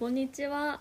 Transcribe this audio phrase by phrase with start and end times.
[0.00, 0.80] こんにちは。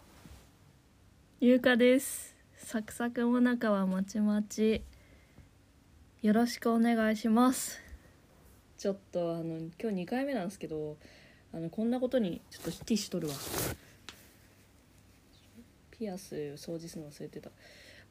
[1.42, 2.38] ゆうかです。
[2.56, 4.82] サクサクもなかはまちまち。
[6.22, 7.82] よろしくお願いします。
[8.78, 10.96] ちょっとあの今日2回目なんですけど、
[11.54, 13.38] あのこんなことにちょっとティッシュ取るわ。
[15.92, 17.52] ピアス掃除するの忘れてた。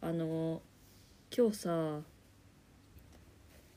[0.02, 0.60] あの
[1.34, 2.00] 今日さ、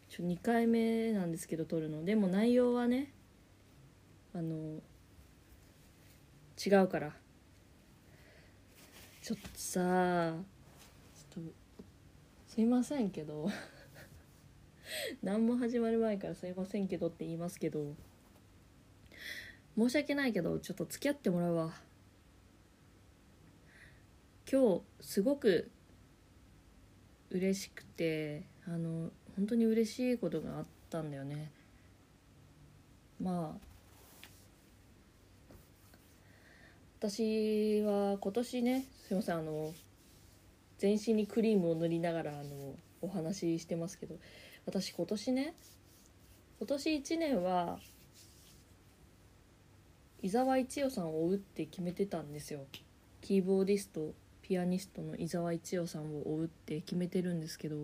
[0.10, 2.04] ちょ2回目なんですけど撮るの。
[2.04, 3.14] でも内容はね、
[4.36, 4.82] あの
[6.64, 7.12] 違うから。
[9.22, 10.34] ちょっとさ
[11.34, 11.52] ちょっと
[12.48, 13.50] すいませんけど。
[15.24, 17.96] 何も始まる前からすいませんけどって言いますけど。
[19.78, 21.74] 申し訳ないけどちょっと付き合ってもらうわ。
[24.52, 25.72] 今日すごく
[27.30, 31.52] 嬉しくてあの本当に嬉しいことがあったんだよね。
[33.20, 33.71] まあ
[37.02, 39.74] 私は今年ねすいませんあの
[40.78, 44.18] 全身にクリームを塗りながらあのお話ししてますけど
[44.68, 45.56] 私今年ね
[46.60, 47.80] 今年1年は
[50.22, 52.60] 伊沢一葉さんを追うって決めてたんですよ。
[53.22, 54.14] キーボーディスト
[54.44, 57.78] ピアニストの伊沢一葉さんを追うって決めてるんですけど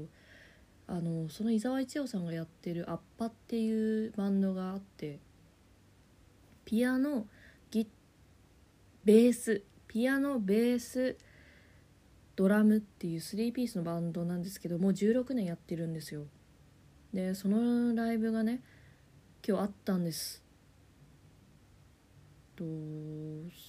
[0.86, 5.18] あのその伊沢一葉さんがやってる「アッパ」っていうバンドがあって
[6.66, 7.26] ピアノ
[9.08, 11.16] ベースピアノベース
[12.36, 16.26] ドラムっていう3ピースのバンドなんですけどもう16年やってるんですよ。
[17.14, 18.60] でそのライブがね
[19.48, 20.44] 今日あったんです。
[22.58, 22.66] と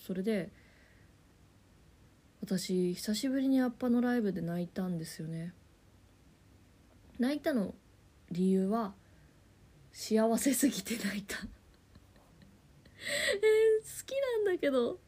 [0.04, 0.50] それで
[2.40, 5.54] 私久しぶりにアッパのライブで泣いたんですよね。
[7.20, 7.76] 泣いたの
[8.32, 8.92] 理由は
[9.92, 11.36] 幸せすぎて泣いた。
[11.38, 11.42] えー、
[14.00, 14.98] 好きなんだけど。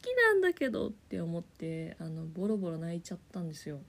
[0.00, 3.80] きなんだけどって思ってあのボロボロ泣いちゃったんですよ。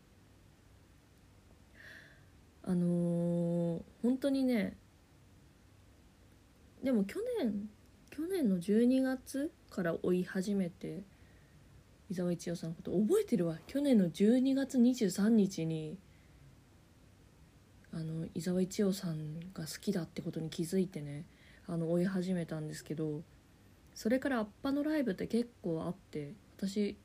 [2.64, 4.78] あのー、本当にね
[6.84, 7.69] でも去年
[8.09, 11.03] 去年の12月から追い始めて
[12.09, 13.57] 伊沢一葉さんのこと覚えてるわ。
[13.68, 15.97] 去年の12月23日に
[17.91, 21.25] あの伊沢一葉さんが好きだってことに気づいてね
[21.68, 23.22] あの追い始めたんですけど
[23.99, 26.95] それからアッパのライブって結構あって私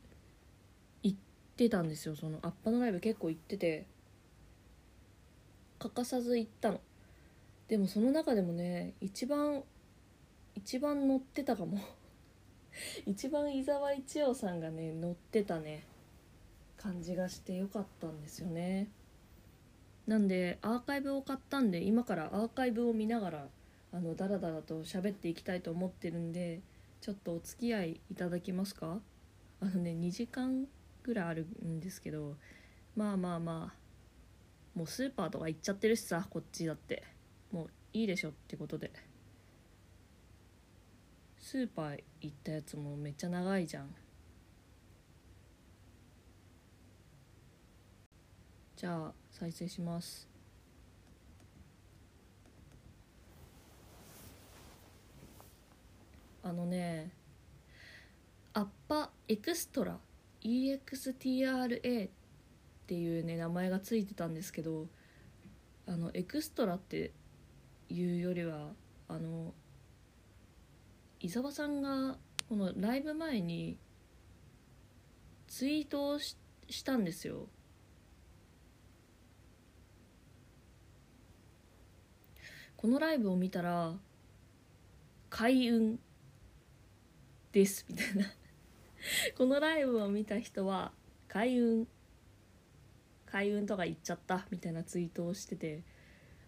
[1.03, 1.19] 行っ
[1.57, 2.15] てたんですよ。
[2.15, 3.85] そのアッパのライブ結構行ってて
[5.81, 6.81] 欠かさず行ったの。
[7.67, 9.65] でもその中でもね一番
[10.55, 11.81] 一番乗ってたかも。
[13.07, 15.83] 一番伊沢一葉さんがね乗ってたね。
[16.77, 18.87] 感じがしてよかったんですよね。
[20.07, 23.49] なんでアーカイブを買ったんで今からアーカイブを見ながら
[23.93, 26.61] あのダラダラと喋っていきたいと思ってるんで
[27.05, 28.99] ちょっとお付き合いいただけますか？
[29.61, 30.67] あのね2時間
[31.03, 32.37] ぐらいあるんですけど
[32.97, 37.03] まあまあまあもうスーパーとか行っちゃってるしさこっちだって。
[37.53, 38.91] もういいでしょってことで。
[41.39, 43.95] スーパー行ったやつもめっちゃ長いじゃん。
[48.77, 50.34] じゃあ再生します。
[56.45, 57.11] あのね
[58.53, 59.97] アッパエクストラ
[60.43, 62.11] EXTRA っ
[62.87, 64.87] ていうね名前がついてたんですけど
[65.87, 67.13] あのエクストラって
[67.89, 68.69] いうよりは
[69.09, 69.55] あの
[71.21, 72.19] 伊沢さんが
[72.51, 73.79] このライブ前に
[75.49, 76.37] ツイートをし
[76.69, 77.47] したんですよ。
[82.77, 83.93] このライブを見たら
[85.31, 85.99] 開運。
[87.55, 88.27] ですみたいな。
[89.39, 90.93] このライブを見た人は
[91.29, 91.87] 開運。
[93.27, 95.83] 開運とか言っちゃったみたいなツイートをしてて。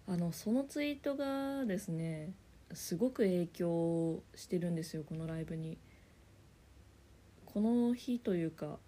[0.08, 2.32] あのそのツイートがですね
[2.72, 5.78] すごく影響してるんですよこのライブに。
[7.44, 8.78] この日というか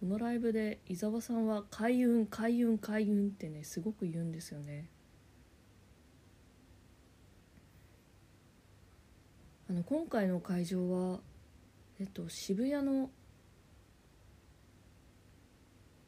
[0.00, 4.88] このライブで伊沢さんは開運開運開運ってねすごく言うんですよね。
[9.68, 11.20] あの今回の会場は
[12.00, 13.10] えっと渋谷の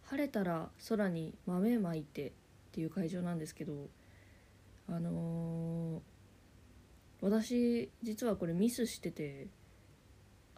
[0.04, 2.32] 晴れたら空に豆まいてっ
[2.72, 3.88] ていう会場なんですけど
[4.88, 6.00] あのー、
[7.20, 9.48] 私実はこれミスしてて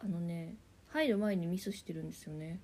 [0.03, 0.55] あのね
[0.89, 2.61] 入る前にミスしてるんですよね。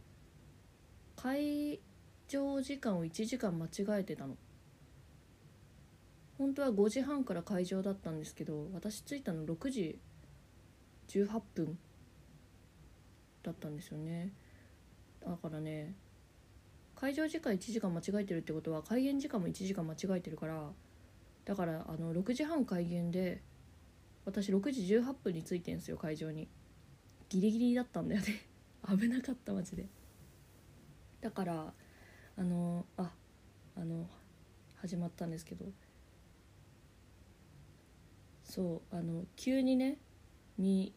[1.16, 1.80] 会
[2.28, 4.36] 場時間を1時間間違えてたの。
[6.36, 9.98] 本当は5時半から会場だったんですけど私着いたの6時
[11.08, 11.78] 18分。
[13.48, 14.32] だったんですよね。
[15.24, 15.94] だからね
[16.94, 20.70] 会場時間1時間間違えてるってことは開演時間も1時間間違えてるから
[21.44, 23.40] だからあの6時半開演で
[24.24, 26.48] 私6時18分に着いてんすよ会場に。
[27.30, 28.26] ギリギリだったんだよね。
[28.88, 29.86] 危なかったマジで。
[31.20, 31.74] だから
[32.36, 33.14] あのあ
[33.76, 34.08] あの
[34.76, 35.64] 始まったんですけど。
[38.44, 39.98] そうあの急にね
[40.56, 40.94] 「み」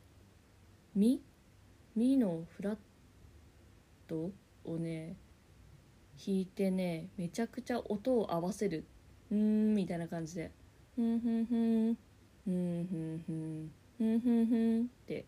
[0.96, 1.22] 「み」
[1.96, 2.78] ミのフラッ
[4.08, 4.32] ト
[4.64, 5.16] をね
[6.26, 8.86] 弾いてねめちゃくちゃ音を合わせる。
[9.32, 10.52] うーんみたいな感じで。
[10.96, 11.98] ふんふんふん
[12.46, 15.26] ふんふんふんふんふんふんって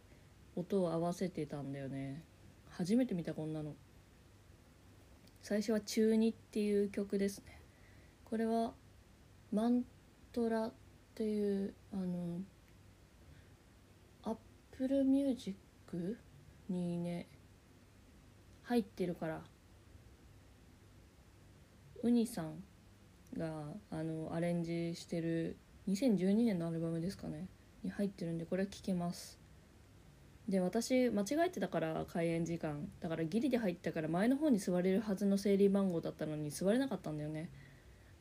[0.55, 2.23] 音を合わせてたんだよね。
[2.69, 3.75] 初めて見たこんなの。
[5.41, 7.59] 最初は「中二」っていう曲ですね。
[8.25, 8.73] これは
[9.51, 9.83] マン
[10.31, 10.73] トラっ
[11.15, 12.41] ていうあの
[14.23, 16.17] Apple Music
[16.69, 17.27] にね
[18.63, 19.41] 入ってるから。
[22.03, 22.61] ウニさん
[23.37, 25.55] があのアレンジしてる
[25.87, 27.47] 2012年のアルバムですかね
[27.81, 29.39] に入ってるんでこれ聴けます。
[30.47, 32.89] で私間違えてたから開演時間。
[32.99, 37.49] だからギリで入ったから前の方に座れるはずの整理番号だったのに座れなかったんだよね。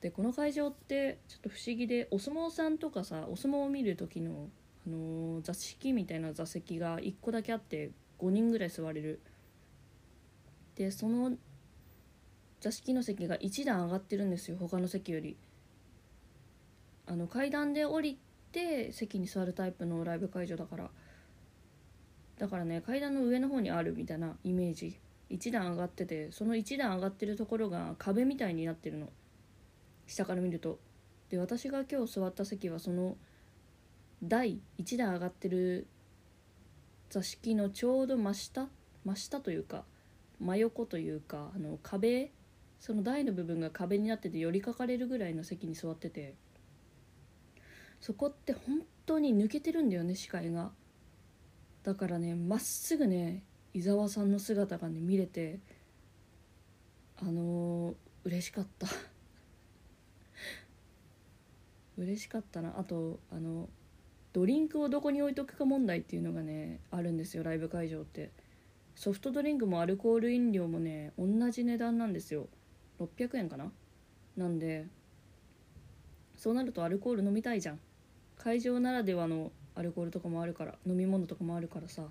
[0.00, 4.48] でこの会場ってちょっと不思議でお相撲さんとかさお相撲を見る時の、
[4.86, 7.90] あのー、座敷みたいな座席が1個だけあって
[8.22, 9.20] 5人ぐらい座れる。
[10.76, 11.32] でその
[12.60, 14.56] 座敷の席が1段上がってるんですよ。
[14.58, 15.36] 他の席より。
[17.06, 18.18] あの階段で降り
[18.52, 20.90] て席に座るタイプのライブ会場だから。
[22.38, 24.98] だからね階段の上の方にあるみたいなイメージ。
[25.30, 29.08] 1段上がっててその1段上がってるところが壁みたいになってるの。
[30.06, 30.78] 下から見ると。
[31.30, 33.16] で私が今日座った席はその
[34.22, 35.88] 台1段上がってる
[37.12, 38.68] 座敷のちょうど真下
[39.04, 39.84] 真下というか
[40.40, 42.32] 真横というかあの壁
[42.80, 46.34] その台の部分が壁になってて寄りかかれるぐらいの席に座ってて
[48.00, 50.72] そこって本当に抜けてるんだよね視界が。
[51.82, 53.44] だからねまっすぐね
[53.74, 55.60] 伊沢さんの姿がね見れて
[57.20, 57.94] あのー、
[58.24, 58.86] 嬉しかった。
[61.98, 62.78] 嬉しかったな。
[62.78, 63.68] あとあの
[64.32, 68.30] ドリンクをどこに置いとくか問題っていうのがねあるんですよライブ会場って。
[68.94, 72.48] ソフトドリンクもアルコール飲料もね同じ値段なんですよ。
[73.00, 73.72] 600円かな？
[74.36, 74.86] なんで
[76.36, 77.80] そうなるとアルコール飲みたいじゃん。
[78.38, 82.04] 会場ならではのアルコールとかもあるから飲み物とかもあるからさ。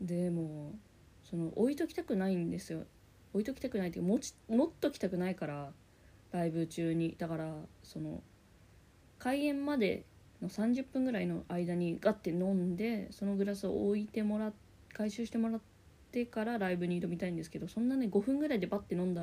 [0.00, 0.72] でも
[1.24, 2.84] その置いときたくないんですよ。
[3.32, 5.72] 置いときたくないっていう持ち持っときたくないから
[6.32, 7.16] ライブ中に。
[7.18, 8.22] だからその
[9.18, 10.04] 開演まで
[10.42, 14.52] の30分ぐらいの間にガッて飲んでそのグラスを置いてもら
[14.92, 15.60] 回収してもらっ
[16.12, 19.22] てからライブに挑みたいんですけどそんなね5分ぐらいでバッて飲んだ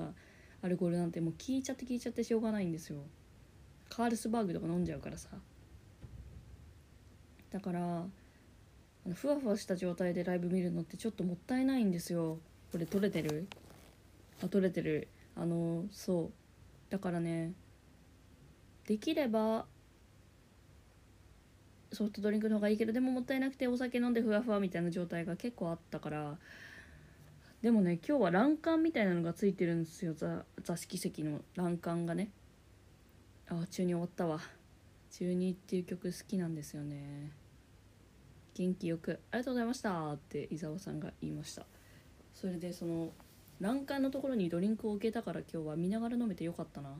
[0.62, 2.98] アルコールなんてもう聞いちゃって聞いちゃってしょうがないんですよ。
[3.90, 5.30] カールスバーグとか飲んじゃうからさ。
[7.52, 8.06] だから
[9.14, 12.40] ふわふわした状態でライブ見るのってちょっともったいないんですよ。
[12.72, 13.48] これ撮れてる？
[14.42, 15.10] あ撮れてる。
[15.36, 16.32] あのそ
[16.90, 16.92] う。
[16.92, 17.54] だからね
[18.88, 19.66] できれば
[21.94, 26.38] ソフトドリンクの方がいいけどでももったいなくてお酒飲んでふわふわみたいな状態が結構あったから
[27.64, 30.14] でもね今日は欄干みたいなのがついてるんですよ。
[30.14, 32.30] 座敷席の欄干がね。
[33.48, 34.42] あ中に終わったわ。
[35.12, 37.32] 中2っていう曲好きなんですよね。
[38.54, 39.20] 元気よく。
[39.32, 40.12] ありがとうございました。
[40.12, 41.66] って伊沢さんが言いました。
[42.34, 43.12] それでその
[43.62, 47.00] 欄干のところにドリンクを置けたから今日は見ながら飲めてよかったな。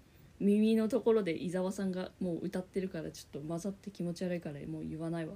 [0.41, 5.35] 耳のところで伊沢さんがもう歌ってるからちょっと混ざって気持ち悪いからもう言わないわ。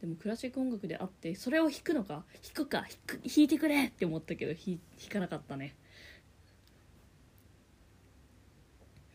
[0.00, 5.76] でもクラシック音楽であってそれを弾くのか弾くか弾く弾いてくれって思ったけど弾弾かなかったね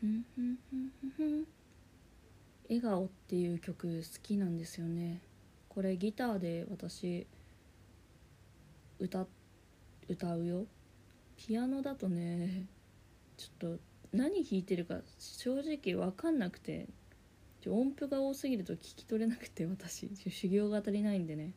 [2.68, 5.20] 笑顔」っていう曲好きなんですよね。
[5.68, 7.26] これギターで私
[8.98, 9.26] 歌
[10.08, 10.66] 歌うよ。
[11.36, 12.64] ピアノだとね
[13.36, 13.78] ちょっと
[14.16, 16.88] 何弾いてるか正直分かんなくて。
[17.68, 20.08] 音符が多すぎると聞き取れなくて私。
[20.30, 21.52] 修行が足りないんでね。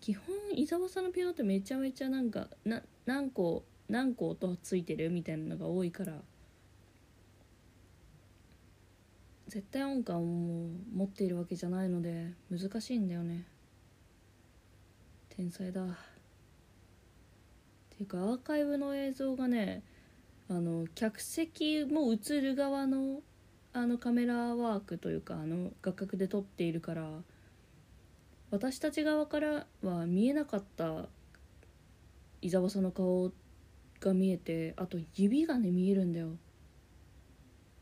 [0.00, 0.24] 基本
[0.54, 6.14] 伊沢さんのピアノってめちゃめちゃなんかな何個何個音ついてるみたいなのが多いから。
[9.48, 13.44] 絶対音感を持っているわけじゃないので難しいんだよね。
[15.28, 15.82] 天才だ。
[15.82, 15.86] っ
[17.90, 19.82] ていうかアーカイブの映像がね
[20.52, 23.20] あの客席も映る側の
[23.72, 27.08] あのカメラワークというかあの画角で撮っているから
[28.50, 31.06] 私たち側からは見えなかった
[32.42, 33.32] 伊沢さんの顔
[34.00, 36.32] が見えてあと指がね見えるんだよ。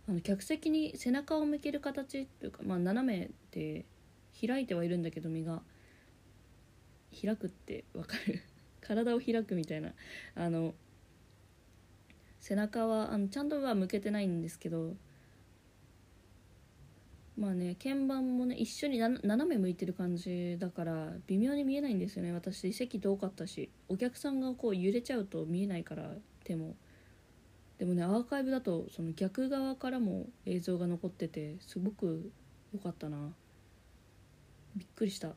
[0.09, 3.85] あの客席に背中を向ける形というかまあ斜めで
[4.47, 5.63] 開いてはいるんだけど身が。
[7.21, 8.41] 開くってわかる？
[8.81, 9.93] 体を開くみたいな。
[10.37, 10.75] あの
[12.41, 14.95] 背中はあのちゃんとは向けてないんですけど
[17.37, 22.33] まあね鍵盤もね一緒に斜め向いてる感じだから微妙に見えないんですよね。
[22.33, 26.13] 私席遠かったしお客さんがこう揺れちゃうと見えないから
[26.45, 26.75] 手も。
[27.79, 32.31] でもねアーカイブだとその逆側からも映像が残っててすごく
[32.75, 33.17] 良かったな。
[34.77, 35.35] びっくりした。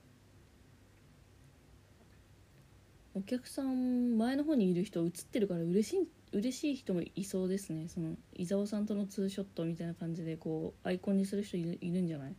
[3.15, 7.87] お客さん前の方にいる人映ってるから嬉しい嬉しい人もいそうですね。
[7.87, 12.35] その伊沢さんとのツーショットみたいな感じでこうアイコンにする人いるんじゃない？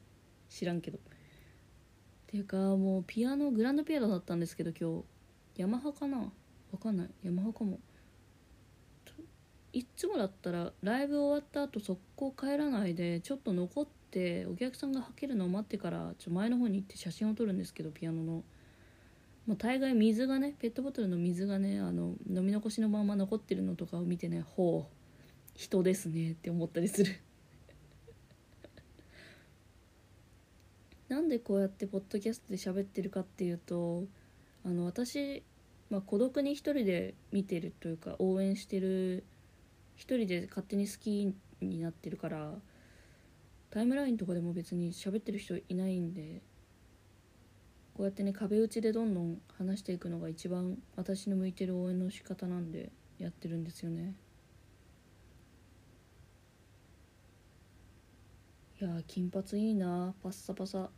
[0.50, 0.98] 知らんけど。
[0.98, 1.00] っ
[2.26, 5.02] ていうかもうピアノグランドピアノだったんですけど今
[5.56, 5.62] 日。
[5.62, 6.18] ヤマハかな？
[6.18, 7.08] わかんない。
[7.22, 7.78] ヤマハかも。
[9.72, 18.44] いっつもだったらライブ終わった後速攻帰らないでちょっと残ってお客さんがはけるのを待ってからちょ前の方に行って写真を撮るんですけどピアノの。
[19.46, 24.94] まあ、大概水がねペットボトルの水がねあの飲み残しのまま残ってるのとかを見てねほう
[25.54, 27.20] 人ですねって思ったりする。
[31.08, 34.04] なんでこうやってポッドキャストで喋ってるかっていうと
[34.64, 35.42] あの私、
[35.90, 39.22] まあ、孤独に一人で見てるというか応援してる
[39.94, 42.54] 一人で勝手に好きになってるから
[43.70, 46.40] タイムラインとかでも別に喋ってる人いないんで
[47.94, 54.14] こうやってね壁打ちでどんどん話していくのが一番私の向いてる応援の仕方なんでやってるんですよね
[58.80, 60.90] いや金髪いいなパッサパサ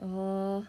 [0.00, 0.64] あー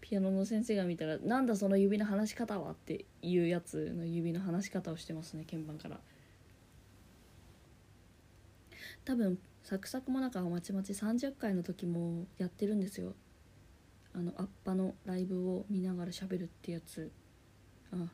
[0.00, 6.00] ピアノの先生が見たら「なんだその指の離し方は?」っていうやつの指の離し方をしてますね鍵盤から
[9.04, 13.14] 多分サクサクもなかまちまち30回の時もやってるんですよ。
[14.14, 17.10] あのアッパのライブを見ながら喋るってやつ。
[17.92, 18.08] あ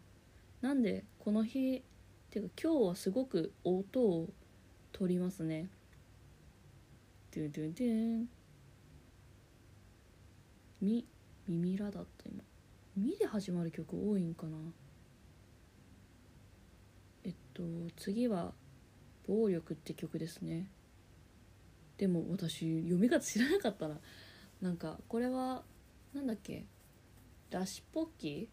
[0.60, 1.82] なんでこの日っ
[2.30, 4.28] ていうか今日はすごく音を
[4.92, 5.68] 取りますね。
[7.34, 8.28] ドゥドゥドゥン。
[10.80, 11.06] み
[11.48, 12.42] 耳らだった今。
[12.94, 14.56] みで始まる曲多いんかな。
[17.24, 17.62] えっと
[17.96, 18.52] 次は
[19.26, 20.68] 「暴力」って曲ですね。
[21.98, 23.98] でも私読み方知らなかったな。
[24.62, 25.62] なんかこれは
[26.14, 26.64] なんだっけ
[27.50, 28.48] 「ラシポッキ」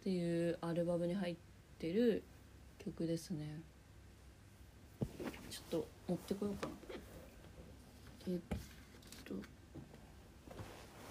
[0.00, 1.36] っていうアルバムに入っ
[1.78, 2.24] てる
[2.78, 3.60] 曲ですね。
[5.50, 6.74] ちょっと持ってこようかな。
[8.28, 8.38] えっ
[9.24, 9.34] と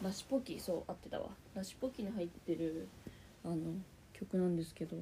[0.04, 0.60] ラシポキ？
[0.60, 1.30] そう合ってたわ。
[1.54, 2.88] ラシポキに入ってる
[3.44, 3.56] あの
[4.14, 4.98] 曲なんですけど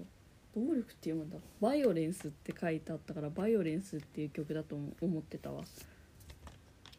[0.53, 1.37] 暴力って読むんだ。
[1.61, 5.63] バイオレンスって書いてあったからバイオレンスっていう曲だと思ってたわ。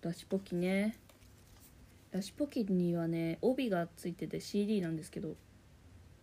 [0.04, 0.98] ラシポキね。
[2.12, 5.34] ラシポキにはね帯がついてて CD なんですけど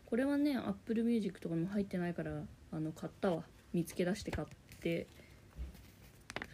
[0.06, 2.32] これはね Apple Music とかも入ってないから
[2.72, 3.44] あの買ったわ。
[3.74, 4.48] 見つけ出して買っ
[4.80, 5.08] て。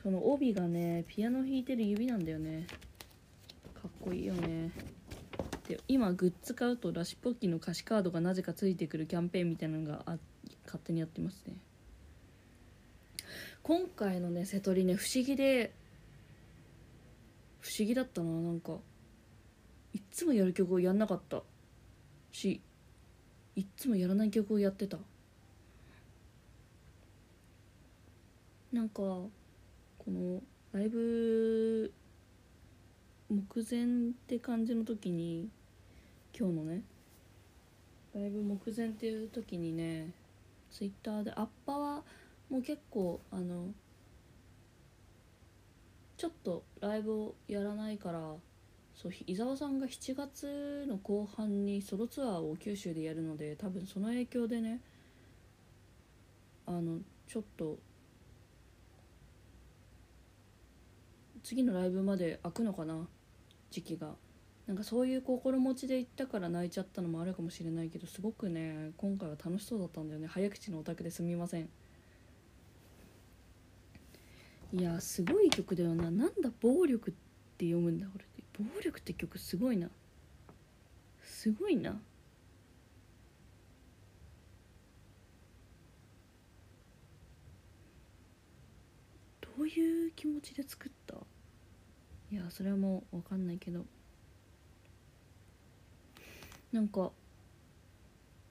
[0.03, 2.65] その帯がねピアノ弾いてる指なんだよね。
[3.73, 4.71] かっこいいよね。
[5.67, 10.17] で今グッズ買うとラシポッキの歌詞カードがなぜかついてくるキャンペーンみたいなのがあ
[10.65, 11.55] 勝手にやってますね。
[13.63, 15.73] 今回のね瀬戸りね不思議で
[17.59, 18.77] 不思議だったななんか。
[19.93, 21.41] いっつもやる曲をやんなかった。
[22.31, 22.61] し
[23.55, 24.97] いっつもやらない曲をやってた。
[28.71, 29.29] なんかこ
[30.07, 30.41] の
[30.73, 31.91] ライブ
[33.29, 35.49] 目前って感じの時に
[36.37, 36.81] 今日のね
[38.13, 40.11] ライブ目前っていう時にね
[40.71, 42.03] ツイッターでアッパは
[42.49, 43.69] もう結構あの
[46.17, 48.33] ちょっとライブをやらないから
[48.95, 54.81] そう伊沢さんが7月の後半にソロツアーを九州でやるので多分その影響でね
[56.65, 57.77] あのちょっと
[61.43, 63.07] 次のライブまで開くのかな
[63.71, 64.15] 時期が。
[64.65, 70.27] なんかそういう心持ちで行ったから泣いちゃったのもあるかもしれないけどすごくね今回は楽しそうだったんだよね。
[70.27, 71.69] 早口のオタクですみません。
[74.73, 76.11] いやすごい曲だよな。
[76.11, 77.13] なんだ暴力っ
[77.57, 78.43] て読むんだ俺って。
[78.59, 79.89] 暴力って曲すごいな。
[81.23, 81.99] すごいな。
[89.41, 91.15] どういう気持ちで作った？
[92.31, 93.85] いやそれはもう分かんないけど。
[96.71, 97.11] なんか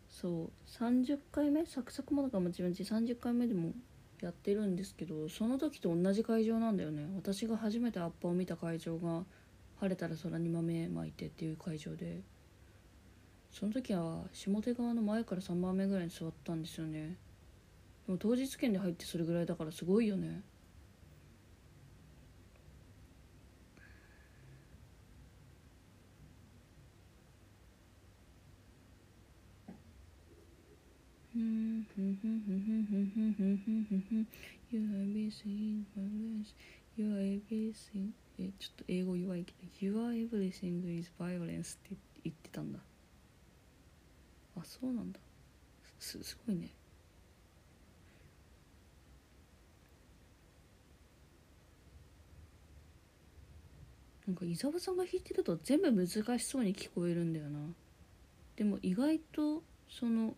[0.08, 1.66] そう30回目？
[1.66, 3.72] サクサクもだかもちろん30回目でも
[4.20, 7.06] やってるんですけどその時と同じ会場なんだよね。
[7.16, 9.24] 私が初めてアッパを見た会場が
[9.80, 12.20] 晴れたら空に豆まいてっていう会場で。
[13.52, 17.16] その時は下手側の前から3番目ぐらいに座ったんですよね。
[18.06, 20.42] でも当日券で入ってそれぐらいだからすごいよね。
[31.98, 32.20] You have
[35.14, 36.52] been seeing my life
[36.96, 39.58] You are everything えちょっと英語弱いけど。
[39.80, 42.78] You are everything is violence って言ってたんだ。
[44.58, 45.18] あそうなんだ。
[45.98, 46.68] すすごいね。
[54.26, 57.60] なんか伊沢さんが弾いてると全部難しそうに聞こえるんだよな。
[58.56, 60.34] でも意外とその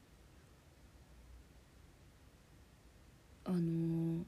[3.48, 4.24] あのー、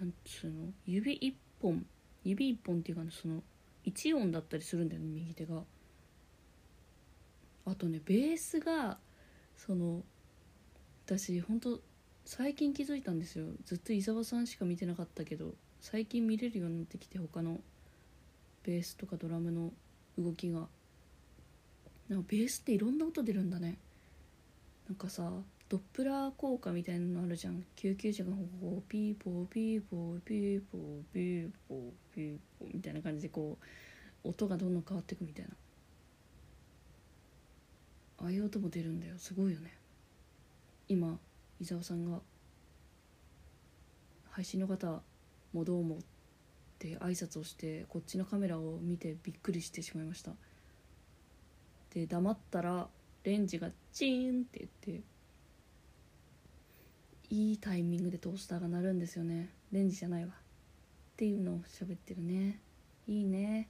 [0.00, 0.72] なんつうの？
[0.86, 1.84] 指一本
[2.24, 3.42] 指一本っていうか、その
[3.84, 5.62] 1音だったりするんだよね右手が。
[7.66, 8.96] あとねベースが
[9.58, 10.02] その
[11.04, 11.80] 私ほんと
[12.24, 13.44] 最近気づいたんですよ。
[13.66, 15.52] ずっと伊沢さんしか見てなかったけど
[15.82, 17.60] 最近見れるようになってきて他の
[18.64, 19.70] ベースとかドラムの
[20.18, 20.66] 動きが。
[22.08, 23.76] なんかベースっていろんな音出るんだね。
[24.88, 25.30] なんかさ
[25.68, 27.64] ドップラー効果みたいなのあるじゃん。
[27.74, 28.36] 救急車がこ
[28.78, 33.58] うピーポーピーポーピーポーピーポーピーポーみたいな感じでこ
[34.24, 35.50] う音がどんどん変わっていくみたいな。
[38.18, 39.14] ああいう音も出るんだよ。
[39.18, 39.76] すごいよね。
[40.88, 41.18] 今
[41.60, 42.20] 伊沢さんが
[44.30, 45.02] 配信の方
[45.52, 45.98] もどうもっ
[46.78, 50.32] て挨拶をしてこっちのカメラを見てびっくりしてしまいました。
[51.92, 52.88] で黙ったら
[53.24, 55.02] レンジがチーンって言って
[57.30, 59.50] いいタイミングでトースターが鳴るんですよね。
[59.72, 60.30] レンジじゃないわ。
[60.30, 60.32] っ
[61.16, 62.60] ていうのを喋ってるね。
[63.08, 63.68] いいね。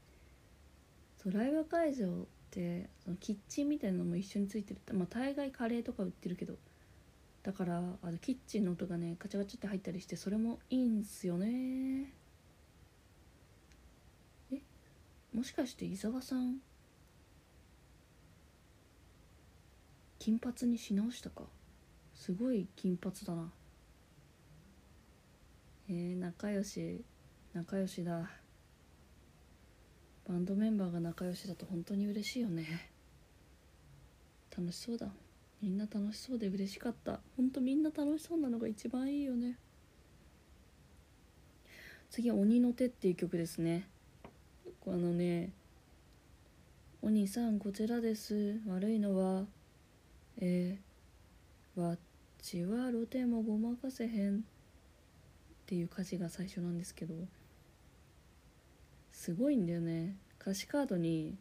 [1.23, 2.11] そうライブ会場っ
[2.51, 4.81] てそのキッチンみたいなのも一緒についてる。
[4.95, 6.55] まあ大概カレーとか売ってるけど。
[7.42, 12.12] だからあのキッチンの音がねカチャカチャって入ったりしてそれもいいんすよね。
[14.53, 14.61] え？
[15.33, 16.57] もしかして伊沢さん
[20.19, 21.45] 金髪にし直したか？
[22.17, 23.53] すごい金髪だな。
[25.89, 27.05] えー、仲良し
[27.55, 28.29] 仲良しだ。
[30.27, 32.91] バンドメンバーが仲良しだと本当に嬉しいよね。
[34.57, 35.09] 楽しそうだ。
[35.63, 37.21] みんな楽しそうで嬉しかった。
[37.37, 39.59] 本当みんな楽しそうなのが一番いいよね。
[42.11, 43.87] 次は「鬼の手」っていう曲ですね。
[44.87, 45.53] あのね
[47.03, 48.61] 「お兄さんこちらです。
[48.67, 49.47] 悪いのは
[50.39, 51.81] えー、
[52.47, 54.43] ちは露天もごまかせへん」っ
[55.67, 57.27] ていう歌詞が最初なんですけど
[59.11, 60.17] すごいんだよね。
[60.41, 61.37] 歌詞カードに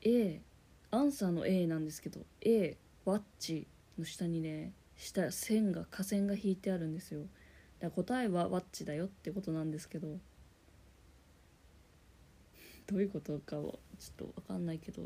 [0.00, 0.40] A
[0.90, 3.66] アンサーの A なんですけど A ワッチ
[3.98, 7.26] の下にね下線が下線が引いてあるんですよ。
[7.80, 10.18] だから答えはワッチだよってことなんですけど
[12.86, 13.80] どういうことかはちょっ
[14.16, 15.02] と分かんないけど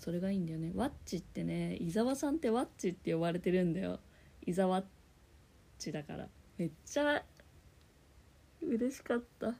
[0.00, 0.72] それがいいんだよね。
[0.74, 4.00] ワッチってね伊沢さんってワッチって呼ばれてるんだよ。
[4.46, 4.84] 伊沢っ
[5.78, 6.26] ちだから。
[6.56, 7.22] めっちゃ
[8.62, 9.54] 嬉しかった。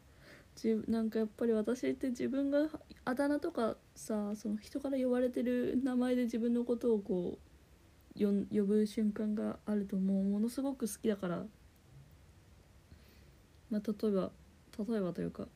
[0.56, 2.68] じなんかやっぱり私って自分が
[3.04, 7.38] あだ名とかさその人から呼ばれてる名前で自分のことをこ
[8.16, 11.44] う呼ぶ瞬間があるともうものすごく好きだから。
[13.70, 14.32] まあ例えば
[14.78, 15.46] 例えばというか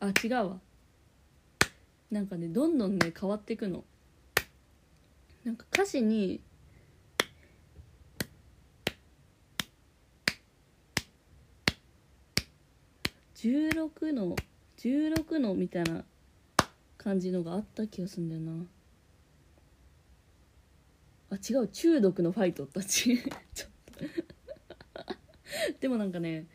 [0.00, 0.58] あ違うわ。
[2.10, 3.84] なんかねどんどんね変わっていくの。
[5.44, 6.40] なんか歌詞に
[13.46, 14.34] 16の
[14.78, 16.04] 16のみたいな
[16.98, 18.66] 感じのがあった気がするんだよな。
[21.30, 21.68] あ違う。
[21.68, 23.22] 中毒のファイトたち。
[23.54, 24.04] ちょっと。
[25.78, 26.46] でもなんかね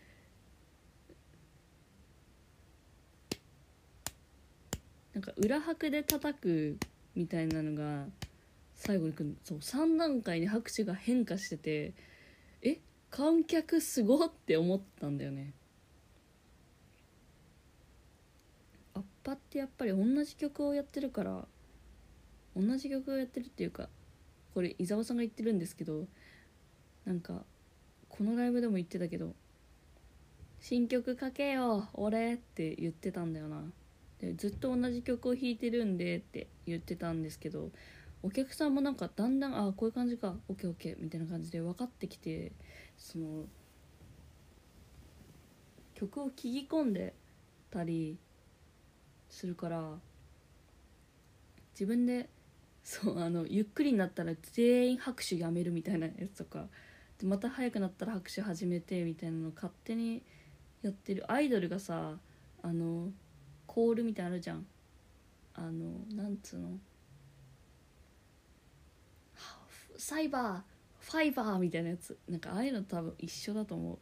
[5.14, 6.78] なんか裏拍で叩く
[7.16, 8.08] みたいなのが
[8.76, 9.38] 最後にくる。
[9.46, 11.94] そう3段階に拍手が変化してて
[12.62, 15.54] え観客すごって思ったんだよね
[18.94, 21.46] アッパってやっぱり同じ曲をやってるから
[22.56, 23.90] 同じ曲をやってるっていうか
[24.54, 26.06] これ伊沢さんが言ってるんですけど
[27.06, 27.44] なんか
[28.10, 29.34] このライブでも言ってたけど
[30.60, 33.72] 「新曲かけよ俺」って言ってたんだよな。
[34.20, 37.72] でずっと同じ曲を弾いてるんでって言ってたんですけど
[38.22, 42.52] お客さんもなんかだんだんあこういう感じかオッケーオッケーみたいな感じで分かってきて
[42.98, 43.46] その
[45.96, 47.16] 曲を聴き込んで
[47.72, 48.20] たり
[49.32, 49.98] するから
[51.74, 52.30] 自分で
[52.84, 56.68] そうあのゆっくりになったら全員拍手やめるみたいなやつとか
[57.18, 60.22] でまた速くなったら拍手始めてみたいなの勝手に
[60.84, 61.32] やってる。
[61.32, 62.18] アイドルがさ
[62.62, 63.10] あの
[63.68, 64.66] コールみたいなのあるじゃん。
[65.54, 66.70] あのなんつうの？
[69.98, 70.62] サイバー
[71.00, 72.18] ファイバーみたいなやつ。
[72.28, 73.98] なんかああいうの多分一緒だと思う。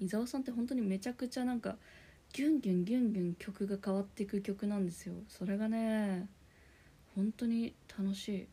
[0.00, 1.76] 伊沢さんって本当にめちゃくちゃなんか
[2.32, 5.14] ギュンギュンギュンギュン曲が変わっていく曲なんですよ。
[5.28, 6.28] それがね
[7.14, 8.48] 本当に楽しい。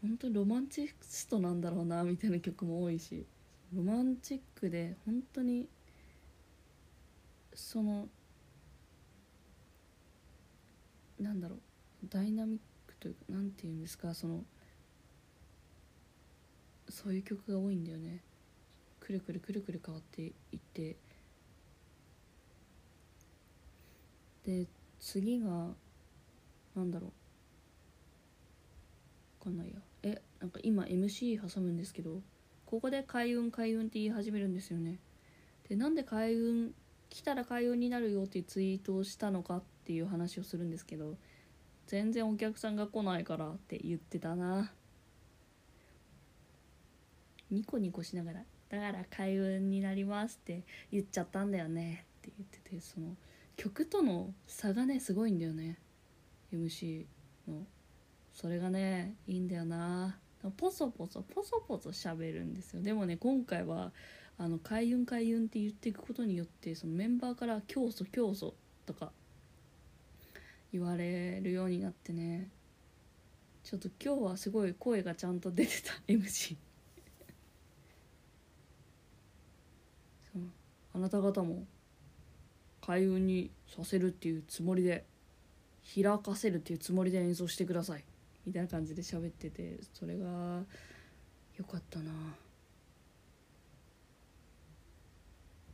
[0.00, 3.26] 本当にロマンチストなんだろうなみたいな曲も多いし。
[3.74, 5.68] ロマンチックで本当に
[7.52, 8.08] その
[11.20, 11.58] なんだろう。
[12.08, 14.44] ダイナミックというかなんていうんですかその
[16.88, 18.22] そういう曲が多いんだよね。
[19.00, 20.96] くるくるくるくる変わっていって
[24.46, 24.66] で
[25.00, 25.74] 次が
[26.76, 27.10] なんだろう。
[29.44, 29.74] 分かんないや。
[30.02, 32.22] えなんか今 MC 挟むんですけど
[32.64, 34.98] ここで開運開運って言い始めるんですよね。
[35.68, 36.72] でなんで開運
[37.08, 41.16] 来たら開運になるよっていうツイートをしたのかっていう話をするんですけど
[41.86, 44.72] 全然お客さんが来ないからって言ってたな。
[47.50, 53.16] ニコニコしながら「だから開運になります」って言っちゃったんだよねって言っててその
[53.56, 55.78] 曲との差がねすごいんだよね。
[56.52, 57.06] MC
[57.48, 57.66] の。
[58.32, 60.18] それがねいいんだよな。
[60.56, 62.82] ポソポソポソポソ喋るんですよ。
[62.82, 63.92] でもね今回は
[64.38, 69.10] あの開運開運って言っていくことによってそのメンバーから教祖教祖とか
[70.72, 72.50] 言われるようになってね。
[73.64, 76.56] ちょっと今日はすごい声がちゃんと出てた MC
[80.32, 80.42] そう。
[80.94, 81.64] あなた方も
[82.86, 85.04] 開運にさせるっていうつもりで
[85.92, 88.04] 開かせるっていうつもりで演奏してください
[88.46, 90.62] みたいな感じで喋っててそれが
[91.58, 92.12] 良かったな。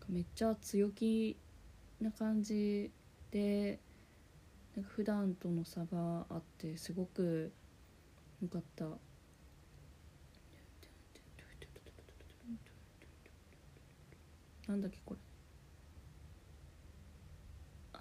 [0.08, 1.36] めっちゃ強気
[2.00, 2.90] な感じ
[3.30, 3.78] で
[4.76, 7.52] なんか普段との差があってすごく
[8.42, 8.86] 良かった。
[14.68, 15.21] なんだっけこれ。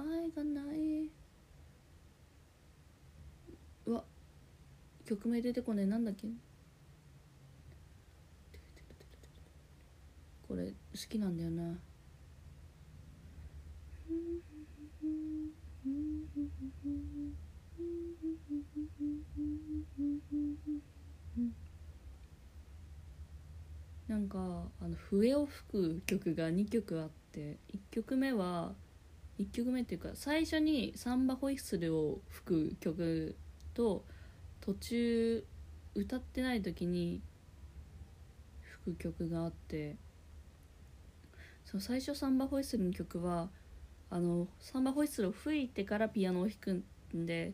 [0.02, 1.10] 愛がない。
[3.86, 4.04] うわ。
[5.06, 5.86] 曲名出てこねえ。
[5.86, 6.28] なんだっけ。
[10.48, 10.74] これ好
[11.10, 11.78] きなんだよな。
[24.08, 24.38] なんか
[24.82, 28.74] あの笛を吹く曲が2曲あって1曲目は
[29.42, 33.36] 1曲目っていうか最初にサンバホイッスルを吹く曲
[33.74, 34.04] と
[34.62, 35.46] 途中
[35.96, 37.22] 歌ってない時に
[38.84, 39.96] 吹く曲があって
[41.66, 43.50] その最初サンバホイッスルの曲は
[44.10, 46.84] あのサンバホイッスルを吹いてからピアノを弾く
[47.16, 47.54] んで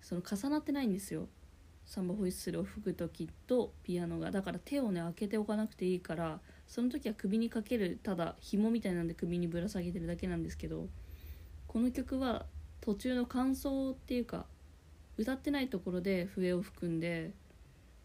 [0.00, 1.26] その重なってないんですよ。
[1.84, 4.30] サンバホイッスルを吹く時とピアノが。
[4.30, 6.38] だから手をね開けておかなくていいから
[6.68, 10.86] その時は首にかけるただ紐みたいなんで首にぶら下げてるだけなんですけど
[11.68, 12.46] この曲は
[12.80, 14.46] 途中の感想っていうか
[15.18, 17.32] 歌ってないところで笛を吹くんで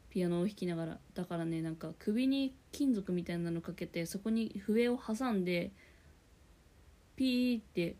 [0.09, 0.99] ピアノを弾きながら。
[1.15, 5.71] だからねなんか首に金属みたいなのかけてそこに笛を挟んで
[7.15, 7.95] ピーって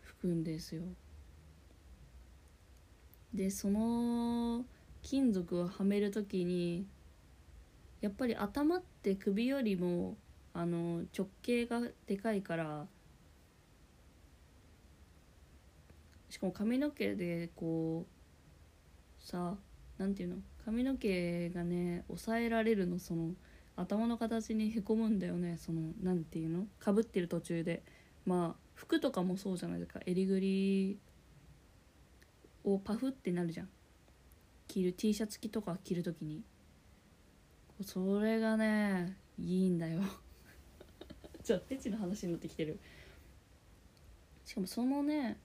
[0.00, 0.82] 吹くんですよ。
[3.34, 4.64] でその
[5.02, 6.86] 金属をはめる時に
[8.00, 10.16] やっぱり頭って首よりも
[10.52, 12.86] あの直径がでかいから
[16.34, 19.54] しかも髪の毛でこうさ
[19.98, 20.36] なんていうの？
[20.64, 23.34] 髪の毛がね抑えられるのその
[23.76, 26.66] 頭の形にへこむんだよねそのなんていうの？
[26.80, 27.84] かぶってる途中で。
[28.26, 30.00] まあ服とかもそうじゃないですか。
[30.06, 30.98] 襟ぐり
[32.64, 33.68] をパフってなるじゃん。
[34.66, 36.42] 着る T シャツ着とか着る時に。
[37.80, 40.02] それがねいいんだよ。
[41.44, 42.80] ちょっとペチの話になってきてる。
[44.44, 45.38] しかもそのね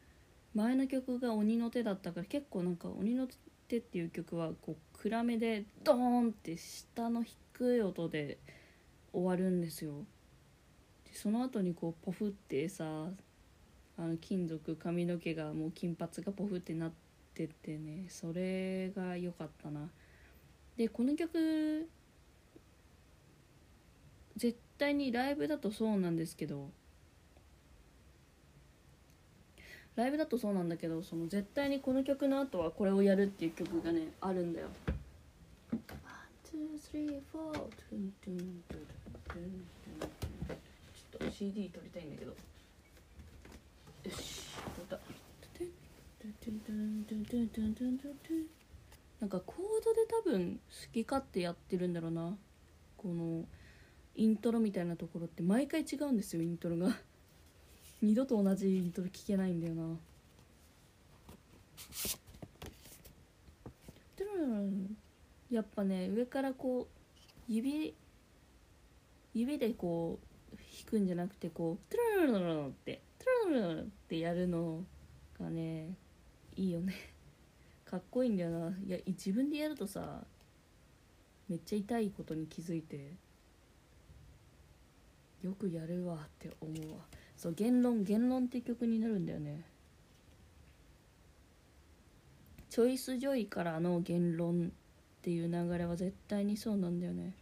[0.55, 3.27] 前の曲が「鬼の手」だったから結構なんか「鬼の
[3.67, 8.38] 手」っていう曲はこう暗めでドーンって下の低い音で
[9.13, 10.05] 終わるんですよ。
[11.05, 13.12] でその後にこうポフってさ
[13.97, 16.91] あの金属髪の毛がもう金髪がポフってなっ
[17.33, 19.89] ててねそれが良かったな。
[20.77, 21.89] でこの曲
[24.38, 26.71] 絶対にライブだとそうなんですけど
[29.95, 34.67] ライブだとそうなんだけどその絶対にこの曲の後はこれをやるっていう曲がねあるんだよ。
[40.93, 42.38] ちょっと CD 撮りたいんだけどよ
[44.12, 44.41] し
[44.89, 44.99] 撮った
[49.19, 52.36] なんかコードで多分好き勝手やってるんだろうな
[52.97, 53.43] この
[54.15, 56.95] イントロみたいなところって毎回違うんですよイントロが
[58.01, 59.83] 二度と同じイントロ聞けないんだよな。
[65.51, 67.93] やっぱね上からこう指
[69.33, 70.19] 指でこ
[70.53, 74.83] う弾くんじゃなくてこうトゥルルルルってトゥルルルってやるの
[75.39, 75.89] がね
[76.55, 76.93] いいよね
[77.85, 80.21] かっこいいんだよないや自分でやるとさ
[81.49, 83.13] めっちゃ痛いことに気づいて
[85.41, 86.97] よくやるわって思うわ
[87.39, 89.62] そう言論言論って曲になるんだよね。
[92.69, 97.34] チョイス・ジョイからの言論っていう流れは絶対にそうなんだよね。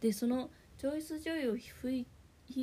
[0.00, 2.06] でそのチョイス・ジョイを弾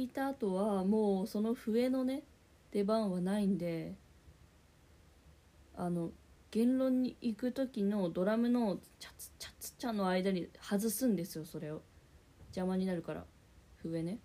[0.01, 2.23] いた後はもうその笛のね
[2.71, 3.93] 出番はないんで
[5.77, 6.09] あの
[6.49, 11.83] 言論に行く時のドラムのチャツチャツチャの間に外すんですよそれを。
[12.47, 13.23] 邪魔になるから
[13.83, 14.17] 笛ね。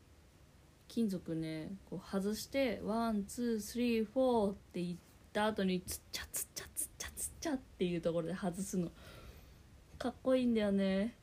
[0.91, 4.99] 金属ねこう外して「One two three four」って言っ
[5.33, 8.91] た後にツッチャツッチャツッチャツッチャっていうところで外すの。
[10.01, 11.15] かっこいいんだよね。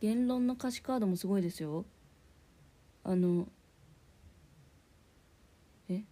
[0.00, 1.84] 言論の歌詞カードもすごいですよ。
[3.04, 3.46] あの
[5.88, 6.02] え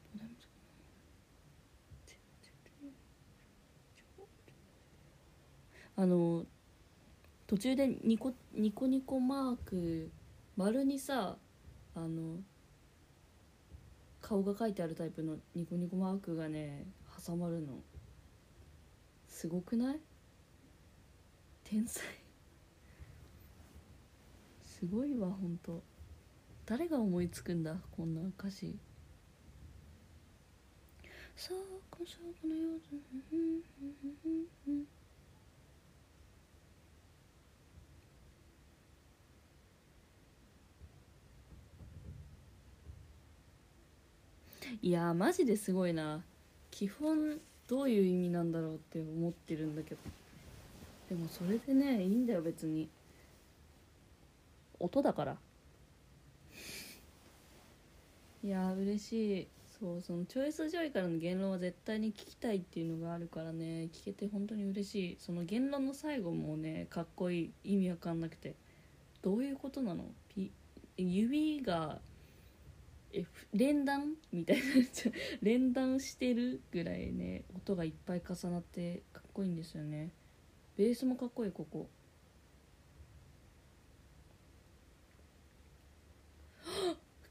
[5.96, 6.46] あの
[7.46, 10.11] 途中でニコニコニコマーク
[10.57, 11.37] 丸にさ
[11.94, 12.38] あの
[14.20, 16.87] 顔が書いてあるタイプのニコニコマークがね
[17.26, 17.74] 挟まるの
[19.28, 20.00] すごくない？
[21.64, 22.05] 天才。
[24.64, 25.83] すごいわほんと。
[26.64, 28.78] 誰が思いつくんだこんな歌詞。
[31.35, 31.57] さあ
[31.90, 32.05] こ
[32.44, 32.81] のよう
[44.81, 46.23] いやマジですごいな。
[46.71, 50.01] 基本どういう意味なんだろうって思ってるんだけど。
[51.09, 52.89] でもそれでねいいんだよ別に。
[54.81, 55.37] 音だから。
[58.43, 59.49] いや嬉しい。
[59.79, 63.89] そうそのチョイス・ジョイからの言論は絶対に聞きたいっていうのがあるからね。
[63.93, 65.17] 聞けて本当に嬉しい。
[65.19, 67.73] その言論の最後もねかっこいい。
[67.75, 68.55] 意味わかんなくて。
[69.23, 70.05] どういうことなの？
[70.29, 70.51] ピ
[70.97, 72.01] 指が
[73.12, 74.62] え連弾みたいな
[75.42, 80.11] 連弾してるぐらいね音がいっぱい重なってかっこいいんですよね。
[80.77, 81.88] ベースもかっこいいここ。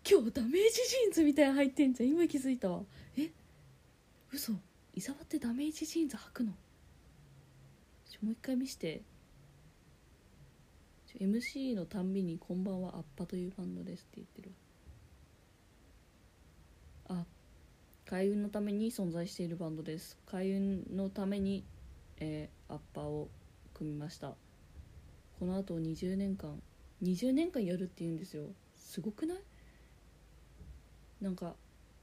[0.10, 2.10] 今日ダメージジーンズみたいな入ってんじゃん。
[2.10, 2.84] 今気づいたわ。
[3.18, 3.32] え？
[4.32, 4.54] 嘘。
[4.94, 6.52] 伊沢ってダメージジーンズ履くの？
[8.22, 9.02] もう一回見して。
[11.20, 14.61] MC のたんびに「こんばんはアッパというバンドです」って言ってるあ
[18.12, 20.18] 開運のために存在しているバンドです。
[20.26, 21.64] 開運のために、
[22.18, 23.30] えー、アッパーを
[23.74, 24.34] 組みました。
[25.40, 26.62] このあと20年間
[27.02, 28.48] 20年間やるって言うんですよ。
[28.76, 29.38] すごくない？
[31.22, 31.54] なんか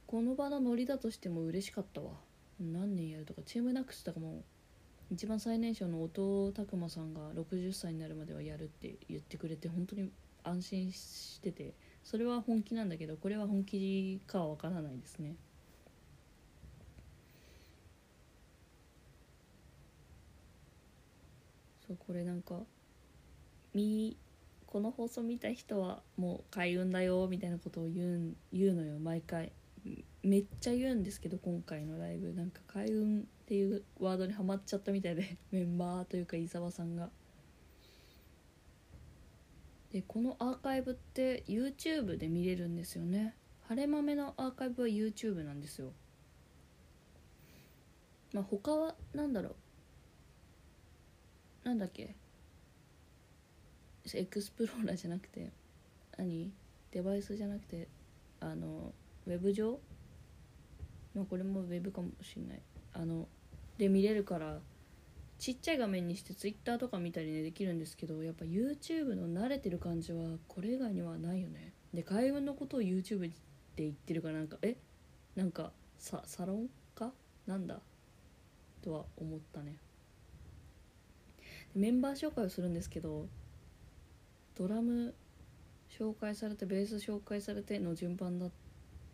[0.07, 2.13] この場のノリだとしても嬉しかったわ。
[2.59, 4.41] 何年やるとかチームナックスとかも
[5.11, 10.09] 一番最年少の音拓磨さんが60歳になるまではやるって言ってくれて本当に
[10.43, 15.35] 安心しててそれは本気なんだけどこれは本気かはわからないですね。
[21.89, 22.59] そうこれなんか
[23.73, 24.15] み
[24.67, 29.51] この放送見た人はもう開運だよみたいなことを言う言うのよ毎回。
[30.21, 32.31] めっちゃ言うんですけど今回のライブ。
[32.33, 37.09] なんか開運っていうワードにはまっちゃったみたいで メンバーというか伊沢さんが。
[39.91, 43.35] でこのアーカイブって YouTube で見れるんですよね。
[43.63, 45.93] 晴れ豆のアーカイブは YouTube なんですよ。
[48.33, 49.55] まあ他は何だろう。
[51.63, 52.15] なんだっけ？
[54.13, 55.51] エクスプローラーじゃなくて
[56.17, 56.51] 何？
[56.91, 57.87] デバイスじゃなくて
[58.39, 58.93] あの
[59.27, 59.79] ウェブ上？
[61.13, 62.61] まあこれもウェブかもしんない。
[62.93, 63.27] あの
[63.77, 64.59] で見れるから
[65.37, 71.73] ちっちゃい画面にして Twitter とか見たりねできるんですけどやっぱ YouTube の慣れてる感じはこれ以外にはないよね。
[71.93, 73.31] で海運のことを YouTube で
[73.77, 74.75] 言ってるからなんかえ？
[75.35, 77.11] なんかササロンか？
[77.45, 77.79] なんだ？
[78.81, 79.75] とは思ったね。
[81.75, 83.27] メンバー紹介をするんですけど
[84.55, 85.13] ドラム
[85.89, 88.51] 紹介されてベース紹介されての順番だっ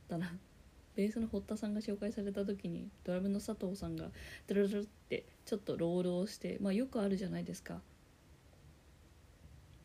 [0.10, 0.32] たら
[0.96, 4.12] ベースの堀田さんが紹介された時にドラムの佐藤さんが
[4.48, 7.82] ドルルルってちょっとロールをしてまあよくあるじゃないですか。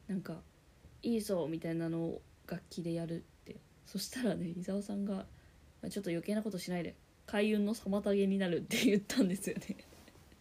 [0.06, 0.42] なんか
[1.02, 3.56] 「いいぞ」みたいなのを楽器でやるって。
[3.86, 5.26] そしたらね伊沢さんが
[5.90, 6.94] 「ちょっと余計なことしないで
[7.26, 9.76] 開運の妨げになる」って言ったんですよね。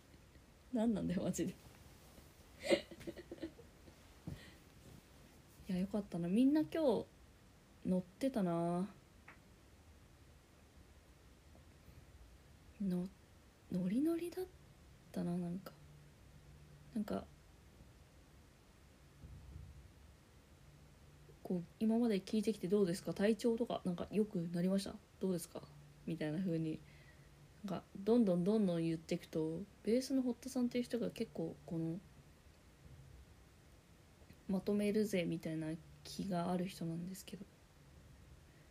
[0.71, 1.55] 何なんだよマジで。
[5.67, 6.27] いやよかったな。
[6.27, 7.05] みんな今日
[7.85, 8.87] 乗ってたな。
[12.81, 13.07] の
[13.71, 14.45] ノリノリだっ
[15.11, 15.71] たななんか。
[16.95, 17.23] なんか
[21.43, 23.13] こう今まで聞いてきてどうですか？
[23.13, 24.95] 体調とかなんかよくなりました？
[25.19, 25.61] どうですか？
[26.07, 26.79] みたいな風に。
[27.65, 31.97] なんかどんどんどんどん言っていくとベースの堀田さんっていう人が結構この
[34.49, 35.67] まとめるぜみたいな
[36.03, 37.45] 気がある人なんですけど。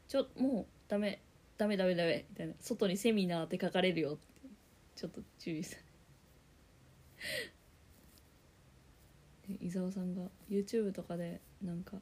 [0.09, 1.21] ちょもうダメ
[1.57, 2.55] ダメダメダメみたいな。
[2.61, 4.15] 外にセミナーって書かれるよ。
[4.15, 4.27] って
[4.97, 5.77] ちょっと注意した
[9.61, 11.99] 伊沢さんが YouTube とかでなんか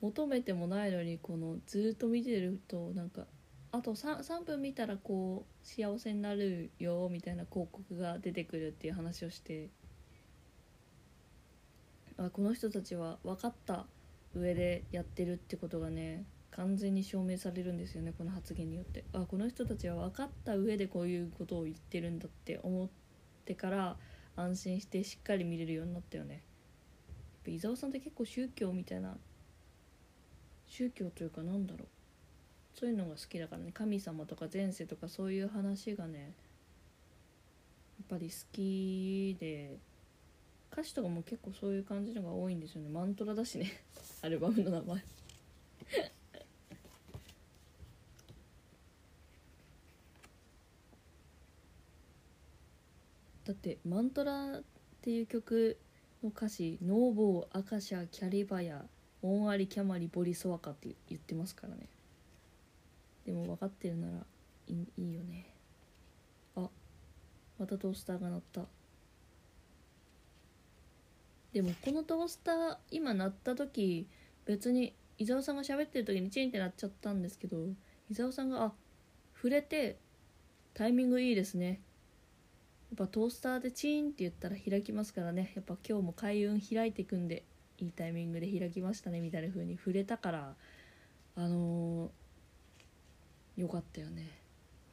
[0.00, 3.26] 求めてもないのにこのずっと見てるとなんか
[3.70, 9.68] あと 3, 3分見たらこう幸せになるよみたいな広告が出てくるっていう話をして。
[12.20, 13.86] あこの人たちは分かった
[14.34, 19.04] 上でやってるってことがね完全に証明されるんですよねこの発言によって。
[19.14, 22.88] あこの人たちは分かった上でこういうことを言ってるんだって思っ
[23.46, 23.96] てから
[24.36, 26.42] 安心してしっかり見れるようになったよね。
[27.46, 29.16] 伊沢さんって結構宗教みたいな
[30.66, 31.88] 宗教というかなんだろう。
[32.78, 33.72] そういうのが好きだからね。
[33.72, 39.78] 神様とか前世とかそういう話がねやっぱり好きで
[40.72, 42.88] 歌詞とかも結構そういう感じのが多いんですよね。
[42.88, 43.82] マントラだしね。
[44.22, 45.04] アルバムの名前。
[53.44, 54.62] だって「マントラ」っ
[55.02, 55.76] ていう曲
[56.22, 58.88] の歌詞「ノーボーアカシャキャリバヤ
[59.22, 61.88] オンアリキャマリボリソワカ」って言ってますからね。
[63.24, 64.24] でも分かってるなら
[64.68, 65.52] いいいよね。
[66.54, 66.70] あ
[67.58, 68.66] またトースターが鳴った。
[71.52, 74.06] でもこのトースター今鳴った時
[74.46, 77.56] 別に伊沢さんが喋ってる時にチンってなっちゃったんですけど
[78.10, 78.72] 伊沢さんがあ
[79.34, 79.98] 触れて
[80.74, 81.80] タイミングいいですね。
[82.90, 85.52] やっぱトースターでチーンって言ったら開きますからね。
[85.54, 87.44] やっぱ今日も開運開いていくんで
[87.78, 89.76] いいタイミングで開きましたねみたいな風に。
[89.76, 90.54] 触れたから
[91.36, 94.26] あのー、よかったよね。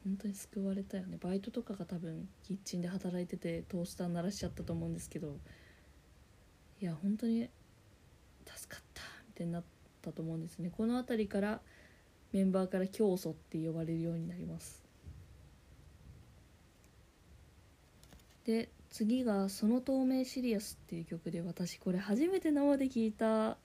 [0.04, 1.18] 本当に救われたよね。
[1.20, 5.36] バイトとかが多分キッチンで働いててトースター鳴らしちゃったと思うんですけど
[6.80, 7.48] いや本当に
[8.46, 9.64] 助かったみたいになっ
[10.00, 10.70] たと思うんですね。
[10.70, 11.60] この辺りから
[12.32, 14.82] メンバーから教祖って呼ばれるようになります。
[18.44, 23.58] で次が「その透明シリアス」っていう曲で私これ初めて生で聞いた。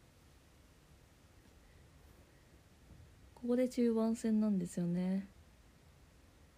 [3.36, 5.28] ここで中盤戦なんですよね。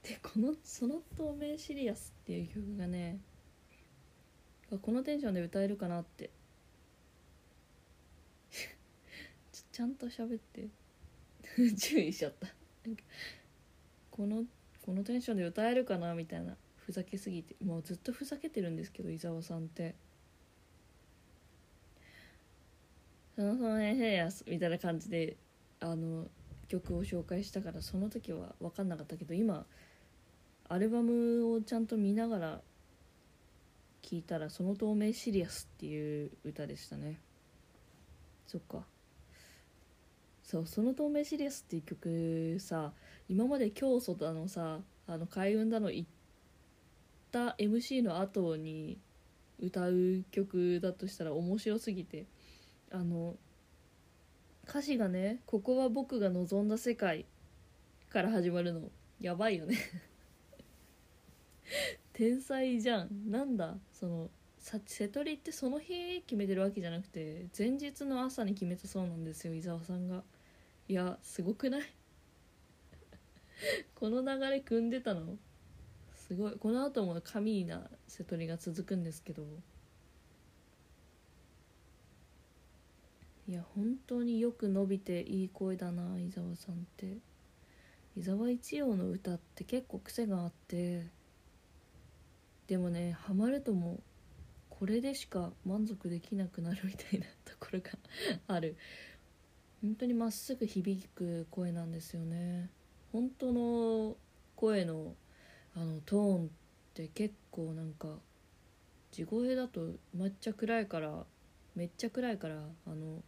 [0.03, 3.19] でこの「その透明シリアス」っていう曲がね
[4.69, 6.29] このテンションで歌えるかなって
[9.75, 10.69] ちゃんと喋って。
[11.75, 12.47] 注意しちゃった。
[14.09, 14.45] この
[14.81, 16.55] このテンションで歌えるかなみたいな。
[16.77, 17.57] ふざけすぎて。
[17.61, 19.95] もうずっとふざけてるんですけど伊沢さんって
[23.35, 25.35] そのそのねへやみたいな感じで
[25.81, 26.29] あの
[26.69, 29.65] 曲を紹介したからその時は分かんなかったけど今
[30.69, 32.61] アルバムをちゃんと見ながら
[34.01, 37.19] 聞いたら「その透明シリアス」っていう歌でしたね。
[38.47, 38.94] そっか。
[40.45, 42.93] そう「その透明シリアス」っていう曲さ
[43.27, 46.05] 今まで教祖だのさあの開運だの言っ
[47.31, 48.99] た MC の後に
[49.59, 52.27] 歌う曲だとしたら面白すぎて
[52.91, 53.35] あの
[54.67, 57.25] 歌詞がね「ここは僕が望んだ世界」
[58.09, 59.77] から始まるのやばいよね。
[62.13, 63.29] 天才じゃん。
[63.29, 64.29] なんだその
[64.85, 70.23] 瀬戸りってその日決めてるわけじゃなくて前日の朝に決めたそうなんですよ伊沢さんが。
[70.87, 71.81] いやすごくない？
[73.95, 75.37] この流れ組んでたの？
[76.15, 76.55] すごい。
[76.57, 79.43] この後も神な瀬戸りが続くんですけど。
[83.47, 87.17] いや本当によく伸びていい声だな伊沢さんって。
[88.15, 91.07] 伊沢一葉の歌って結構癖があって。
[92.67, 93.99] でもねハマるともう
[94.69, 97.91] これでしか満足できなくなるみたいなところが
[98.47, 98.75] ある。
[99.85, 102.71] 本当にまっすぐ響く声なんですよね。
[103.11, 104.17] 本当の
[104.55, 105.13] 声の
[105.75, 106.49] あのトーンっ
[106.95, 108.07] て結構なんか
[109.11, 111.23] 地声だとめっちゃ暗いから
[111.75, 112.55] めっちゃ暗いから
[112.87, 113.21] あの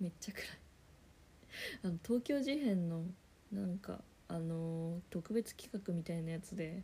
[0.00, 0.46] めっちゃ暗い。
[1.84, 3.04] あの東京事変の
[3.52, 6.82] なんかあの特別企画みたいなやつで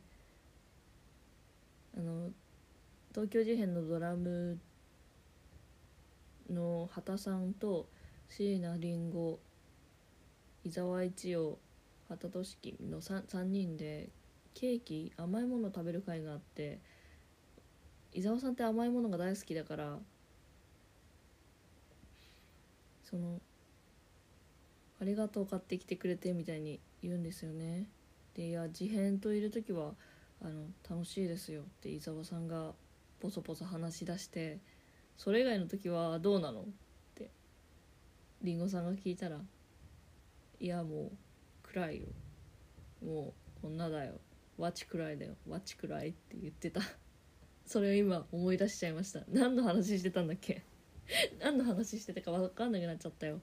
[1.97, 2.31] あの
[3.11, 4.61] 東京事変のドラム
[6.51, 7.89] の畑さんと
[8.29, 9.39] 椎名林檎
[10.65, 11.57] 伊沢一葉
[12.09, 14.09] 畑俊樹の 3, 3人で
[14.55, 16.81] ケーキ甘いものを食べる会があって
[18.13, 19.99] 伊沢さんって甘いものが大好きだから
[23.05, 23.41] その
[25.01, 27.87] 「ありがとう買ってきてくれて」みたいに言うんですよね。
[28.35, 29.95] でいや事変といる時は
[30.41, 32.75] あの楽しいですよって伊沢さんが
[33.21, 34.59] ポソポソ話し出して
[35.17, 36.61] それ以外の時はどうなの？
[36.63, 36.65] っ
[37.15, 37.31] て
[38.43, 39.41] りんごさんが聞いたら
[40.61, 41.13] いやもう
[41.63, 42.09] 暗いよ。
[43.05, 44.15] もうこんなだよ。
[44.57, 45.35] わちくらいだよ。
[45.49, 46.81] わちくらいって言ってた。
[47.67, 49.25] それを今思い出しちゃいました。
[49.29, 50.63] 何の話してたんだっけ？
[51.41, 53.41] 何の話してたか分かんなくなっちゃったよ。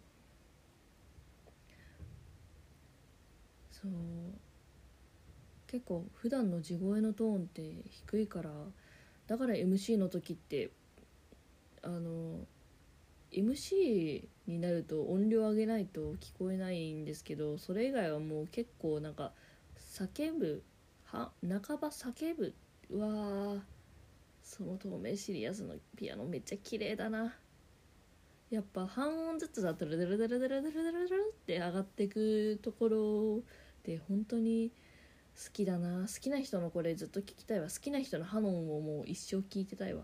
[3.72, 3.92] そう。
[5.68, 8.52] 結構普段の地声のトーンって低いから
[9.26, 10.70] だから MC の時って
[11.84, 12.40] あの
[13.32, 19.32] MC になると音量上げないと聞こえないんですけどそれ以外はもう結構なんか
[19.78, 20.64] 叫ぶ
[21.06, 22.54] は半ば叫ぶ
[22.90, 23.62] うわ
[24.44, 27.34] その透明シリアスのピアノめっちゃ綺麗だな。
[28.52, 33.42] やっぱ半音ずつだとルルルルルルルルルルルって上がっていくところ
[33.84, 34.72] で本当に
[35.36, 36.02] 好きだな。
[36.02, 37.70] 好きな人のこれずっと聞きたいわ。
[37.70, 40.04] 好きな人のハノンをもう一生聞いてたいわ。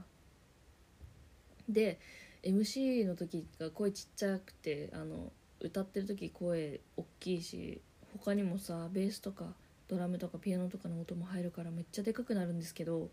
[1.69, 1.99] で
[2.43, 7.81] MC の時が声ちっちゃくてあの歌ってる時声大きいし
[8.17, 9.45] 他にもさベースとか
[9.87, 13.09] ドラムとかピアノとかの音も入るからめっちゃでかくなるんですけど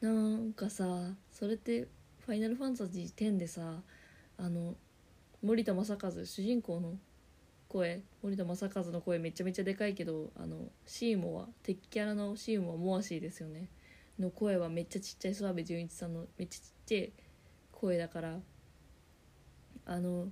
[0.00, 0.84] なんかさ
[1.30, 1.86] それって
[2.26, 3.82] 「ファイナルファンタジー10」でさ
[4.36, 4.74] あの
[5.42, 6.98] 森田正和主人公の
[7.68, 13.68] 声森田正和の声めちゃめちゃでかいけどあのシーモア敵キャラのシーモアモアシーですよね。
[14.18, 17.12] の声はめっちゃちっちゃい諏訪部純一さんのめっちゃちっちゃい
[17.80, 18.40] 声だから
[19.86, 20.28] あの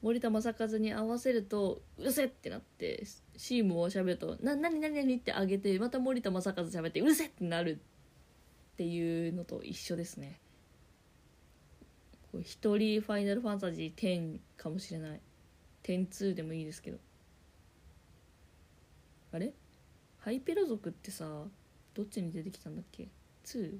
[0.00, 3.04] 森田正和に合わせると「うるせ!」ってなって
[3.36, 7.78] シーモア喋ると「な何何何?」ってあげてまた森田正和喋って「うるせ!」ってなる
[8.72, 10.40] っていうのと一緒ですね
[12.42, 15.20] 一人ファイナルファンタジー10かもしれない
[15.82, 16.98] 102でもいいですけど
[19.32, 19.52] あれ？
[20.20, 21.46] ハイペロ族ってさ
[21.92, 23.08] どっちに出てきたんだっけ
[23.44, 23.78] ？2?1?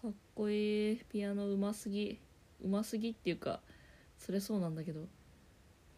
[0.00, 2.20] かっこいいピアノうますぎ
[2.64, 3.60] うますぎっていうか
[4.18, 5.06] それそうなんだけど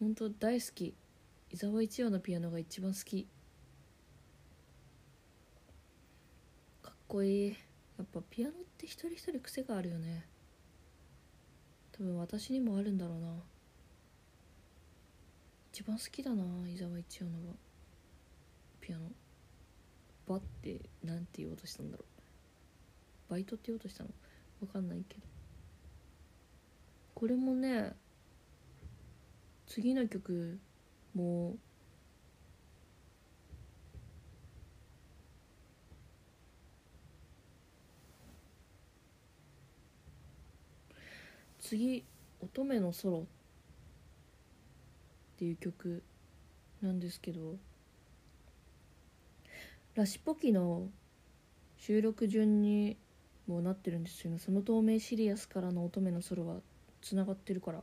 [0.01, 0.95] 本当大好き。
[1.51, 3.27] 伊沢一葉のピアノが一番好き。
[6.81, 7.49] かっこいい。
[7.49, 7.53] や
[8.03, 10.25] っぱピアノって一人一人癖があるよね。
[11.91, 13.27] 多分私にもあるんだろうな。
[15.71, 17.31] 一番好きだな伊沢一葉の
[18.79, 19.11] ピアノ。
[20.27, 22.05] バってなんて言おうとしたんだろ
[23.29, 23.31] う。
[23.31, 24.09] バイトって言おうとしたの。
[24.61, 25.21] わかんないけど。
[27.21, 27.93] これもね
[29.67, 30.59] 次の曲
[31.13, 31.59] もう
[41.59, 42.03] 次
[42.41, 43.19] 「乙女のソロ」
[45.35, 46.01] っていう曲
[46.81, 47.59] なんですけど
[49.93, 50.89] ラシポキの
[51.77, 52.97] 収録順に
[53.47, 56.55] もうなってるんですよその透明シリアスからの乙女のソロは
[57.01, 57.81] つながってるから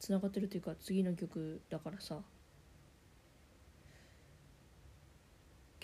[0.00, 2.18] つながってるっていうか次の曲だからさ。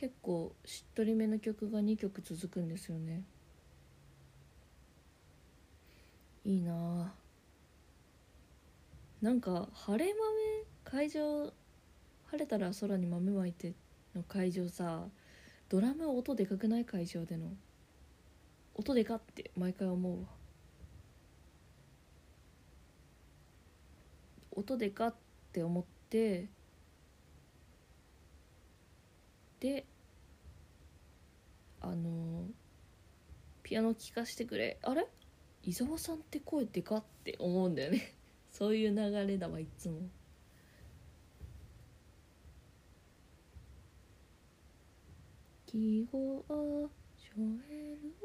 [0.01, 3.23] 結構しっとりめの曲が2曲続くんですよね。
[6.43, 7.13] いいな
[9.21, 10.25] なんか晴れ豆
[10.85, 11.53] 会場
[12.31, 13.75] 晴れたら空に豆まいて
[14.15, 15.05] の会場さ
[15.69, 17.53] ドラム音でかくない会場での。
[18.75, 20.29] 音でかって毎回思うわ。
[24.53, 25.15] 音でかっ
[25.53, 26.49] て思って
[29.61, 29.87] で
[31.81, 32.45] あの
[33.63, 34.79] ピアノ聴かしてくれ。
[34.83, 35.07] あれ？
[35.63, 38.15] 伊沢さんって声でかって思うんだよね。
[38.51, 40.01] そういう流れだわいつも。
[45.67, 46.91] 記号
[47.37, 48.21] えるんだ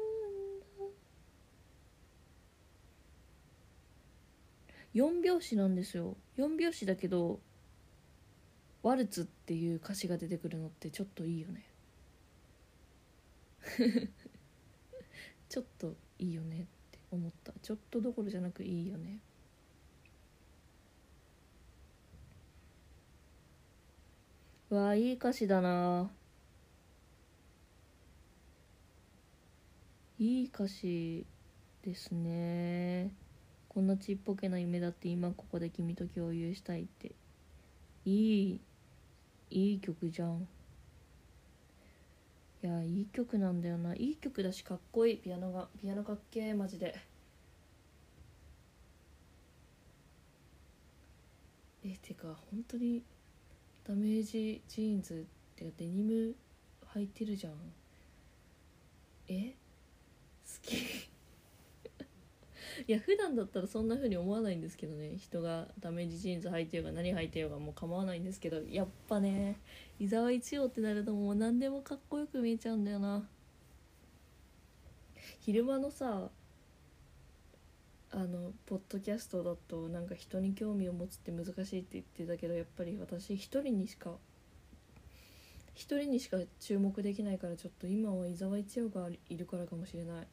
[4.94, 6.16] 4拍子なんですよ。
[6.38, 7.38] 4拍子だけど
[8.82, 11.66] ワルツっていう歌詞が出てくるのってちょっといいよね。
[15.48, 17.52] ちょっといいよねって思った。
[17.62, 19.20] ちょっとどころじゃなくいいよね。
[24.70, 26.10] わあいい歌詞だな。
[30.18, 31.26] いい歌詞
[31.84, 33.10] ですね。
[33.68, 37.12] こんなちっぽけな夢だって今ここで君と共有したいって。
[38.06, 38.60] いい
[39.50, 40.48] いい曲じゃん。
[42.62, 43.94] いやいい曲なんだよな。
[43.94, 45.16] いい曲だしかっこいい。
[45.18, 46.98] ピアノがピアノかっけえマジで。
[51.84, 53.02] えてか本当に
[53.86, 56.34] ダメージジーンズってデニム
[56.94, 57.52] 履いてるじゃん。
[59.28, 59.54] え？
[60.66, 60.74] き
[62.86, 65.16] いや普段だったらそんな風に思わないんですけどね。
[65.16, 68.60] 人がダメージジーンズ履いてようが何履いてようがもう構わないんですけど。
[68.70, 69.58] やっぱね
[69.98, 73.26] 伊沢一葉ってなるともう何でもかっこよく見えちゃうんだよな。
[75.40, 76.30] 昼間のさ
[78.10, 84.12] あのポッドキャストだとなんか人に興味を持つって難しいって言ってたけどやっぱり私一人にしか
[85.74, 90.26] 一人にしか注目できないからちょっと今は伊沢一葉がいるからかもしれない。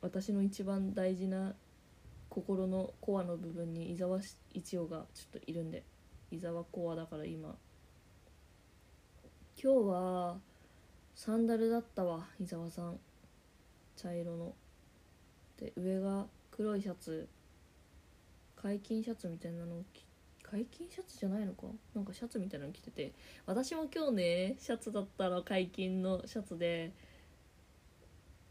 [0.00, 1.54] 私の一番大事な
[2.28, 4.20] 心のコアの部分に伊沢
[4.52, 5.82] 一葉がちょっといるんで
[6.30, 7.56] 伊沢コアだから今
[9.62, 10.38] 今日は
[11.14, 12.26] サンダルだったわ。
[12.40, 12.98] 伊沢さん
[13.94, 14.54] 茶色の。
[15.58, 17.28] で上が黒いシャツ。
[18.56, 20.02] 解禁シャツみたいなのを着
[20.42, 21.66] 解禁シャツじゃないのか。
[21.94, 23.12] なんかシャツみたいなの着てて。
[23.44, 26.94] 私も今日ねシャツだったら解禁のシャツで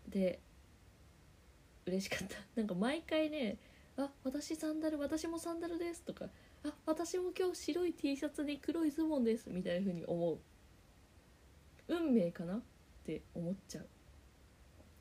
[0.10, 0.39] で
[1.89, 2.37] 嬉しかった。
[2.55, 3.57] なんか毎回ね
[3.97, 6.29] 「あ私サンダル私もサンダルです」とか
[6.63, 10.39] 「あ私も今日白い T シャツに黒いズボンです」みたいな風に思う。
[11.87, 12.61] 運命かなっ
[13.03, 13.87] て思っちゃう。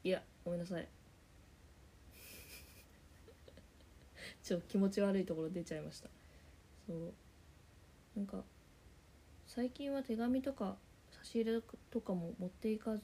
[0.02, 0.88] いやごめんなさい。
[4.42, 6.08] ちょっと気持ち悪いところ出ちゃいました。
[6.86, 7.12] そう。
[8.16, 8.42] なんか
[9.46, 10.78] 最近は手紙とか
[11.10, 11.60] 差し入れ
[11.90, 12.96] とかも持っていか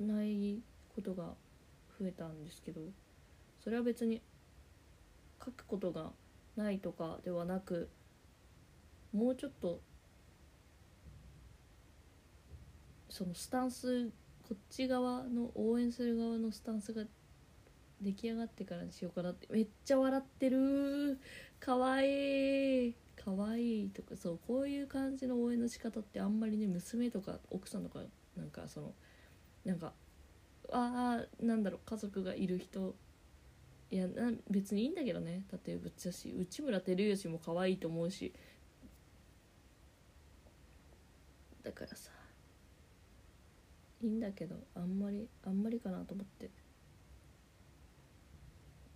[0.00, 0.62] ない
[0.94, 1.34] ことが
[1.98, 2.80] 増えたんですけど
[3.62, 4.22] それは別に
[5.44, 6.10] 書くことが
[6.56, 7.88] ないとかではなく
[9.12, 9.80] もうちょっと
[13.08, 14.10] そのスタンス
[14.48, 17.04] こっち側の応援する側のスタンスが
[18.00, 19.48] 出来上がってからにしようかなって。
[19.50, 21.18] めっちゃ笑ってる。
[21.58, 22.94] かわいい。
[23.16, 28.00] かわいいとかそうこういう感じの応援の仕方ってあんまりね娘とか奥さんとか
[28.36, 28.94] なんかその
[29.64, 29.92] なんか
[30.70, 32.94] はなんだろう家族がいる人
[33.90, 35.44] いやな別にいいんだけどね。
[35.50, 38.32] だってぶっちゃし内村光良も可愛いと思うし。
[41.62, 42.10] だからさ
[44.02, 46.50] いいんだけどあんまりあんまりかなと思って。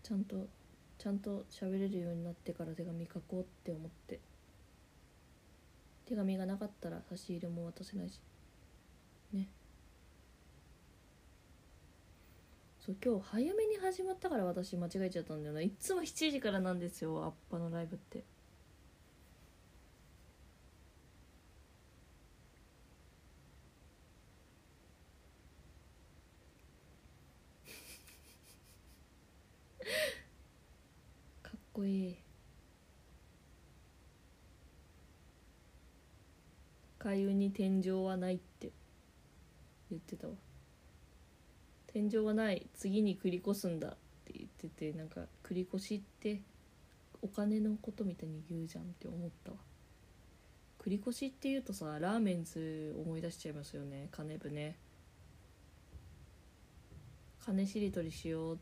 [0.02, 0.46] ちゃんと
[0.98, 4.20] ちゃんと喋れるようになってから手紙書こうって思って。
[6.04, 8.20] 手紙がなかったら差し入れも渡せないし。
[9.32, 9.48] ね。
[12.84, 15.60] そう今日早めに始まったから私間違えちゃったんだよな。
[15.62, 18.24] いつも7時からなんですよアッパのライブって。
[31.44, 32.16] かっこいい。
[36.98, 38.72] かゆに天井はないって
[39.88, 40.34] 言ってたわ。
[41.92, 43.90] 天井はない次に繰り越すんだっ
[44.24, 46.40] て言っててなんか繰り越しって
[47.20, 49.58] お金のことみたいに言うじゃんって思ったわ。
[50.82, 54.76] 繰り越しっていうとさラーメンズ思い出しちゃいますよね金部ね。
[57.44, 58.58] 金しりとりしよう。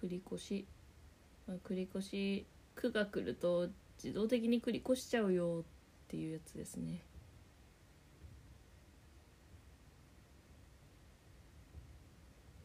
[0.00, 0.64] 繰り越し、
[1.48, 3.68] まあ、繰り越し区が来ると
[4.02, 5.77] 自動的に繰り越しちゃうよって
[6.08, 7.02] ていうやつですね。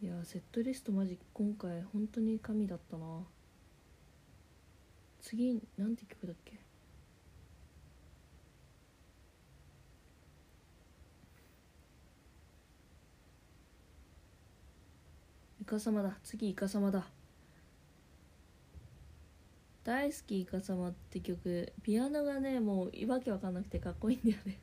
[0.02, 3.06] いやセットリストマジ今回本当に神だったな。
[5.22, 6.60] 次なんて曲だっけ？
[15.62, 16.18] イカ様だ。
[16.24, 17.06] 次イカ様だ。
[19.84, 24.58] 大好きイカ様って曲ピアノがねもうわけわかんなくてかっこいいんだよね。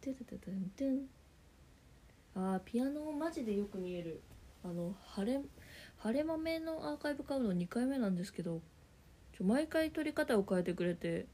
[0.00, 2.54] トゥトゥトゥトゥントゥン。
[2.54, 4.22] あピアノマジでよく見える。
[4.64, 5.40] あの晴れ
[5.98, 8.60] 晴れ豆のアーカイブ買うの2回目なんですけど
[9.36, 11.26] ちょ毎回撮り方を変えてくれて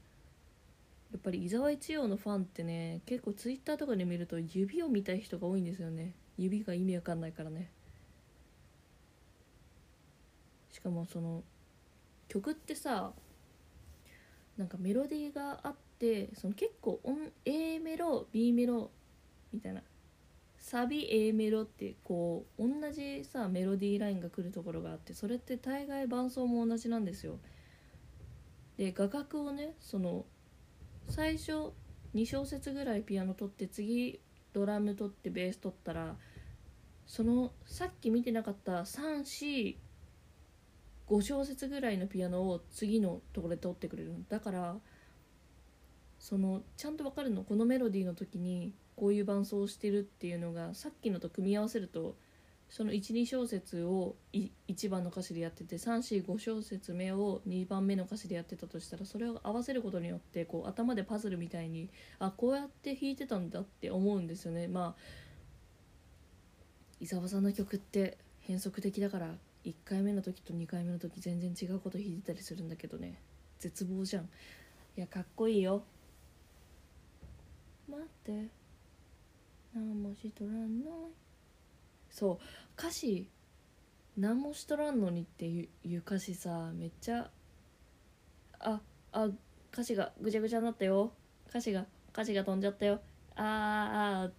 [1.11, 6.13] やっぱり伊沢一葉のファンってね結構ツイッターとかで見ると指を見たい人が多いんですよね。
[6.37, 7.69] 指が意味わかんないからね。
[10.71, 11.43] しかもその
[12.27, 13.11] 曲ってさ
[14.57, 18.91] なんかメロディーがあってその結構音 A メロ B メロ
[19.51, 19.81] みたいな
[20.57, 27.37] サビ A メロってこう同じさメロディーラインが来るところがあってそれって大概伴奏も同じなんですよ。
[28.77, 30.25] で画角をねその
[31.07, 31.71] 最初
[32.15, 34.19] 2小節ぐらいピアノ取って次
[34.53, 36.15] ドラム取ってベース取ったら
[37.05, 38.85] そのさっき見てなかった
[41.07, 44.13] 5小節ぐらいのピアノを次のところで取ってくれる。
[44.29, 44.75] だから
[46.19, 52.15] そのちゃんと分かるのこのメロディーの時にこういう伴奏をしてるっていうのがさっきのと組み合わせると
[52.69, 64.67] その12小節を1番の歌詞でやってて345小節目を2番目の歌詞でやってたとしたらそれを合わせることによってこう頭でパズルみたいにあこうやって弾いてたんだって思うんですよね。
[64.67, 65.01] まあ
[66.99, 69.35] 伊沢さんの曲って変則的だから
[69.65, 73.19] 1回目の時と2回目の時全然違うこと弾いてたりするんだけどね。
[73.59, 74.23] 絶望じゃん。
[74.23, 74.27] い
[75.01, 75.83] やかっこいいよ。
[77.89, 78.47] 待って。
[79.73, 81.09] 何もしとらんの？
[82.09, 82.37] そう。
[82.77, 83.27] 歌詞
[84.17, 87.29] 何もしとらんのにっていう歌詞さめっちゃ
[88.59, 88.79] あ
[89.11, 89.29] あ
[89.73, 91.11] 歌詞がぐちゃぐちゃになったよ。
[91.49, 93.01] 歌詞が歌詞が飛んじゃったよ。
[93.35, 94.31] あーあー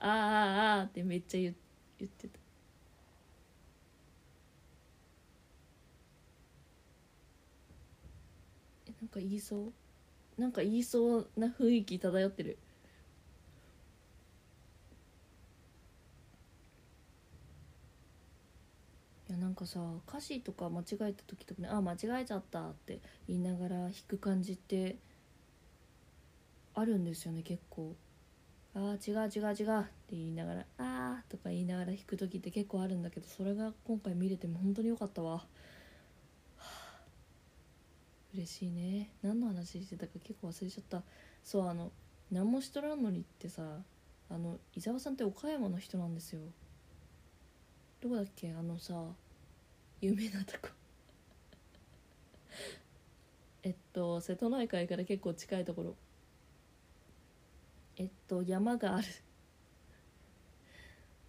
[0.00, 1.54] あーあーあーってめっちゃ言
[1.98, 2.38] 言ってた
[8.88, 9.72] えなんか言いそ
[10.38, 10.40] う。
[10.40, 12.58] なんか言いそうな雰囲気漂ってる。
[19.28, 24.96] いやなんかさ歌詞とか間違えた時とかねあ間違えちゃったって言いながら弾く感じって
[26.74, 27.94] あるんですよね結構。
[28.74, 35.46] あー違う違う違うって言いながら「あー」とか言いながら弾く時って結構あるんだけどそれが今回見れても本当に良かったわ、
[38.34, 39.10] 嬉しいね。
[39.22, 41.02] 何の話してたか結構忘れちゃった。
[41.42, 41.90] そうあの
[42.30, 43.62] 何もしとらんのにってさ
[44.30, 46.40] あの伊沢さんって岡山の人なんですよ。
[48.00, 48.52] どこだっけ？
[48.52, 49.02] あのさ
[50.00, 50.68] 有名なとこ。
[53.62, 55.96] えっと瀬戸内海から結構近いところ。
[57.96, 59.06] えっと山がある。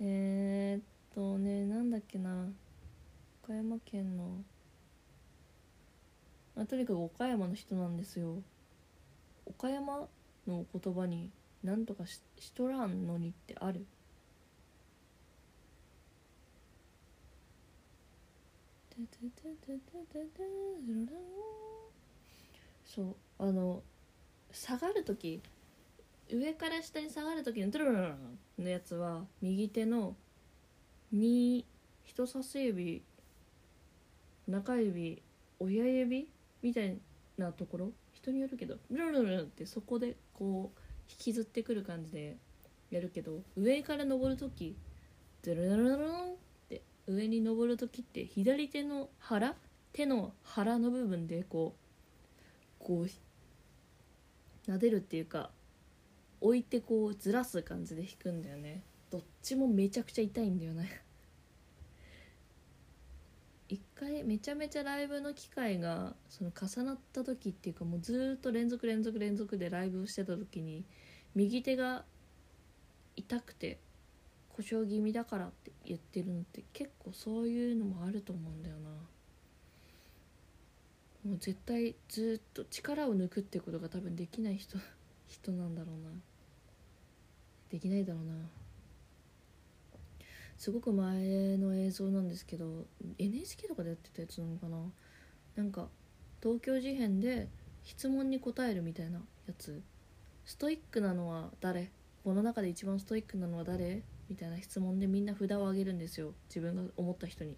[0.02, 2.50] え、っとねなんだっけな。
[3.44, 4.44] 岡山県の
[6.60, 8.36] まあとにかく岡山の人なんですよ。
[9.46, 10.10] 岡山
[10.46, 11.32] の言葉に
[11.64, 13.86] 何とかししとらんのにってある。
[22.84, 23.82] そうあの
[24.52, 25.42] 下がる時
[26.30, 28.08] 上から下に下がる時のドゥルルル
[28.58, 30.14] ルのやつは右手の
[31.14, 31.64] 2
[32.04, 33.02] 人差し指
[34.50, 35.24] 中指
[35.62, 36.28] 親指
[36.62, 36.98] みたい
[37.38, 37.92] なところ？
[38.14, 38.78] 人によるけど。
[38.92, 40.80] ルルルルってそこでこう
[41.10, 42.38] 引きずってくる感じで
[42.92, 43.42] やるけど。
[43.56, 44.76] 上から登る時
[45.44, 46.36] ドゥルルルルルンっ
[46.70, 46.82] て。
[47.08, 49.56] 上に登る時って左手の腹？
[49.92, 51.74] 手の腹の部分でこ
[52.80, 53.10] うこう
[54.70, 55.50] 撫でるっていうか
[56.42, 58.84] 置いてこうずらす感じで弾くんだよね。
[59.10, 61.02] どっちもめちゃくちゃ痛いんだよね。
[63.70, 70.84] 一回めちゃめちゃライブの機会がその重なった時っていうかもうずっと連続連続連続でライブをしてた時に
[71.36, 72.04] 右手が
[73.16, 73.80] 痛くて
[74.50, 78.90] 故障気味だからって言ってるのって結構そういうのもあると思うんだよな。
[81.30, 84.78] もう絶対ずっと力を抜くってことが多分できない人
[85.28, 86.10] 人なんだろうな。
[87.70, 88.34] できないだろうな。
[90.60, 92.86] すごく前の映像なんですけど
[93.18, 94.78] NHK とかでやってたやつなのかな？
[95.56, 95.88] なんか
[96.44, 97.48] 東京事変で
[97.84, 99.82] 質問に答えるみたいなやつ。
[100.44, 101.92] ストイックなのは誰？
[102.26, 104.04] この中で一番ストイックなのは誰？
[104.30, 106.34] みたいな質問でみんな札を上げるんですよ。
[106.50, 107.56] 自分が思った人に。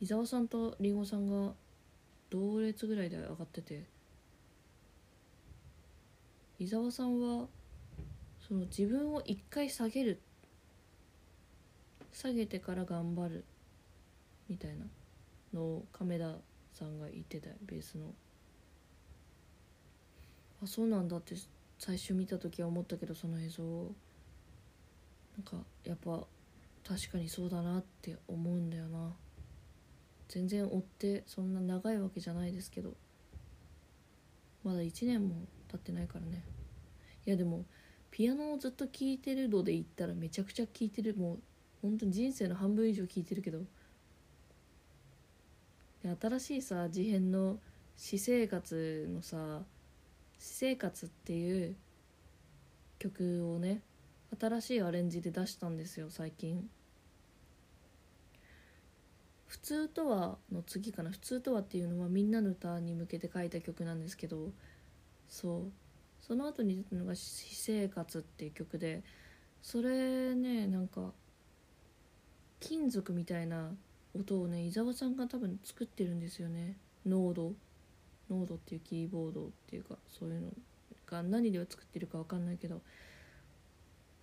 [0.00, 1.54] 伊沢さんとりんごさんが
[2.30, 3.84] 同列ぐらいで上がってて。
[6.58, 7.46] 伊沢さんは
[8.40, 10.20] その自分を一回下げる
[12.16, 13.44] 下げてから頑張る。
[14.48, 14.86] みたいな
[15.52, 16.36] のを亀田
[16.72, 18.14] さんが言ってたベースの。
[20.62, 21.34] あそうなんだって
[21.78, 26.26] 最初見た時は思ったけどその映像なんかやっぱ
[26.88, 29.12] 確かにそうだなって思うんだよな。
[30.28, 32.94] 全然追ってそんな長いわけじゃないですけど。
[34.64, 35.34] まだ1年も
[35.68, 36.42] 経ってないからね。
[37.26, 37.66] いやでも
[38.10, 41.14] ピアノをずっと聴いてるので言ったらめちゃくちゃ聴いてる。
[41.14, 41.38] もう
[41.82, 43.60] 本当に人生の半分以上聴いてるけど。
[46.20, 47.58] 新しいさ事変の
[47.96, 49.64] 私生活のさ
[50.38, 51.74] 私生活っていう
[52.98, 53.80] 曲をね
[54.38, 56.68] 新しいアレンジで出したんですよ最近。
[59.46, 61.10] 普通とはの次かな。
[61.10, 64.52] 普通とはっていうのはみんなの歌に向けて書いた曲なんですけど。
[65.28, 65.72] そう。
[66.20, 69.02] その後に出たのが「私生活」っていう曲で。
[69.62, 71.12] それねなんか
[72.60, 73.70] 金属みたいな
[74.14, 76.76] 音をね伊沢さんが多分作ってるんですよね。
[77.04, 77.52] ノード
[78.30, 80.48] ノードっていうキーボードっていうかそういうの
[81.06, 82.80] が何では作ってるか分かんないけど。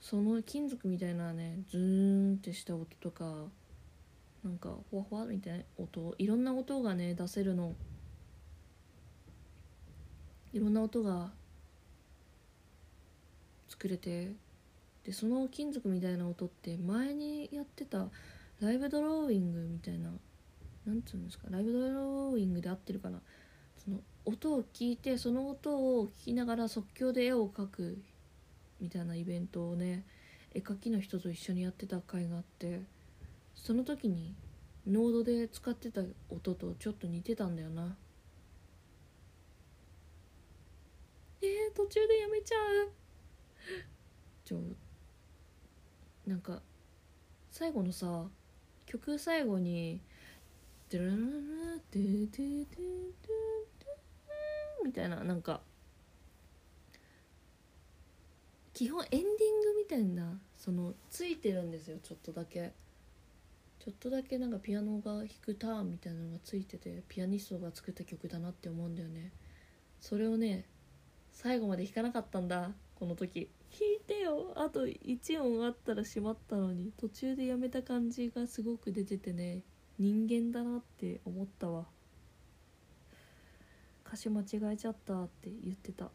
[0.04, 3.46] その金属みたいなねズーンってした音とか
[4.44, 7.74] なんかほわほわみたいな音いろんな音がね出せるの。
[10.52, 11.32] いろんな音が
[13.70, 14.34] 作れて
[15.06, 18.08] でその金属みたいな音って前にやってた
[18.62, 20.10] ライブドローイングみたいな
[20.86, 23.20] なんつうんですかライブドローイングで合ってるかな。
[23.84, 28.02] その音を聞いてその音を聞きながら即興で絵を描く
[28.80, 30.06] みたいなイベントをね
[30.54, 32.82] 絵描きの人と一緒にやってた回があって
[33.56, 34.34] その時に
[34.88, 37.96] ノードで使ってた音とちょっと似てたんだよな。
[41.42, 42.92] えー、途中でやめちゃう。
[44.46, 44.62] ち ょ
[46.28, 46.62] なんか
[47.52, 48.26] 最後のさ
[48.86, 50.02] 曲最後に
[50.90, 51.22] 「ドゥルルル
[51.92, 55.62] ドゥドゥドゥドゥドゥみたいななんか
[58.74, 62.74] 基本エンディングみたいなそのついてるんですよちょっとだけ
[63.80, 69.32] ちょっとだけなんかピアノが弾くターンみたいなのがついててピアニストが作った曲だなって思うんだよね
[70.00, 70.66] それをね
[71.32, 74.54] 最後まで弾かなかったんだこの時弾いてよ。
[74.56, 76.92] あと1音あったらしまったのに。
[76.96, 79.64] 途中でやめた感じがすごく出ててね。
[79.98, 81.88] 人間だなって思ったわ。
[84.06, 86.12] 歌詞間違えちゃったって言ってた。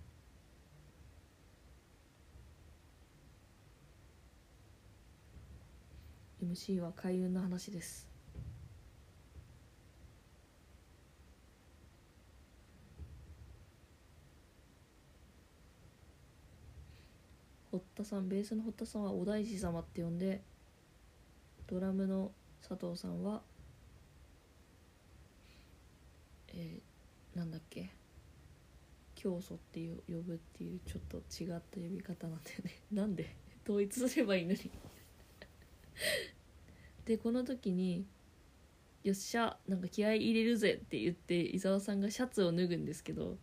[6.41, 8.08] MC は開運の話です。
[17.71, 20.43] 堀田さんベースの堀田さんはお大師様って呼んで
[21.67, 22.33] ドラムの
[22.67, 23.43] 佐藤さんは
[26.55, 27.91] えー、なんだっけ
[29.15, 32.83] 教祖っていう呼ぶっていうちょっと違った呼び方なんだよね。
[32.93, 34.59] なんで統一すればいいのに。
[37.05, 38.07] でこの時に
[39.03, 43.39] 「よっしゃなんか気合い入れるぜ」って言って伊沢さんがシャツを脱ぐんですけど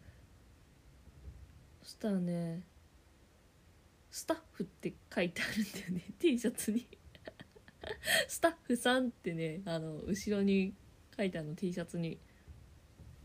[1.82, 2.66] そしたらね
[4.16, 6.05] 「スタッフ」って書いてあるんだよね。
[6.18, 6.88] T シャツに。
[8.30, 10.74] スタッフさんってねあの後ろに
[11.18, 12.18] 書いてあるの T シャツに。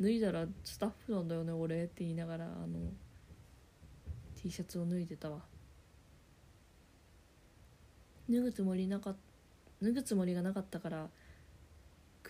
[0.01, 2.93] 脱いだらスタッフなんだよね俺って言いながらあの
[4.34, 5.47] T シャツを脱いでたわ。
[8.28, 9.14] 脱ぐつもりなか
[9.80, 11.09] 脱ぐつもりがなかったから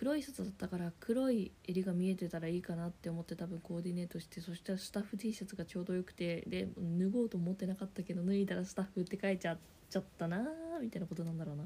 [0.01, 9.57] 黒いシャツだったから黒い襟が見えてたらいいかなって思って多分コーディネートしてそしたらスタッフ T シャツがちょうどよくてで脱ごうと思ってなかったけど脱いだらスタッフって書いちゃっ
[9.91, 10.41] ちゃったなー
[10.81, 11.65] みたいなことなんだろうな。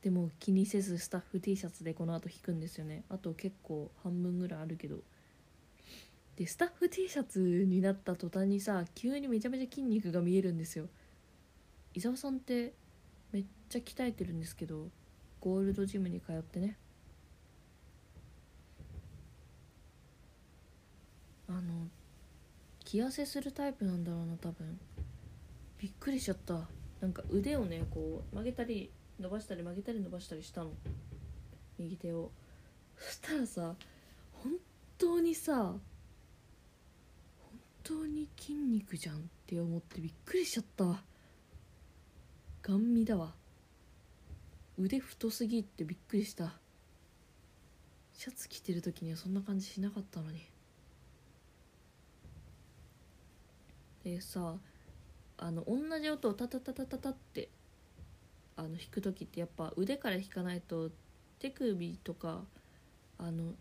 [0.00, 3.02] でも気にせずスタッフ T シャツでこの後引くんですよね。
[3.08, 4.98] あと結構半分ぐらいあるけど。
[6.36, 10.86] でスタッフ T シャツになった途端にさ急にめちゃめちゃ筋肉が見えるんですよ。
[11.94, 12.74] 伊沢さんって
[13.32, 14.88] めっちゃ鍛えてるんですけど
[15.46, 16.76] ゴールドジムに通ってね。
[21.48, 21.60] あの
[22.84, 24.76] 気痩せするタイプなんだろうな多分。
[25.78, 26.66] びっくりしちゃった。
[27.00, 28.90] なんか腕をねこう曲げたり
[29.20, 30.72] 伸ばしたり曲げたり伸ばしたりしたの。
[31.78, 32.32] 右手を。
[32.98, 33.76] そしたらさ
[34.42, 34.52] 本
[34.98, 35.80] 当にさ本
[37.84, 41.04] 当に筋肉じゃんって思ってびっくりしちゃった
[42.62, 43.45] ガン見だわ。
[44.78, 46.52] 腕太すぎってびっくりした。
[48.14, 50.40] シャツ着てる時にはそんな感じしなかったのに。
[54.04, 54.54] でさ
[55.38, 57.48] あの同じ音をタタタタタタって
[58.56, 60.90] あの弾く時ってやっぱ腕から弾かないと
[61.38, 62.42] 手首とか
[63.18, 63.52] あの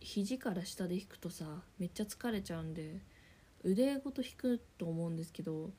[0.00, 1.44] 肘から下で弾くとさ
[1.78, 3.00] めっちゃ疲れちゃうんで
[3.62, 5.70] 腕ごと弾くと思うんですけど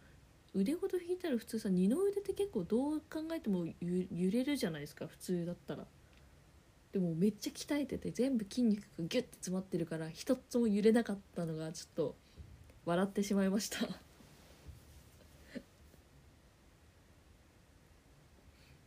[0.56, 5.86] 腕ごと弾いたら普通さ二の腕って結構どう考えても揺れるじゃないですか普通だったら。
[6.94, 12.16] でもめっちゃ鍛えてて全部筋肉がギュッて詰まってるから一つも揺れなかったのがちょっと
[12.86, 13.80] 笑ってしまいました。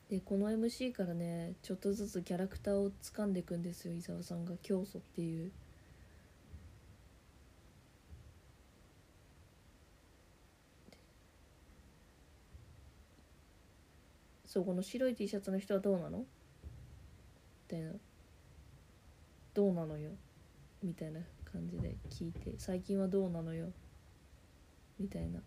[0.08, 5.52] でこの MC からねちょっとずつキャラクターを掴んでいくんですよ伊沢さんが教祖っていう。
[14.48, 16.20] そうこの白い T シャツの人はどうなの？
[16.20, 16.24] み
[17.68, 17.92] たいな。
[19.52, 20.10] どうなのよ？
[20.82, 23.68] みたいな感じで聞いて最近はどうなのよ？
[24.98, 25.40] みたいな。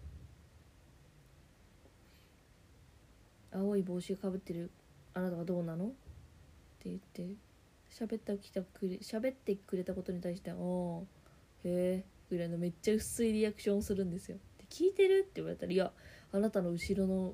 [3.52, 4.70] 青い帽子かぶってる。
[5.16, 5.86] あなたはどうなの？
[5.86, 5.90] っ
[6.80, 7.26] て言って
[7.92, 10.58] 喋ってきたくれ喋ってくれたことに対して「ああ
[11.64, 14.38] へえ」ぐらいのめっちゃ薄いリアクションをするんですよ。
[14.60, 15.22] で聞いてる？
[15.22, 15.92] って言われたら「いや
[16.32, 17.34] あなたの後ろの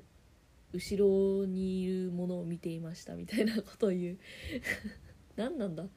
[0.72, 4.18] 後ろにいるものを見ていました」みたいなことを言う。
[5.36, 5.88] 何なんだ？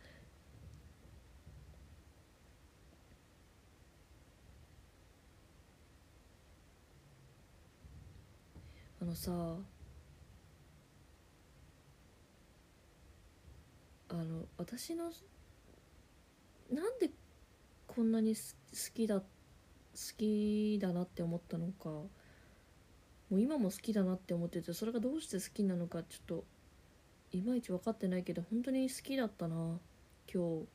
[9.02, 9.32] あのさ
[14.10, 15.12] あの私の
[16.72, 17.10] なんで
[17.88, 18.42] こんなに好
[18.94, 19.26] きだ好
[20.18, 22.04] きだなって思ったのか
[23.32, 26.44] もう今も好きだなって思っててそれがどうして好きなのかちょっと
[27.32, 29.80] いまいち分かってないけど本当に好きだったな
[30.32, 30.68] 今日。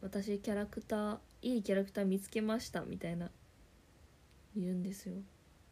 [0.00, 3.30] 私キャラクターいいキャラクター見つけましたみたいな
[4.56, 5.14] 言うんですよ。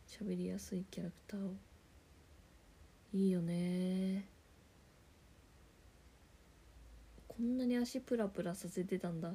[0.07, 1.55] 喋りやすいキャラクターを。
[3.12, 4.28] いいよね。
[7.26, 9.32] こんなに足プラプラさせてたんだ。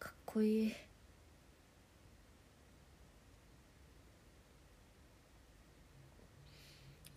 [0.00, 0.87] かっこいい。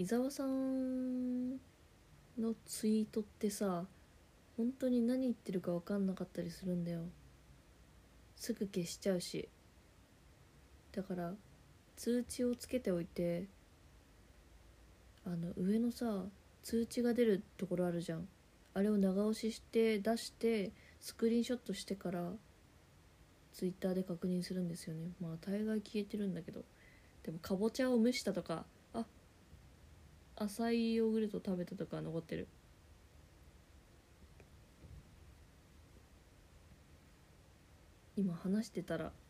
[0.02, 3.86] 伊沢さんのツイートってさ
[4.58, 7.02] 本当に何言ってるか分かんなかったりするんだよ。
[8.36, 9.48] すぐ消しちゃうし。
[10.92, 11.36] だから
[11.98, 13.46] 通知をつけておいて
[15.24, 16.24] あの上のさ
[16.64, 18.28] 通知が出るところあるじゃん。
[18.74, 22.32] あれを長押しして出してスクリーンショットしてから
[23.54, 25.12] ツイッターで確認するんですよね。
[25.22, 26.64] まあ大概消えてるんだけど。
[27.22, 28.66] でもかぼちゃを蒸したとか
[30.44, 32.48] 浅いヨーグルト食べたとか残ってる。
[38.18, 39.12] 今話してたら「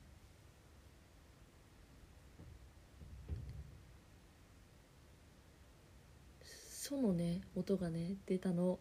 [6.44, 8.80] そ」のね音がね出たの。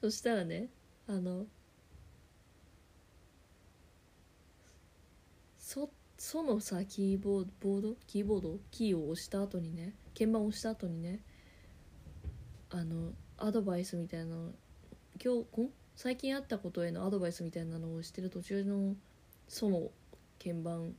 [0.00, 0.68] そしたらね
[1.06, 1.46] あの
[5.58, 7.96] そそのさキーボードボード？
[8.06, 8.58] キーボード？
[8.70, 11.20] キーを押した後にね鍵盤を押した後にね
[12.70, 14.36] あのアドバイスみたいな
[15.22, 18.94] 今日こ最近あったことへのアドバイスみたいなのをしてる途中の
[19.48, 19.90] その
[20.38, 20.94] 鍵盤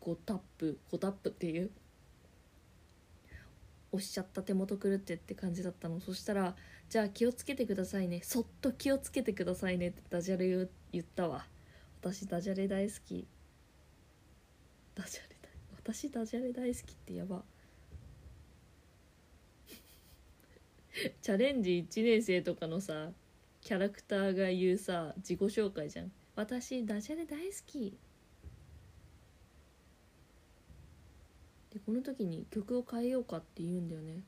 [0.00, 1.70] 5タップ5タップっていう
[3.92, 6.00] 押しちゃった手元狂ってって感じだったの。
[6.00, 6.56] そしたら
[6.88, 8.20] 「じゃあ気をつけてくださいね。
[8.22, 11.46] そっと気をつけてくださいね」ってダジャレ言言ったわ。
[12.00, 13.26] 私ダジャレ大好き。
[14.94, 17.44] ダジャレ大私ダジャレ大好きってやば。
[21.22, 23.12] チャレンジ1年生とかのさ
[23.60, 26.12] キャラクターが言うさ自己紹介じゃん。
[26.34, 27.96] 私ダジャレ大好き。
[31.70, 34.22] でこの時に曲を変えようかって言うんだよね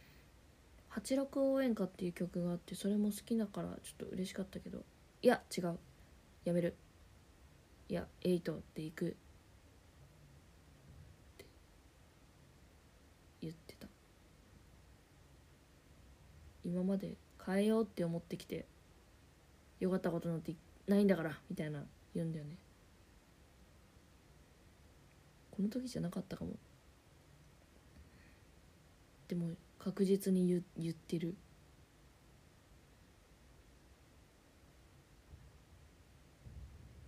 [0.90, 4.84] 「八六応援歌」っていう曲があってそれも好きだからちょっと嬉しかったけど。
[5.22, 5.78] いや違う。
[6.44, 6.74] やめる。
[7.88, 9.10] いや「エイトっていくっ
[11.38, 11.46] て
[13.40, 13.88] 言ってた
[16.68, 17.14] 今まで
[17.44, 18.66] 変えようって思ってきて
[19.80, 20.54] よかったことなんて
[20.86, 21.82] ないんだからみたいな
[22.14, 22.56] 言うんだよね。
[25.50, 26.52] この時じゃなかったかも。
[29.28, 29.48] でも
[29.78, 31.34] 確実に言言ってる。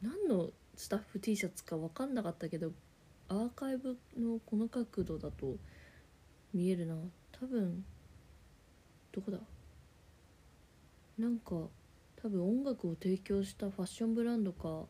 [0.01, 2.73] 何のスタッフ T シャツか分かんなかったけど
[3.29, 5.57] アーカイブのこの角度だと
[6.55, 6.95] 見えるな。
[7.33, 7.85] 多分
[9.13, 9.39] どこだ？
[11.19, 11.69] なんか
[12.17, 14.85] 多分音楽を提供したファッションブランドか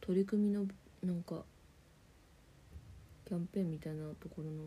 [0.00, 0.66] 取り組みの
[1.02, 1.44] なんか
[3.26, 4.64] キャンペーンみたいなところの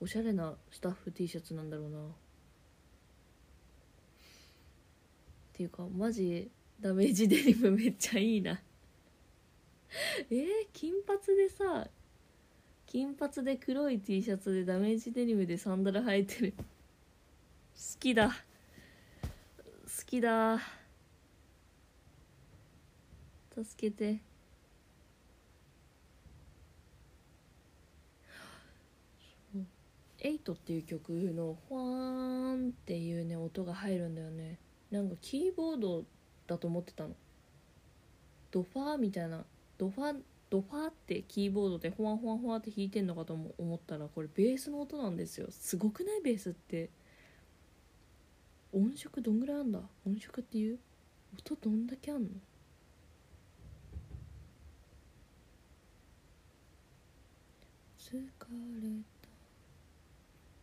[0.00, 1.98] おしゃれなスタッフ T シャツなんだろうな。
[1.98, 2.02] っ
[5.52, 6.50] ていうかマジ
[6.80, 8.60] ダメージデニムめっちゃいいな。
[10.30, 11.88] えー、金髪でさ
[12.90, 16.54] 金髪で黒い T シャツでダメージデニムでサンダル履いてる。
[16.56, 16.64] 好
[18.00, 18.30] きだ。
[18.30, 18.34] 好
[20.06, 20.58] きだ。
[23.62, 24.20] 助けて
[30.20, 34.58] 「エイトっていう曲の「ファーン」っていうね音が入るんだよね。
[34.90, 36.06] なんかキーボード
[36.46, 37.14] だと思ってたの。
[38.50, 39.44] ドファーみたいな。
[39.76, 45.48] ドファードファーってキーボードでホワンホワンホワンって弾いてんのかと思ったらこれベースの音なんですよ。
[45.50, 46.90] すごくないベースって。
[48.72, 49.80] 音色どんぐらいあんだ？
[50.06, 50.78] 音色っていう？
[51.38, 52.28] 音どんだけあんの？
[57.98, 58.46] 疲れた。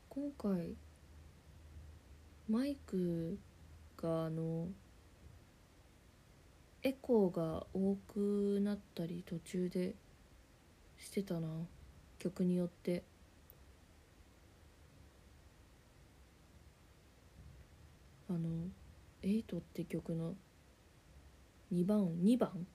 [0.09, 0.75] 今回
[2.49, 3.37] マイク
[3.97, 4.67] があの
[6.85, 9.95] エコーが多くなったり途中で
[10.99, 11.47] してたな。
[12.19, 13.01] 曲によって。
[18.29, 18.69] あの
[19.23, 20.35] 「エイトって曲の
[21.73, 22.67] 2番2番？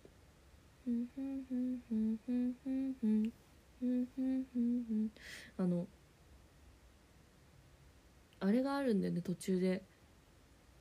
[5.56, 5.86] あの
[8.40, 9.84] あれがあるんだよね途中で。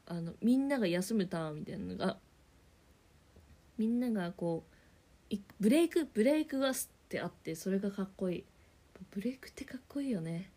[0.07, 2.17] あのみんなが休むターンみたいなのが
[3.79, 4.65] みんながこ
[5.31, 8.43] うブレイクブレイクがスってあってそれがかっこいい。
[9.11, 10.51] ブレイクってかっこいいよね。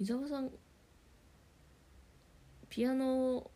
[0.00, 0.50] 伊沢さん
[2.70, 3.50] ピアノを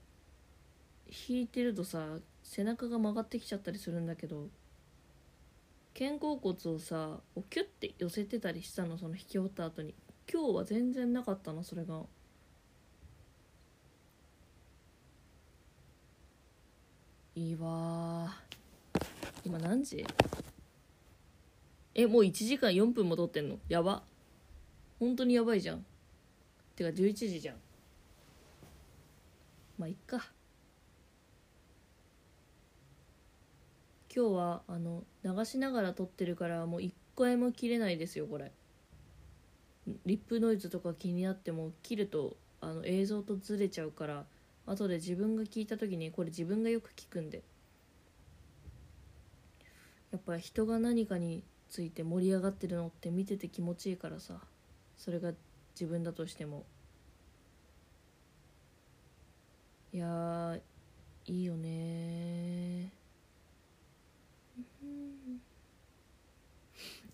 [1.06, 4.48] 弾いてるとさ背中が曲がってきちゃったりするんだけど
[5.98, 9.94] 肩甲骨をさキュッて寄せてたりしたのその弾き終わった後に。
[10.30, 12.02] 今日は全然なかったなそれが。
[17.38, 18.34] いいわ。
[19.44, 20.06] 今何時？
[21.94, 23.58] えもう1時間4分も撮ってんの？
[23.68, 24.02] やば。
[24.98, 25.84] 本当にやばいじゃん。
[26.76, 27.56] てか11時じゃん。
[29.78, 30.24] まあいっか。
[34.14, 38.50] 今日はあの流しながら撮ってるからもう一回も切れないですよこれ。
[40.06, 44.24] リップノイズとか気になっても切るとあの映像とずれちゃうから
[44.66, 47.42] 後で自分が聞いた時にこれ自分がよく聞くんで。
[50.12, 54.40] やっぱ人が何かについて盛り上がってるのって見てて気持ちいいからさ。
[54.96, 55.32] それが
[55.74, 56.64] 自分だとしても。
[59.92, 60.58] いや
[61.26, 62.92] いいよね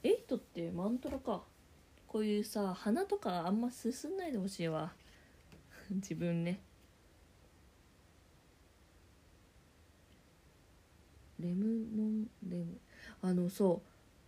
[0.03, 1.43] エイトってマントラか。
[2.09, 4.93] こういうさ鼻とかあんま進んないでほしいわ。
[5.91, 6.61] 自分ね。
[11.43, 11.64] レム
[11.97, 12.78] ノンレム
[13.20, 13.82] あのそ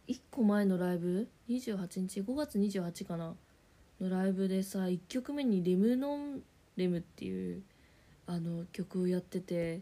[0.08, 3.34] う1個前のライブ？28日？5月28かな
[4.00, 6.42] のライブでさ1曲目に「レムノン
[6.76, 7.62] レム」っていう
[8.26, 9.80] あの曲をやってて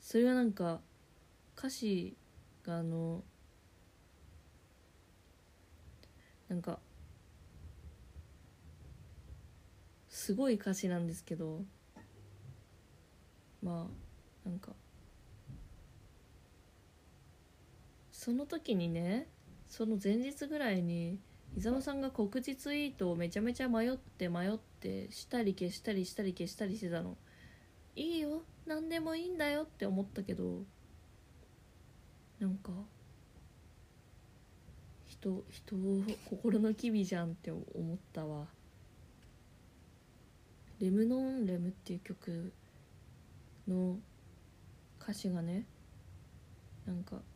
[0.00, 0.80] それはなんか
[1.56, 2.16] 歌詞
[2.64, 3.22] があの
[6.48, 6.78] なんか
[10.08, 11.64] すごい歌詞なんですけど
[13.62, 13.88] ま
[14.44, 14.72] あなんか
[18.20, 19.28] その時にね
[19.66, 21.18] その前日ぐらいに
[21.56, 27.16] 伊沢さんが告知ツイートをめちゃめちゃ迷って迷ってしたり消したりしたり消したりしてたの。
[27.96, 30.64] いいよ何でもいいんだよって思ったけど
[32.40, 32.72] なんか
[35.06, 37.64] 人人を心の機微じゃんって思
[37.94, 38.48] ったわ
[40.78, 42.52] 「レムノンレム」っていう曲
[43.66, 43.98] の
[45.00, 45.64] 歌詞がね
[46.84, 47.22] なんか「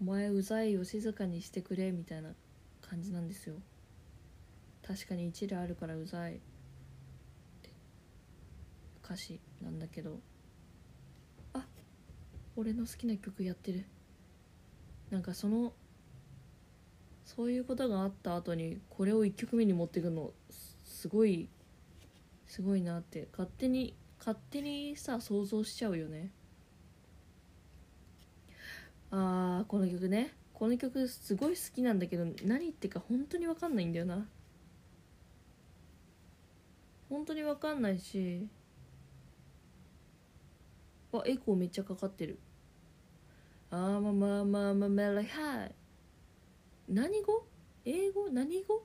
[0.00, 2.34] お前うざいよ静かにしてくれ」みたいな
[2.82, 3.56] 感じなんですよ。
[4.82, 6.40] 確かに一理あるからうざい
[9.02, 10.20] 歌詞なんだけど。
[11.52, 11.66] あ
[12.56, 13.86] 俺の好きな曲やってる。
[15.10, 15.72] なんかその
[17.24, 20.32] そういうことがあった後にこれを1曲目に持ってくの
[20.84, 21.48] すごい
[22.46, 23.28] すごいなって。
[23.32, 26.30] 勝手に勝手にさ想像しちゃうよね。
[29.10, 30.32] あーこの曲ね。
[30.52, 34.26] この曲すごい好きなんだけど何言ってか本当に分かんないんだよな。
[37.08, 38.48] 本当に分かんないし。
[41.12, 42.38] あエコーめっちゃかかってる。
[43.70, 45.74] あーまあまあまあまあまあはい
[46.88, 47.44] 何語
[47.84, 48.84] 英語何語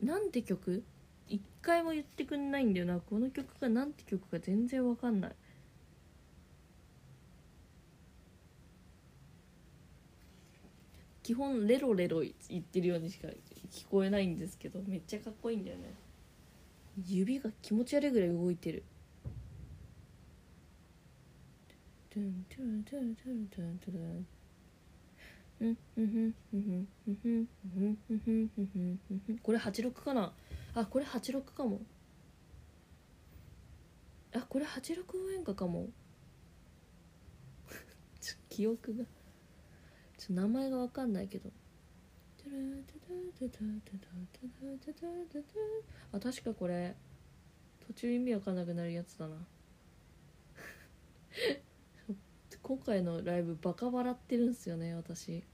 [0.00, 0.84] なんて曲
[1.28, 5.36] 一回も言ってくんないんだよなこの曲がなんて曲か全然わかんない
[11.24, 13.28] 基本レロレロ言ってるようにしか
[13.72, 15.94] 聞こえないんですけどめっちゃかっこいいんだよね。
[17.06, 18.84] 指が気持ち悪いぐらい動いてる。
[22.10, 24.26] トゥントゥントゥントゥントゥントゥン
[29.42, 30.32] これ86かな
[30.74, 31.80] あこれ86かも
[34.34, 35.88] あこれ86応援歌かも
[38.20, 39.04] ちょ記憶が
[40.24, 41.50] ちょ名前が分かんないけど。
[46.12, 46.94] あ確かこれ
[47.86, 49.36] 途中意味わかんなくなるやつだな。
[52.62, 55.44] 今回のライブバカ笑ってるんすよね私。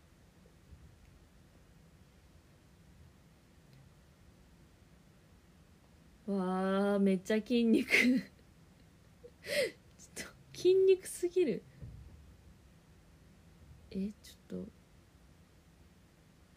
[6.28, 7.90] わあめっちゃ筋肉。
[7.90, 8.22] ちょっ
[10.14, 10.22] と
[10.56, 11.64] 筋肉すぎる
[13.92, 14.68] えちょっと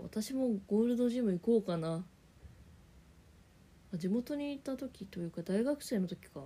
[0.03, 2.03] 私もゴールドジム行こうかな。
[3.93, 6.41] 地元にいた時というか大学生の時か。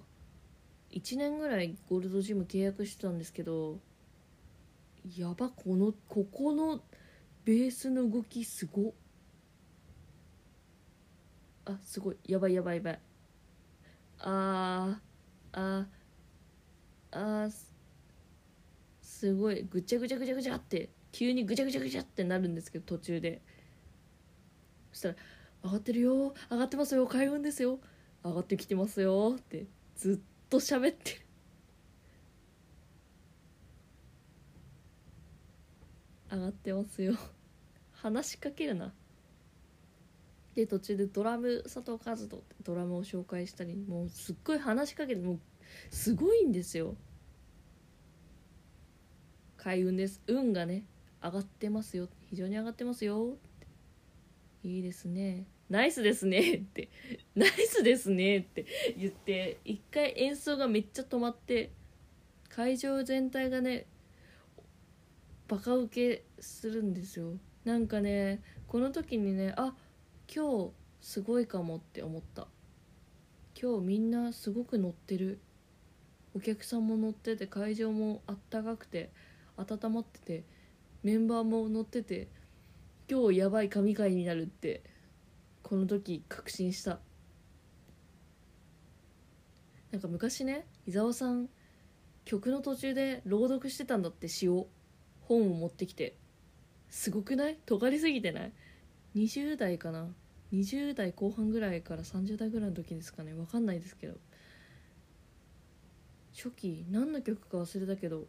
[0.91, 3.79] 1年ぐらいゴールドジム契約してたんですけど
[5.17, 6.81] やばこのここの
[7.43, 8.93] ベースの動きすご。
[11.65, 12.17] あすごい。
[12.27, 12.99] やばいやばいやばい。
[14.19, 15.87] あーあ
[17.11, 17.51] あー
[19.01, 19.63] すごい。
[19.63, 20.89] ぐちゃぐちゃぐちゃぐちゃって。
[21.11, 23.41] 急にぐちゃぐちゃぐちゃってなるんですけど途中で。
[24.91, 25.15] そしたら
[25.63, 27.79] 「上がってるよ上がってますよ開運ですよ。
[28.23, 29.65] 上がってきてますよ」って
[29.95, 30.19] ずっ
[30.49, 31.21] と喋ってる。
[36.31, 37.15] 上がってますよ。
[37.93, 38.93] 話しかけるな。
[40.55, 45.39] で途中でドラム佐藤和人ってドラムを紹介したりもうすっごい話しかけてもう
[45.91, 46.95] すごいんですよ。
[49.57, 50.21] 開運です。
[50.27, 50.85] 運がね。
[51.27, 52.07] 上がってますよ。
[52.29, 53.37] 非常に上がってますよ。
[54.63, 55.45] いいですね。
[55.69, 56.53] ナイスですね。
[56.55, 56.89] って。
[57.35, 58.37] ナイスですね。
[58.37, 58.65] って
[58.97, 61.71] 言って一回演奏がめっちゃ止まって
[62.49, 63.85] 会場全体がね
[65.47, 67.33] バカ受けするんですよ。
[67.65, 69.73] なんかねこの時にねあ
[70.33, 70.71] 今日
[71.01, 72.47] すごいかもって思った。
[73.61, 75.39] 今日みんなすごく乗ってる。
[76.35, 79.09] お客さんも乗ってて会場もあったかくて
[79.57, 80.43] 温まってて
[81.03, 82.27] メンバーも乗ってて
[83.09, 84.83] 今日やばい神回になるって
[85.63, 86.99] この時確信した。
[89.91, 91.47] なんか昔ね伊沢さん
[92.25, 94.67] 曲の途中で朗読してたんだって詩を
[95.21, 96.15] 本を持ってきて
[96.89, 97.57] すごくない？
[97.65, 98.51] 尖りすぎてない
[99.15, 100.07] ？20代かな
[100.53, 103.33] ？20代後半ぐらいから30代ぐらいの時ですかね。
[103.33, 104.15] 分かんないですけど。
[106.35, 108.27] 初期何の曲か忘れたけど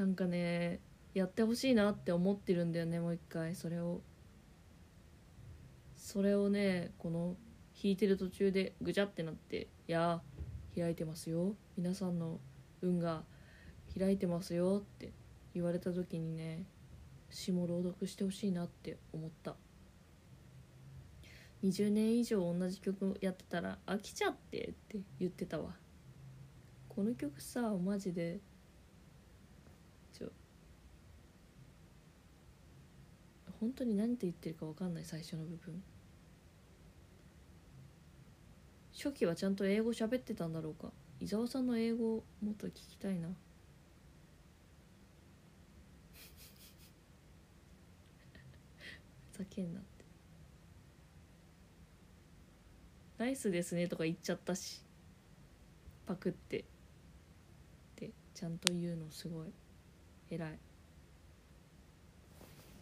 [0.00, 0.80] なんかね
[1.12, 4.00] やってほしいなって思ってるんだよねもう一回それを。
[5.94, 7.36] それをねこの
[7.74, 10.22] 弾いてる途中でぐちゃってなって「いや
[10.74, 11.54] 開いてますよ。
[11.76, 12.40] 皆さんの
[12.80, 13.24] 運が
[13.98, 15.12] 開いてますよ」って
[15.52, 16.64] 言われた時にね
[17.28, 19.54] 詩も朗読してほしいなって思った。
[21.62, 25.76] 20年以上同じ曲やってたら飽きちゃってって言ってたわ。
[26.88, 28.40] この曲さマジで
[30.12, 30.32] ちょ
[33.60, 35.82] 本当に何て言ってるか分かんない最初の部分。
[38.94, 40.90] 初期はちゃんと英語喋ってたんだろうか。
[41.20, 43.28] 伊沢さんの英語もっと聞きたいな。
[49.32, 49.88] ふざけんなって。
[53.18, 54.82] ナイスですねとか言っちゃったし。
[56.06, 56.60] パクって。
[56.60, 56.64] っ
[57.96, 59.48] てちゃんと言うのすごい。
[60.30, 60.58] 偉い。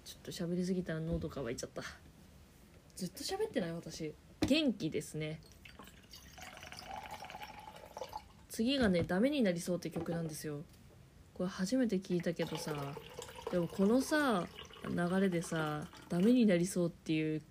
[0.08, 1.82] ちょっと喋りすぎたら喉乾いちゃった。
[2.96, 4.14] ずっと喋ってない私。
[4.40, 5.38] 元気ですね。
[8.48, 10.64] 次がね「ダメになりそう」って曲なんですよ。
[11.34, 12.74] これ初めて聞いたけどさ
[13.52, 14.48] でもこのさ
[14.88, 17.42] 流れでさ「ダメになりそう」っていう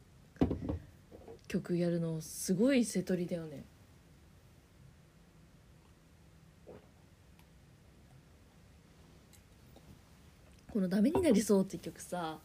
[1.48, 3.66] 曲やるのすごい瀬取りだよね。
[10.74, 12.40] この「ダメになりそう」って曲さ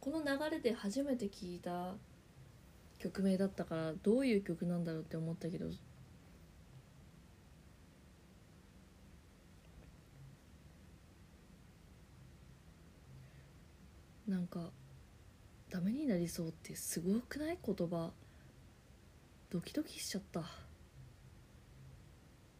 [0.00, 1.94] この流れで初めて聞いた
[2.98, 5.66] 曲名だったからどういう曲なんだろうって思ったけど。
[14.26, 14.70] なんか
[15.70, 18.12] ダメになりそうってすごくない言葉
[19.50, 20.44] ドキドキしちゃった。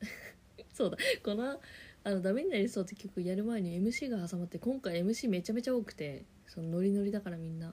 [0.74, 0.96] そうだ。
[1.22, 1.60] この
[2.02, 6.24] あの「ダメになりそう」って曲やる前に MC が挟まって今回 MC めちゃめちゃ多くて。
[6.52, 7.72] そのノリノリだからみんな。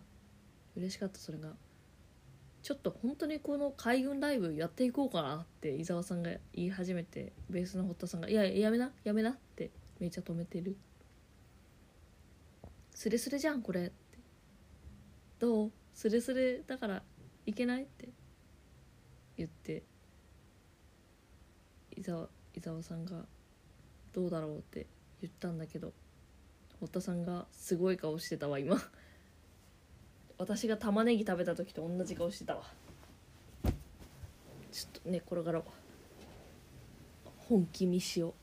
[0.76, 1.56] 嬉しかったそれが。
[2.62, 10.78] ちょっと本当にこの海軍ライブやっていこうかなって伊沢さんが言い始めてベースの堀田さんが「いややめなやめな」ってめっちゃ止めてる。
[12.94, 13.94] スレスレじゃんこれって。
[15.40, 15.72] どう？
[15.96, 17.02] スレスレだから
[17.48, 18.10] いけないって。
[19.38, 19.84] 言って
[21.96, 23.26] 伊沢伊沢さんが
[24.14, 24.86] どうだろうって
[25.22, 25.94] 言ったんだけど。
[26.80, 28.78] 堀田さんがすごい顔してたわ今。
[30.38, 32.64] 私が玉ねぎ食べた時と同じ顔してたわ。
[34.72, 35.64] ちょっとね転がろう。
[37.50, 38.34] 本気見しよう。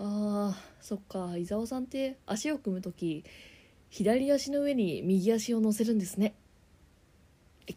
[0.00, 1.36] あーそっか。
[1.36, 3.24] 伊沢さんって足を組む時
[3.88, 6.34] 左足の上に右足を乗せるんですね。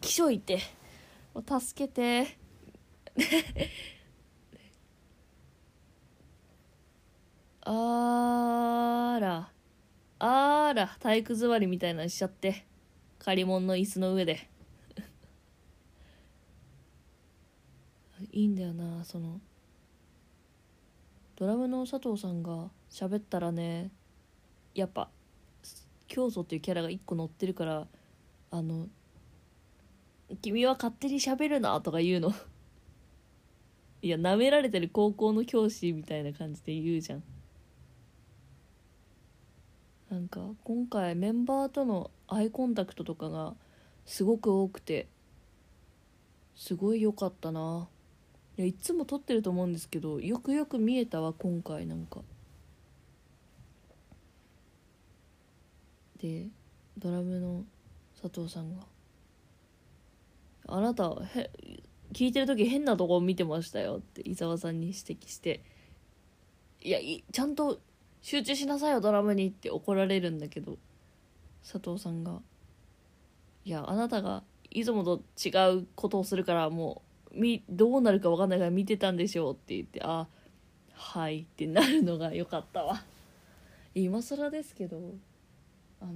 [0.00, 0.58] 気象いて。
[1.34, 2.36] 助けて。
[7.64, 9.48] あーら。
[10.18, 12.66] あーら体育座りみたいなのしちゃって。
[13.18, 14.48] 借り物の椅子の上で。
[18.32, 19.40] いいんだよなその。
[21.36, 23.90] ドラムの佐藤さんが喋ったらね
[24.74, 25.08] やっぱ
[26.06, 27.88] 教祖っていうキャラが1個乗ってるから
[28.52, 28.86] あの
[30.40, 32.32] 「君は勝手に喋るな」とか言うの。
[34.02, 37.24] いや舐められてる高校の教師みたいな感じで言うじゃん。
[40.12, 43.54] なんか今回メンバーとのアイコンタクトとかが
[44.04, 45.08] すごく多くて
[46.54, 47.88] すごい良かったな。
[48.58, 52.20] いやいつも撮ってると思うんですけどよくよく見えたわ今回なんか。
[56.20, 56.48] で
[56.98, 57.64] ドラムの
[58.20, 58.82] 佐藤さんが
[60.68, 61.50] 「あなたへ
[62.12, 65.64] 聞いてる時変なとこ見てましたよ」って伊沢さんに指摘して
[66.84, 67.80] 「いやいちゃんと
[68.22, 70.78] 集中しなさいよドラムに」って怒られるんだけど
[71.62, 72.40] 佐藤さんが
[73.64, 80.26] 「いやあなたがいつもと違うことをするからもうみどうなるか分かんないから見てたんでしょう」って言って「あ
[80.92, 83.04] はい」ってなるのが良かったわ。
[83.94, 85.14] 今更ですけど
[86.00, 86.12] あの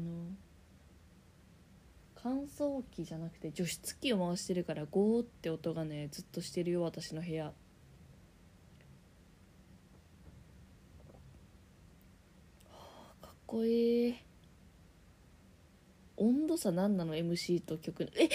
[2.15, 7.53] 乾燥機じゃなくて除湿機を回してるからゴーって音がねずっとしてるよ私の部屋は
[12.73, 14.15] あかっこいい。
[16.17, 18.11] 温度差何なの？MC と曲の。
[18.17, 18.29] ええ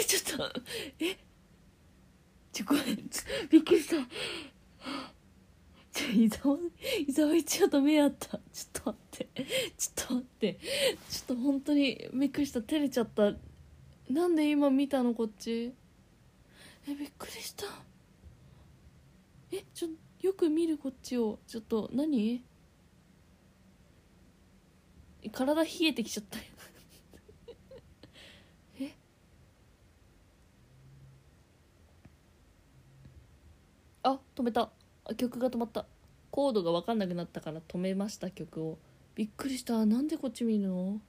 [0.00, 0.60] えちょっと。
[0.98, 1.16] え？
[2.52, 2.84] ちょごめん。
[3.48, 3.96] びっくりした。
[5.92, 6.56] ちょ伊沢
[7.06, 8.28] 伊沢一葉と目合った。
[8.28, 8.40] ちょっ
[8.72, 9.28] と待って。
[9.76, 10.58] ちょっと待って。
[11.10, 12.60] ちょっと本当にびっくりした。
[12.62, 13.34] 照れちゃった。
[14.08, 15.72] なんで今見たのこっち？
[16.88, 17.66] えびっくりした。
[19.52, 19.88] えちょ
[20.22, 21.38] よく見るこっちを。
[21.46, 22.42] ちょっと何？
[25.28, 26.44] 体冷えてきちゃったよ。
[28.80, 28.90] え？
[34.02, 34.70] あ止めた。
[35.04, 35.84] あ曲が止まった。
[36.30, 38.78] コードが分かんなくなったから止めました曲を。
[39.14, 39.84] びっくりした。
[39.84, 41.00] なんでこっち見るの？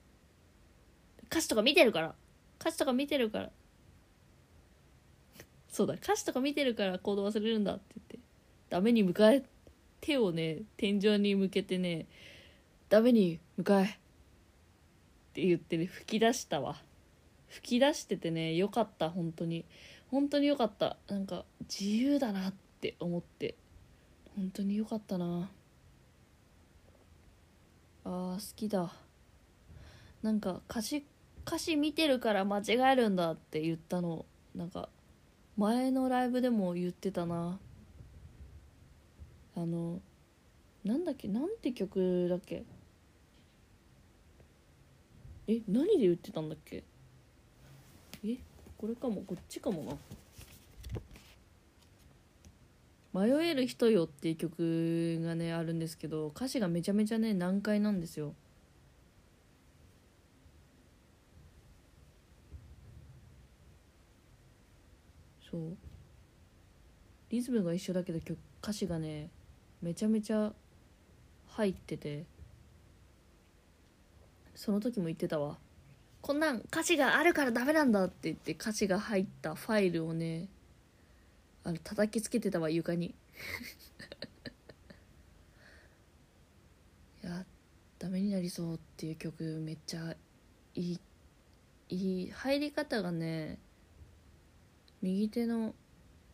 [1.27, 2.15] 歌詞とか見てるから。
[2.59, 3.51] 歌詞とか見てるから。
[5.69, 5.93] そうだ。
[5.93, 7.75] 歌詞とか見てるからコード忘れるんだ。
[7.75, 8.19] って言って。
[8.69, 9.45] ダメに向かえ
[10.01, 10.63] 手をね。
[10.75, 12.07] 天井に向けてね。
[12.89, 13.97] ダメに向かえ
[15.31, 16.75] って言ってね吹き出したわ。
[17.47, 19.63] 吹き出しててねよかった本当に。
[20.09, 20.97] 本当によかった。
[21.07, 23.55] なんか自由だなって思って。
[24.35, 25.49] 本当によかったな。
[28.03, 28.91] あー好きだ。
[30.21, 31.05] なんか歌詞
[31.45, 34.25] 歌詞見てるから間違えるんだって言ったの。
[34.53, 34.89] なんか
[35.55, 37.57] 前のライブでも言ってたな。
[39.55, 40.01] あの
[40.83, 42.63] なんだっけなんて曲だっけ？
[45.53, 46.85] え何で言ってたんだっけ？
[48.23, 48.37] え
[48.77, 49.97] これかもこっちかもな
[53.13, 58.33] 「迷える人よ」っていう曲がねあるんですけど歌詞がめちゃめちゃね難解なんですよ。
[65.41, 65.77] そう。
[67.29, 69.29] リズムが一緒だけど曲歌詞がね
[69.81, 70.53] めちゃめちゃ
[71.47, 72.25] 入ってて。
[74.61, 75.57] その時も言ってたわ。
[76.21, 80.49] こんなん歌詞があるからダメなんだって言って歌詞が入ったファイルをね
[81.63, 83.07] あの叩きつけてたわ床に。
[87.23, 87.43] いや
[87.97, 90.15] ダメになりそうっていう曲めっちゃ
[90.75, 90.99] いい
[91.89, 93.57] いい入り方がね
[95.01, 95.73] 右手の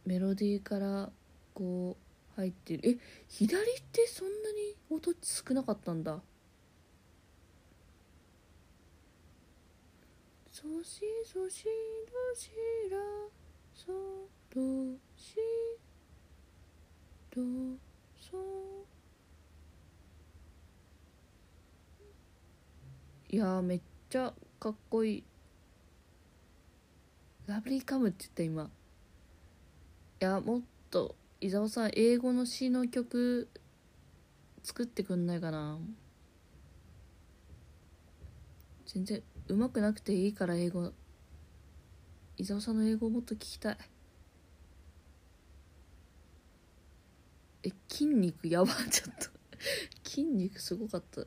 [0.05, 1.13] メロディーから
[1.53, 1.95] こ
[2.35, 2.89] う入ってる。
[2.89, 2.97] え
[3.29, 6.21] 左ってそんなに音少なかったんだ。
[10.59, 12.49] そしそしどし
[12.89, 12.97] ら
[13.75, 13.91] そ
[14.55, 15.35] どし
[17.29, 17.43] ど
[18.19, 18.37] そ
[23.29, 25.23] いやめっちゃかっこいい。
[27.45, 28.63] ラブリーカムって言った今。
[28.63, 28.67] い
[30.25, 33.47] やもっと伊沢さん英語の詩の曲
[34.63, 35.77] 作ってくんないかな。
[38.87, 40.91] 全然うまくなくていいから英語。
[42.37, 43.77] 伊沢さんの英語もっと聞きたい。
[47.63, 49.29] え筋肉やばちょっと。
[50.03, 51.21] 筋肉すごかった。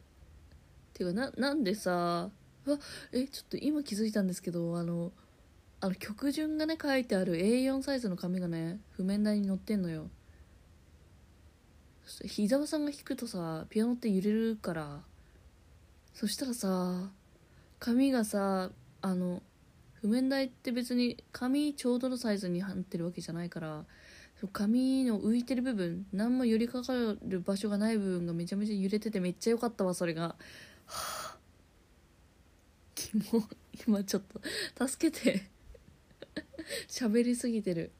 [0.94, 2.30] ていうかななんでさ。
[2.66, 2.78] あ
[3.12, 5.12] えちょっと今気づいたんですけどあの
[5.80, 10.08] あの曲順がね書いてある A4 サイズの紙がね譜面台に載ってんのよ。
[12.04, 15.00] そして日沢さんが弾くとさピアノって揺れるから。
[16.12, 17.10] そしたらさ
[17.80, 18.70] 紙がさ
[19.02, 19.42] あの
[19.94, 23.84] 譜面台って別に紙ちょうどのサイズに貼ってるわけじゃないから
[24.52, 26.92] 紙の浮いてる部分何も寄りかか
[27.22, 30.22] る場所がない部分がめちゃめちゃ揺れててめっちゃ良かったわそれが。
[30.22, 30.36] は
[30.86, 31.36] あ
[32.94, 33.42] キモ
[33.86, 34.22] 今ちょっ
[34.74, 35.42] と助けて。
[36.88, 37.90] 喋りすぎてる。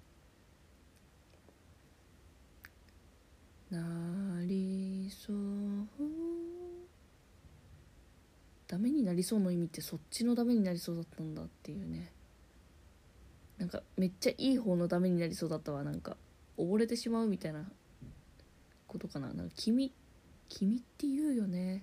[3.70, 3.81] な
[4.43, 6.00] りそう。
[8.71, 12.13] ダメになりそうの意味ってそっちのダメになりそうだったんだっていうね。
[13.59, 15.83] なんかめっちゃいい方のダメになりそうだったわ。
[15.83, 16.17] なんか
[16.57, 17.69] 溺れてしまうみたいな
[18.87, 19.33] ことかな。
[19.33, 19.93] なんか君
[20.49, 21.83] 君って言うよね。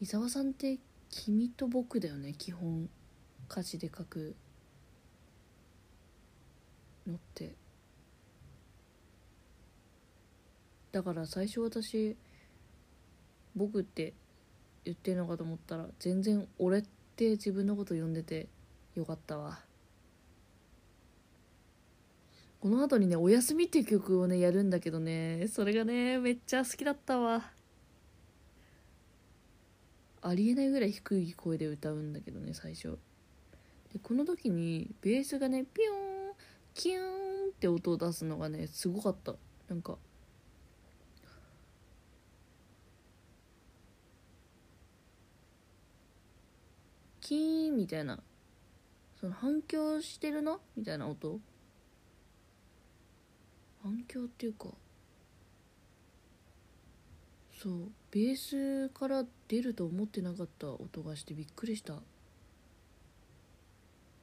[0.00, 0.78] 伊沢さんって
[1.10, 2.32] 君と僕だよね。
[2.32, 2.88] 基本
[3.50, 4.34] 歌詞で書く
[7.06, 7.54] のって。
[10.90, 12.16] だから最初私
[13.54, 14.14] 僕って
[14.88, 16.84] 言ってるのかと思ったら全然俺っ
[17.14, 18.48] て自分のこと呼んでて
[18.94, 19.58] よかったわ。
[22.60, 27.50] この後にね「おやすみ」って曲をねやるんだけどねそれがねめっちゃ好きだったわ。
[30.22, 32.98] ありえないぐらい低い声で歌うんだけどね最初。
[33.92, 35.98] でこの時にベースがねピヨーン
[36.72, 39.34] キューンって音を出すのがねすごかった。
[39.68, 39.98] なんか
[47.28, 48.18] キーンみたいな。
[49.20, 51.38] その反響してるなみたいな音？
[53.82, 54.68] 反響っていうか。
[57.60, 57.90] そう。
[58.10, 61.96] ベースから出ると思ってなかった音がしてびっくりした。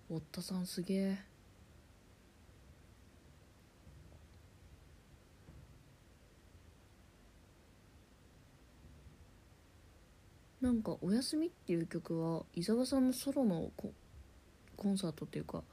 [0.09, 1.34] おったさんすげえ。
[10.65, 13.93] なんか「おやすみ」っていう曲は伊沢さんのソロのコ
[14.75, 15.63] コンサートっていうか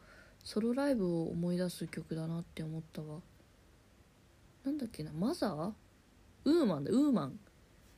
[0.45, 3.21] ソロライブを思い出す曲だなって思ったわ。
[4.65, 5.73] なんだっけなマザー？
[6.45, 7.41] ウーマンだウーマン。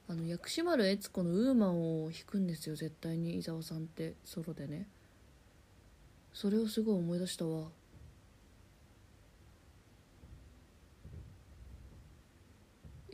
[0.07, 4.87] あの薬師丸悦子のウーマンを弾くんですよ絶対に伊沢さんってソロでね。
[6.33, 7.71] それをすごい思い出したわ。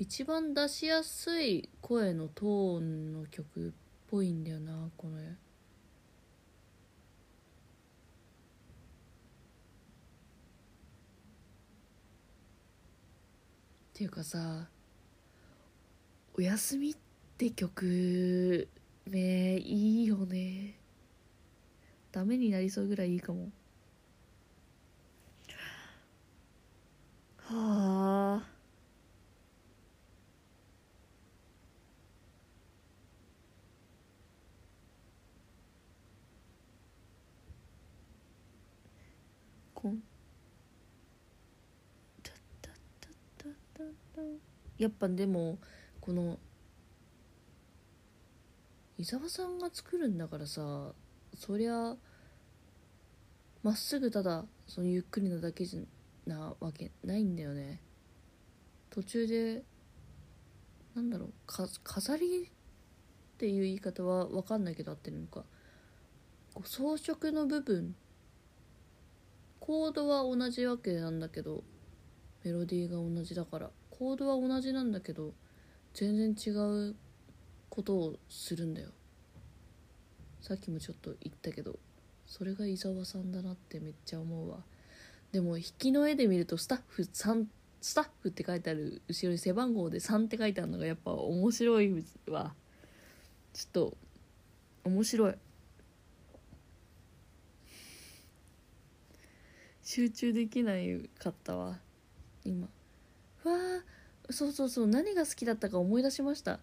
[0.01, 3.73] 一番出しやすい声のトーンの曲っ
[4.09, 5.23] ぽいんだよなこれ。
[5.23, 5.27] っ
[13.93, 14.71] ていうかさ
[16.33, 16.97] 「おやすみ」っ
[17.37, 18.69] て曲
[19.07, 20.81] ねいいよね。
[22.11, 23.53] ダメになりそうぐらいいいかも。
[27.37, 28.61] はあ
[39.81, 40.03] こん
[42.23, 44.10] タッタッタッタッタッタ
[44.79, 45.59] やっぱでも
[46.01, 46.39] この
[48.99, 50.93] 伊沢さんが作るんだからさ
[51.35, 51.97] そりゃ
[53.63, 57.81] まっすぐただそのゆっくりなだけじゃなわけないんだよね。
[58.91, 59.63] 途中で
[60.95, 65.45] なんだろうか飾りっていう言い方は分かんないけど合ってるのか。
[66.55, 67.95] こう装飾の部分
[69.61, 71.63] コードは同じわけなんだけど
[72.45, 73.71] メロディーが同じだから。
[74.01, 75.35] コードは同じなんだけど
[75.93, 76.97] 全然違う
[77.69, 78.89] ことをするんだよ。
[80.41, 81.79] さっきもちょっと言ったけど
[82.25, 84.61] それが伊沢さんだなってめっちゃ思うわ。
[85.33, 87.45] でも引きの絵で見るとスタッフ3
[87.83, 92.55] スタッフって書いてある後ろに背番号で3って書いてあるのがやっぱ面白いわ。
[93.53, 93.97] ちょっと
[94.85, 95.35] 面白い。
[99.83, 101.79] 集中できないかったわ
[102.47, 102.67] 今。
[103.51, 103.83] わ
[104.29, 106.61] あそうそうそう何が好きだったか思い出しました。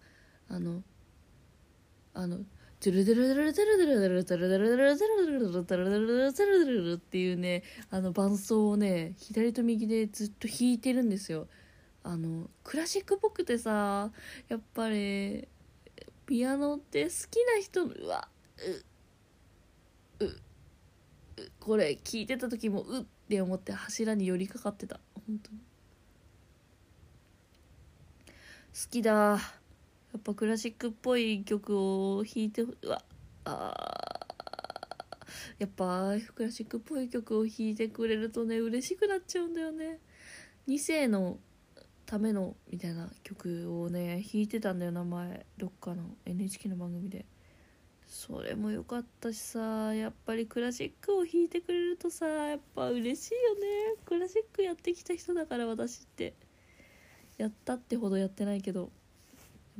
[0.48, 0.82] あの
[2.14, 2.38] あの
[2.80, 11.48] 「トゥルドゥルドゥルドゥルドゥルドゥルドゥルドゥルドゥルドゥルドゥルドゥルドゥルドゥルドゥルドゥルっていうねあの伴奏をね左と右でずっと弾いてるんですよ
[12.04, 14.12] あのクラシックっぽくてさ
[14.48, 15.48] やっぱり
[16.24, 18.28] ピアノって好きな人うわ
[20.20, 20.40] うう
[21.58, 25.58] これ聞いてた時もうって思って柱に寄りかかってた本当に
[28.67, 29.12] 好きだ。
[29.12, 29.38] や
[30.16, 33.02] っぱクラシックっぽい曲を弾いてうわ
[33.44, 33.74] あ
[35.58, 39.98] やっぱクラシックっぽい曲を弾いてくれるとね嬉しくなっちゃうんだよね。
[40.66, 41.38] 2世の
[42.06, 45.46] ためのみたいな曲をね弾いてたんだよ名前。
[45.58, 47.26] どっかの NHK の番組で。
[48.06, 53.96] それも良かったしさやっぱりクラシックを弾いてくれるとさやっぱ嬉しいよね。
[54.06, 56.32] クラシックやってきた人だから私って。
[57.38, 58.90] やったってほどやってないけど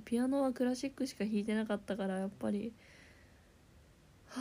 [0.05, 2.73] ピアノはクラシックしか弾いてなかったからやっぱり
[4.29, 4.41] は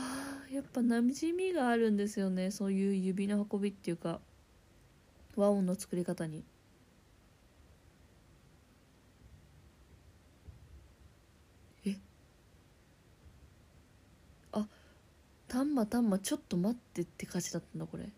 [0.50, 4.20] あやっぱ馴染みがあるんですよねそういう指の運びっていうか
[5.36, 6.44] 和音の作り方に。
[15.48, 18.10] たんまたんまちょっと待ってって歌詞だったんだこれ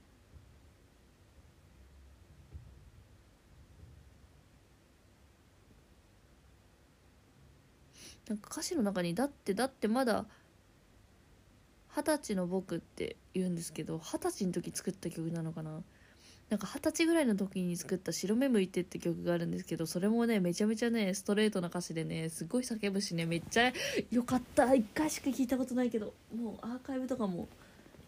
[8.29, 10.25] なんか歌詞の中に「だってだってまだ
[11.95, 15.83] 二十歳の僕」って言うんですけど二十歳の時作った曲なのかな。
[16.49, 23.73] なんか二十歳ぐらいの時に作った「白目向いて」って曲があるんですけどそれもねめちゃめちゃねストレートな歌詞でねすごい叫ぶしねめっちゃ
[24.09, 24.73] よかった。
[24.73, 27.47] 一回しか聞いたことないけどもうアーカイブとかも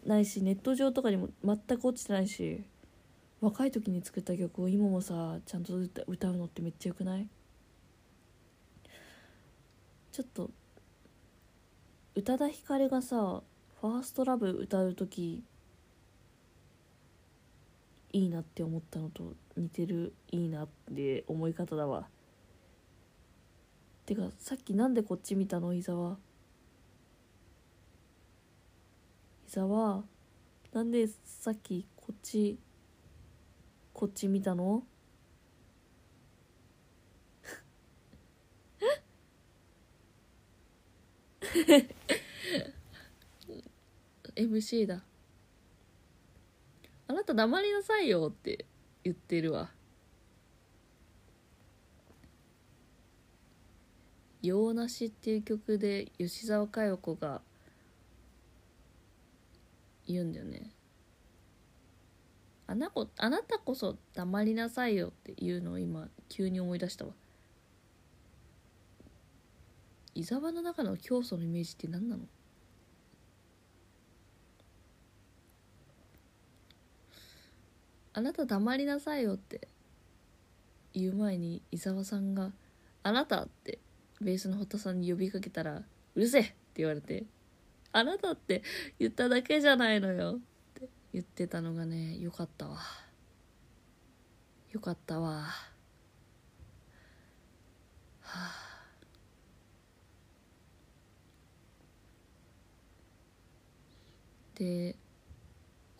[0.06, 2.62] ないしネット上とかにも全く落ちてないし
[3.40, 5.76] 若い時に作った曲を今もさちゃんと
[6.06, 7.28] 歌うのってめっちゃよくない？
[10.12, 10.50] ちょっと
[12.14, 13.42] 宇多田ヒカルがさ
[13.80, 15.42] 「ファーストラブ歌う時
[18.12, 22.10] いいなって思ったのと似てるいいなって思い方だわ。
[24.04, 25.72] てかさっきなんでこっち見たの？
[25.72, 26.18] 伊沢。
[29.48, 30.04] 伊沢
[30.74, 32.58] なんでさっきこっち
[33.94, 34.82] こっち見たの？
[44.36, 45.02] MC だ。
[47.08, 48.64] あなた黙りなさいよって
[49.04, 49.70] 言ってるわ
[54.40, 57.42] 「洋梨」っていう曲で吉沢佳代子が
[60.06, 60.70] 言うんだよね。
[62.66, 67.12] あなこあなたこそ黙りなさいよっていうのを今急に思い出したわ。
[70.14, 72.22] 伊沢の中の教祖のイメージって何なの？
[78.14, 79.68] あなた黙りなさいよって
[80.92, 82.52] 言う前に伊沢さんが
[83.02, 83.78] 「あなた」って
[84.20, 85.82] ベースの堀田さんに呼びかけたら
[86.14, 87.24] 「うるせえ!」って言われて
[87.92, 88.62] 「あなたって
[88.98, 90.40] 言っただけじゃないのよ」っ
[90.74, 92.80] て言ってたのがねよかったわ。
[94.72, 95.30] よかったわ。
[95.40, 95.52] は
[98.22, 98.71] あ。
[104.62, 104.94] で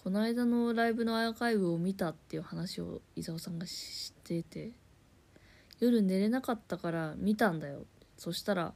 [0.04, 4.70] この間のライブのアーカイブを見たっていう話を伊沢さんが知ってて
[5.80, 7.86] 夜寝れなかったから見たんだよ。
[8.16, 8.72] そしたら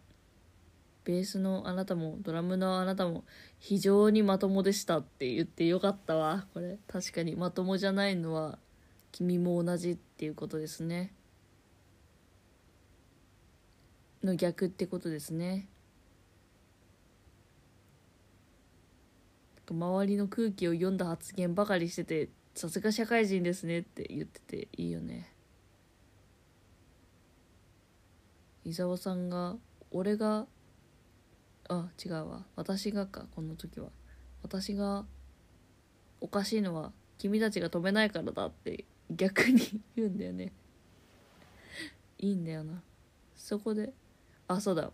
[1.04, 3.22] ベースのあなたもドラムのあなたも
[3.60, 6.46] 非常にまともでしたって言ってよかったわ。
[6.52, 8.58] これ確かにまともじゃないのは
[9.12, 11.12] 君も同じっていうことですね。
[14.24, 15.68] の逆ってことですね。
[19.74, 25.32] 周りの空気を読んだ発言ばかりしててさすが社会人ですねって言ってていいよね。
[28.64, 29.56] 伊沢さんが
[29.90, 30.46] 俺が
[31.68, 32.44] あ違うわ。
[32.56, 33.88] 私がかこの時は。
[34.42, 35.04] 私が
[36.20, 39.60] おかしいのは君たちが止めないからだって逆に
[39.96, 40.52] 言うんだよね。
[42.18, 42.82] いいんだよな。
[43.34, 43.92] そこで
[44.48, 44.90] あそうだ。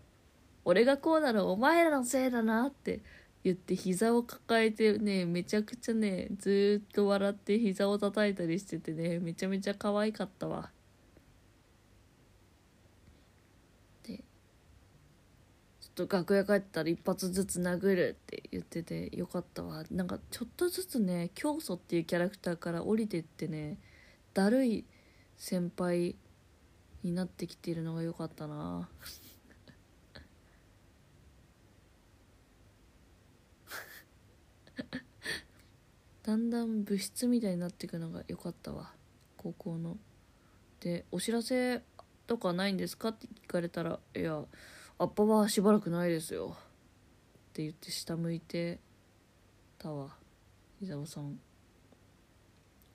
[0.65, 3.01] 俺がこうならお前らのせいだなって
[3.43, 10.69] 言って膝を抱えてねめちゃくちゃねずっと笑って膝を叩いたりしててねめちゃめちゃ可愛かったわ。
[14.07, 14.23] で
[15.81, 19.83] ちょっと楽屋帰ったら一発ずつ殴るって言っててよかったわ。
[19.91, 23.77] なんかちょっとずつね教祖っていうキャラクターから降りてってね
[24.33, 24.85] だるい
[25.35, 26.15] 先輩
[27.03, 28.87] になってきているのが良かったな。
[36.23, 38.93] だんだん部室みたいになっていくのが良かったわ。
[39.37, 39.97] 高校の。
[40.79, 41.81] で「お知らせ
[42.27, 44.43] とかないんですか?」って聞かれたら「いや
[44.97, 48.79] アッパはしばらくないですよ」って言って下向いて
[49.77, 50.15] たわ。
[50.81, 51.39] 伊沢さん。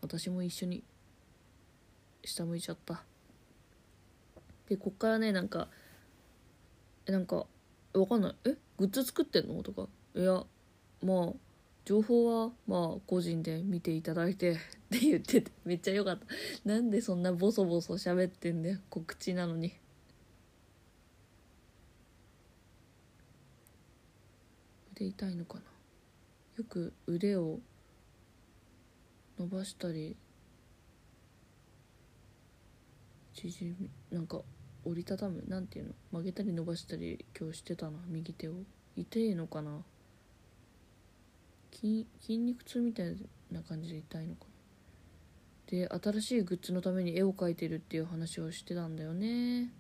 [0.01, 0.85] 私も一緒に
[2.25, 3.05] 下向いちゃった。
[4.69, 5.69] でこっからねなんか
[7.07, 7.47] えなんか
[7.93, 8.37] わかんない。
[8.45, 8.57] え？
[8.79, 9.63] グッズ作ってんの？
[9.63, 9.89] とか。
[10.15, 10.47] いや
[11.03, 11.33] まあ
[11.89, 14.57] 情報はまあ個人で見ていただいて っ
[14.91, 16.27] て言っててめっちゃ良かった。
[16.69, 18.79] なんでそんなボソボソ喋ってんだよ。
[18.91, 19.73] 告知なのに。
[24.93, 25.63] 腕痛いのかな？
[26.59, 27.59] よく腕を
[29.39, 30.15] 伸ばしたり
[33.33, 34.43] 縮みなんか
[34.85, 35.95] 折りたたむなんていうの？
[36.13, 38.57] 曲げたり伸ばしたり今日してたな右手を。
[38.95, 39.83] 痛いのかな？
[41.81, 42.07] 筋
[42.39, 43.17] 肉痛みたい
[43.53, 44.49] な感じで痛いのかな。
[45.71, 49.71] で新しいグッズのために絵を描いてるっていう話をしてたんだよね。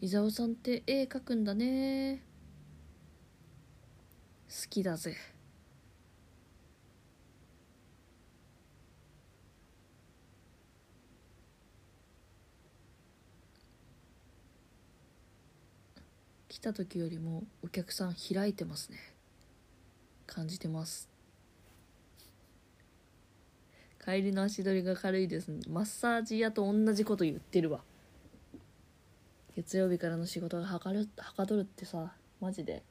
[0.00, 2.22] 伊沢さんって絵描くんだね。
[4.48, 5.16] 好きだぜ。
[16.48, 18.98] 来た時よりもお客さん開いてますね。
[20.26, 21.15] 感じてます。
[24.06, 25.50] 帰りの足取りが軽いです。
[25.68, 27.80] マッサージ屋と同じこと言ってるわ。
[29.56, 32.84] 月曜日からの仕事がはかるはかどるってさマジで。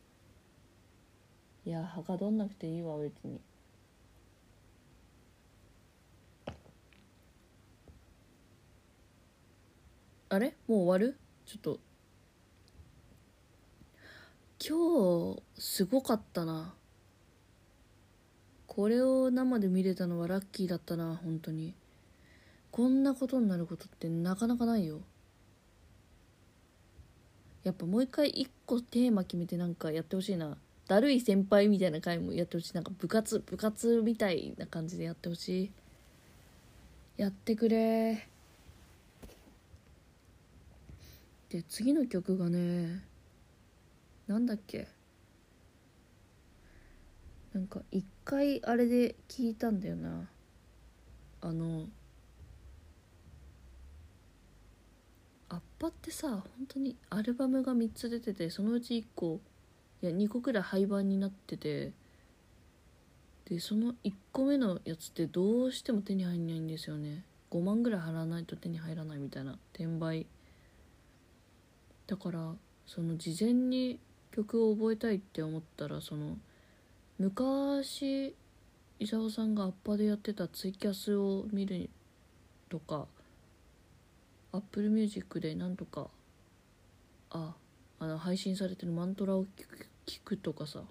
[1.65, 3.39] いやはかどんなくていいわ別に。
[10.27, 10.57] あれ？
[10.67, 11.17] もう終わる？
[11.45, 11.79] ちょっと。
[14.59, 16.73] 今日すごかったな。
[18.75, 21.73] これを生で見れたのはラッキーだったな本当に。
[22.71, 24.99] こんなことになることってなかなかないよ。
[27.63, 30.57] やっぱもう一回一個テーマ決めてなんかやってほしいな。
[30.89, 32.73] だるい先輩みたいな回もやってほしい。
[32.75, 35.71] なんか部活部活みたいな感じでやってほしい。
[37.15, 38.27] やってくれ。
[41.47, 43.05] で次の曲がね
[44.27, 44.89] なんだっけ？
[47.55, 50.27] なんか一回あれで聞いたんだよな。
[51.39, 51.85] あの
[55.47, 59.39] アッパってさ本当にアルバムが3つ出ててそのうち1個
[60.01, 61.93] いや2個くらい廃盤になってて
[63.45, 67.23] でその1個目のやつってどうしても手に入んないんですよね。
[67.51, 70.25] 5万ぐらい払わないと手に入らないみたいな転売。
[72.05, 72.53] だから
[72.85, 73.97] その事前に
[74.33, 76.37] 曲を覚えたいって思ったらその
[77.17, 78.35] 昔
[78.99, 81.89] 伊沢さんがアッパでやってたツイキャスを見る
[82.69, 83.05] とか
[84.51, 86.07] Apple Music でなんとか
[87.29, 87.53] あ
[87.99, 89.45] あの配信されてるマントラを
[90.05, 90.81] 聞くとかさ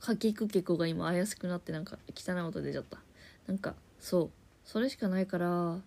[0.00, 2.98] かきくけこが今怪しくなってなんか汚い音出ちゃった。
[3.46, 4.30] なんかそう
[4.64, 5.78] それしかないから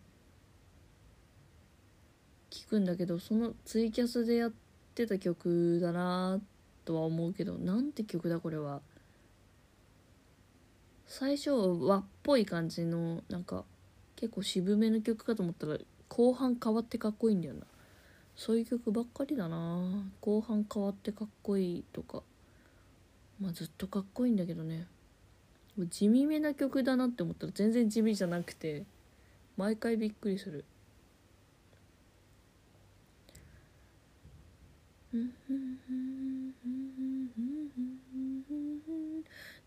[2.51, 4.51] 聞くんだけどそのツイキャスでやっ
[4.93, 6.56] てた曲だなーって
[6.88, 8.81] とは思うけどなんて曲だこれは。
[11.05, 13.65] 最初和っぽい感じのなんか
[14.15, 15.77] 結構渋めの曲かと思ったら
[16.07, 17.61] 後半変わってかっこいいんだよな。
[18.38, 20.03] そういう曲ばっかりだな。
[20.22, 22.23] 後半変わってかっこいいとか。
[23.41, 24.88] まあずっとかっこいいんだけどね。
[25.89, 28.85] 地味めな曲だなって思ったら全然地味じゃなくて
[29.57, 30.64] 毎回びっくりする。
[35.14, 36.16] うんうんうん。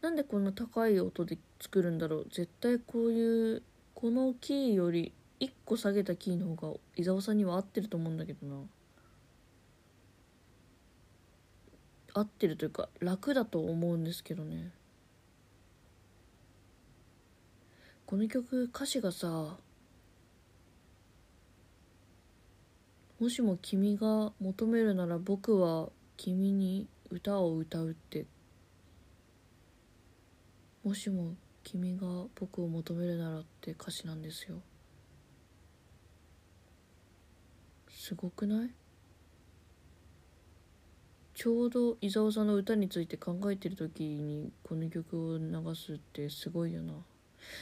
[0.03, 2.25] なんでこんな高い音で作るんだろう？
[2.31, 3.63] 絶対こういう
[3.95, 8.57] このキーより1個下げたキーの方が伊沢さんには合ってると思うんだけどな。
[12.13, 14.71] 合ってるというか楽だと思うんですけどね。
[18.07, 19.57] この曲歌詞がさ
[23.21, 28.25] もしも君が求めるなら僕は君に歌を歌うって
[30.83, 34.63] もしも君が僕を求めるならって歌詞なんですよ。
[37.91, 38.71] すごくない？
[41.35, 46.95] ちょうど伊沢さんの歌について考えてる時にこの曲を流すってすごいよな。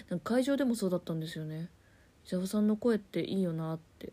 [0.09, 1.71] なんか会場でもそうだったんですよね。
[2.25, 4.13] 伊沢さんの声っていいよなって。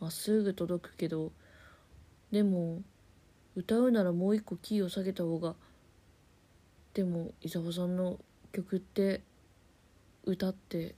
[0.00, 1.32] まっすぐ届くけど
[2.30, 2.82] でも
[3.54, 5.54] 歌うならもう一個キーを下げた方が
[6.96, 8.18] でも伊沢さんの
[8.52, 9.20] 曲って
[10.24, 10.94] 歌って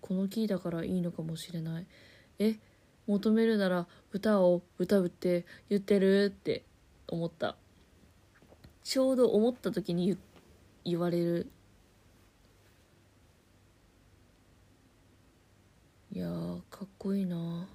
[0.00, 1.86] このキーだからいいのかもしれない。
[2.38, 2.56] え
[3.06, 6.64] 求めるなら歌を歌うって言ってるって
[7.08, 7.56] 思った。
[8.84, 10.16] ちょうど思った時に
[10.82, 11.52] 言われる。
[16.10, 16.26] いや
[16.70, 17.68] かっこいいな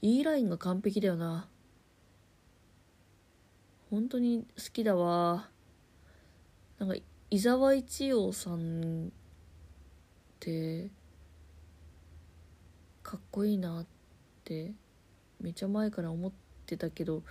[0.00, 1.49] E ラインが完璧だよな。
[3.90, 5.48] 本当に好きだわ。
[6.78, 6.94] なんか
[7.30, 9.10] 伊沢一葉さんっ
[10.38, 10.88] て
[13.02, 13.86] かっこいいなっ
[14.44, 14.72] て
[15.40, 16.32] めちゃ前から思っ
[16.66, 17.22] てたけど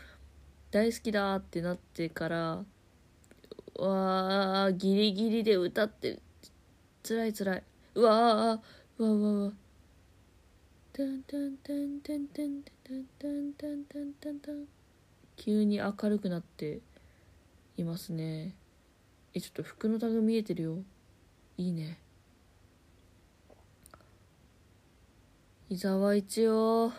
[0.71, 2.63] 大好きだってなってから
[3.75, 6.19] わあギリギリで歌って
[7.01, 7.63] つらいつらい。
[7.95, 8.59] うわあ
[8.97, 9.51] うわうわうわ
[10.93, 14.78] タンタンタンタンタンタンタンタンタンタンタン
[15.39, 16.81] 急に明るくなって
[17.77, 18.53] いますね。
[19.33, 20.77] えちょっと服のタグ見えてるよ。
[21.57, 21.97] いいね。
[25.69, 26.89] 伊沢一葉。
[26.89, 26.93] 好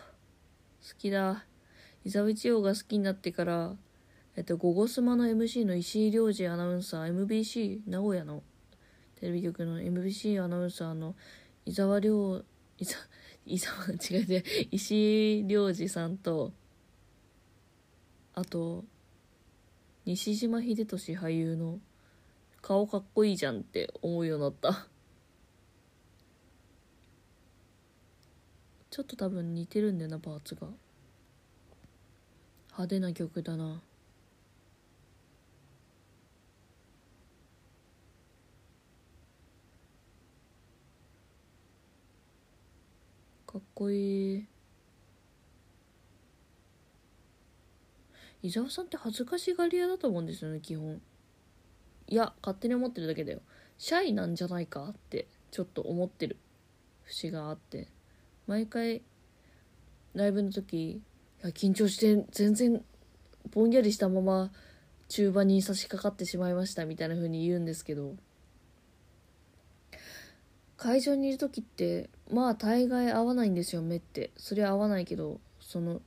[0.97, 1.45] きだ。
[2.03, 3.75] 伊沢一葉が好きになってから
[4.35, 8.41] えっと「ゴゴスマ」の MC の石井亮次アナウンサー MBC 名古屋の
[9.19, 11.15] テレビ局の MBC アナウンサーの
[11.65, 12.43] 伊沢亮
[12.79, 12.85] 伊
[13.59, 16.53] 沢違う違う石井亮次さんと
[18.33, 18.85] あと
[20.05, 21.79] 西島秀俊俳優の
[22.61, 24.87] 顔かっこいいじゃんって思うようになった。
[28.89, 30.67] ちょっと多分似てるんだよなパーツが。
[32.71, 33.81] 派手な曲だな。
[43.47, 44.50] かっこいい。
[48.43, 51.01] 伊沢さんって恥ずかしがり屋だと思うんですよね基本。
[52.07, 53.41] いや勝手に思ってるだけだよ。
[53.77, 56.37] シャイなんじゃないかってちょっと思ってる
[57.03, 57.87] 節があって。
[58.47, 59.01] 毎回
[60.13, 61.01] ライブの時い
[61.41, 62.83] や緊張して全然
[63.51, 64.51] ぼんやりしたまま
[65.07, 68.15] 中盤に差し掛かってしまいましたみたいな風に言うんですけど。
[70.77, 74.31] 会場にいる時ってまあ大概合わないんですよ目って。
[74.35, 76.01] そりゃ合わないけどその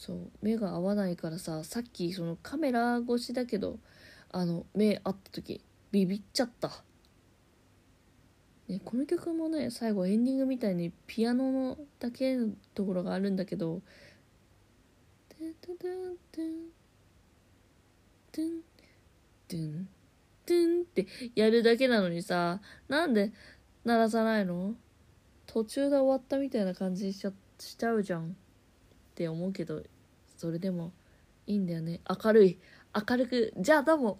[0.00, 3.78] そう目が合わないからささっきそのカメラ越しだけど
[4.32, 5.62] あの目合った時
[5.92, 6.70] ビビっちゃった、
[8.66, 13.82] ね、この曲もね最後エンディングみたいにピアノのだけのところがあるんだけど
[15.28, 16.70] 「トゥトゥトゥントゥン
[18.32, 18.62] トゥン
[19.48, 19.88] トゥン
[20.46, 23.34] トゥン」ってやるだけなのにさなんで
[23.84, 24.74] 鳴らさないの
[25.44, 28.34] 途中で終わったみたいな感じしちゃしちゃうじゃん
[29.20, 29.82] って思うけど
[30.38, 30.92] それでも
[31.46, 32.00] いいんだよね。
[32.08, 32.58] 明るい。
[33.08, 34.18] 明るく「じゃあどうも。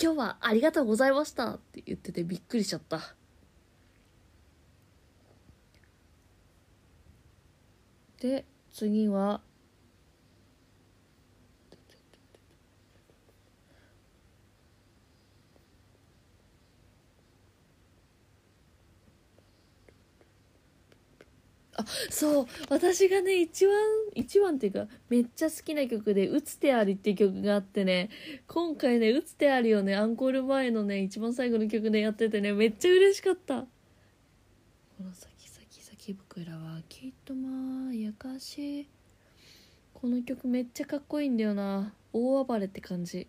[0.00, 3.16] 今日はありがとうございました」って言っててびっくりしちゃった。
[8.20, 9.40] で次は
[22.10, 23.74] そう私がね一番
[24.14, 28.10] 一番っていうかめっちゃ好きな曲で「打つ手あり」っていう曲があってね
[28.46, 33.66] 今回ね「打つ手あり」をねアンコール前のね一番最後の曲でやっててねめっちゃ嬉しかった。
[34.98, 38.88] この先先先僕らはきっとまやかしい。
[39.92, 41.94] この曲めっちゃかっこいいんだよな。
[42.12, 43.26] 大暴れって感じ。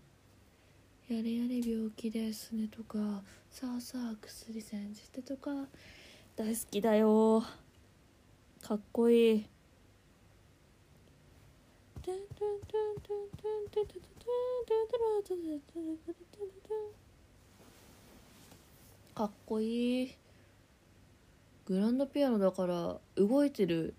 [1.09, 5.51] やれやれ病気ですねとかさあさあ薬煎じてとか
[6.35, 7.43] 大好きだよ。
[8.67, 9.45] かっこいい。
[19.15, 20.15] かっこいい。
[21.65, 23.93] グランドピアノだから動いてる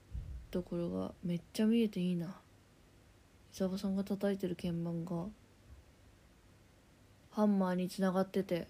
[0.50, 2.26] ところがめっちゃ見えていいな。
[2.26, 2.30] 伊
[3.56, 5.28] 沢さんが叩いてる鍵盤が。
[7.30, 8.68] ハンマーにつながってて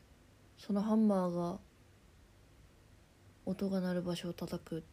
[0.58, 1.58] そのハンマーが
[3.46, 4.84] 音が鳴る場所を叩く。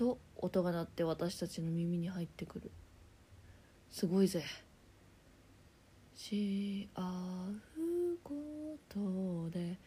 [0.00, 2.70] と音が鳴って私たちの耳に入ってくる。
[3.90, 4.42] すごいぜ。
[6.14, 8.34] しあうこ
[8.88, 9.78] とで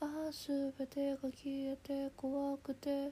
[0.00, 3.10] あすべてが消えて怖くて。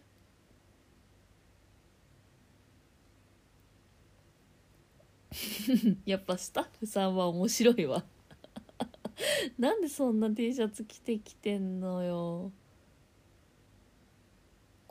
[6.04, 8.04] やっぱスタッフさんは面白いわ。
[9.58, 12.52] なんでそんな T シャツ着てきてんのよ。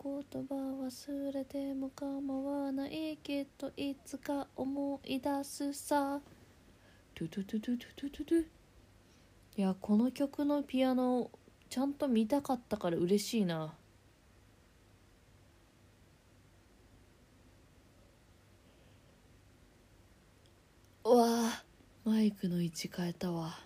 [0.04, 6.20] 言葉忘れても構わないきっといつか思い出すさ。
[7.14, 8.46] トゥトゥトゥトゥトゥトゥトゥ。
[9.58, 11.30] いやこの曲のピアノ
[11.70, 13.76] ちゃんと見たかったから嬉しいな。
[21.06, 21.64] うわ
[22.06, 23.60] マイクの位置変えたわ。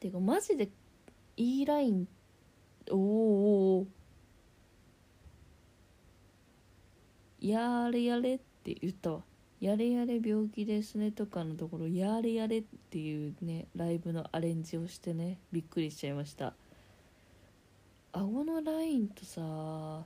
[0.00, 0.70] てかマジで
[1.36, 2.17] E ラインって
[2.90, 3.86] おお
[7.40, 9.22] やれやれって言ったわ。
[9.60, 16.54] やれやれ病気ですねとかのところやれやれっていうねライブのアレンジをしてねびっくりしちゃいました。
[18.12, 20.04] 顎のラインとさ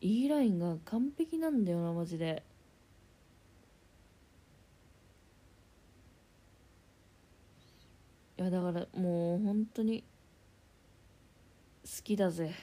[0.00, 2.42] E ラインが完璧なんだよなマジで。
[8.38, 10.02] いやだからもう本当に
[11.90, 12.54] 好きだぜ。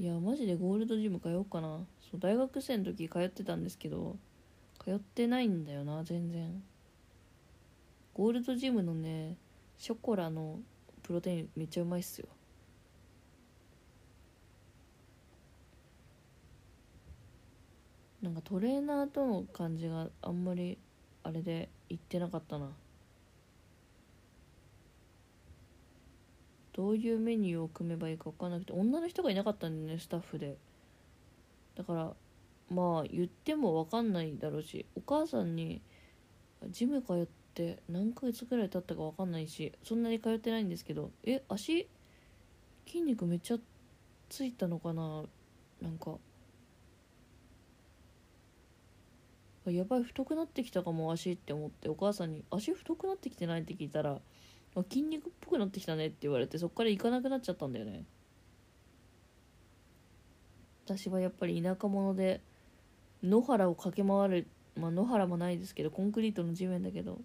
[0.00, 1.86] いやマジでゴールドジム通おうかな。
[2.10, 4.16] そう大学生の時通ってたんですけど
[4.82, 6.60] 通ってないんだよな全然。
[8.14, 9.36] ゴールドジムのね
[9.78, 10.58] ショコラの
[11.04, 12.26] プロテインめっちゃうまいっすよ。
[18.22, 20.78] なんかトレーナーとの感じがあんまり
[21.22, 22.70] あれで言ってなかったな。
[26.80, 30.56] どういうメニューを組めばいいか分かんなくて女の人がいなかったんだよねスタッフで
[31.76, 32.12] だから
[32.70, 35.82] まあ言っても分かんないだろうしお母さんに
[36.70, 41.86] ジム通って何ヶ月くらい経ったか分かんないしそんなに通ってないんですけどえ足
[42.86, 43.58] 筋肉めっちゃ
[44.30, 45.24] ついたのかな
[45.82, 46.12] なんか
[49.66, 54.22] やばい太くなってきたかも足って思ってお母さんに「足太くなってきてない?」って聞いたら
[54.76, 58.04] あ筋肉っぽくなってきたねって言われてそっから行かなくなっちゃったんだよね。
[60.84, 62.40] 私はやっぱり田舎者で
[63.22, 67.20] 野原を駆け回るまあ野原もないですけどコンクリートの地面だけど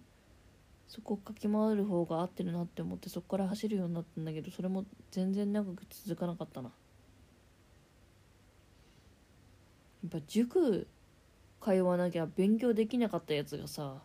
[0.88, 6.70] そこを駆け回る方が合ってるなって思ってそこから走るようになったんだけどそれも全然長く続かなかったな。
[10.04, 10.86] やっぱ塾
[11.60, 14.02] 通わなきゃ勉強できなかったやつがさ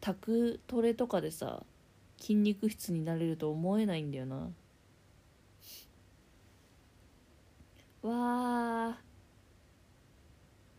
[0.00, 1.62] 宅トレとかでさ
[2.18, 4.50] 筋肉質になれると思えないんだよな。
[8.02, 8.12] わ
[8.90, 8.98] あ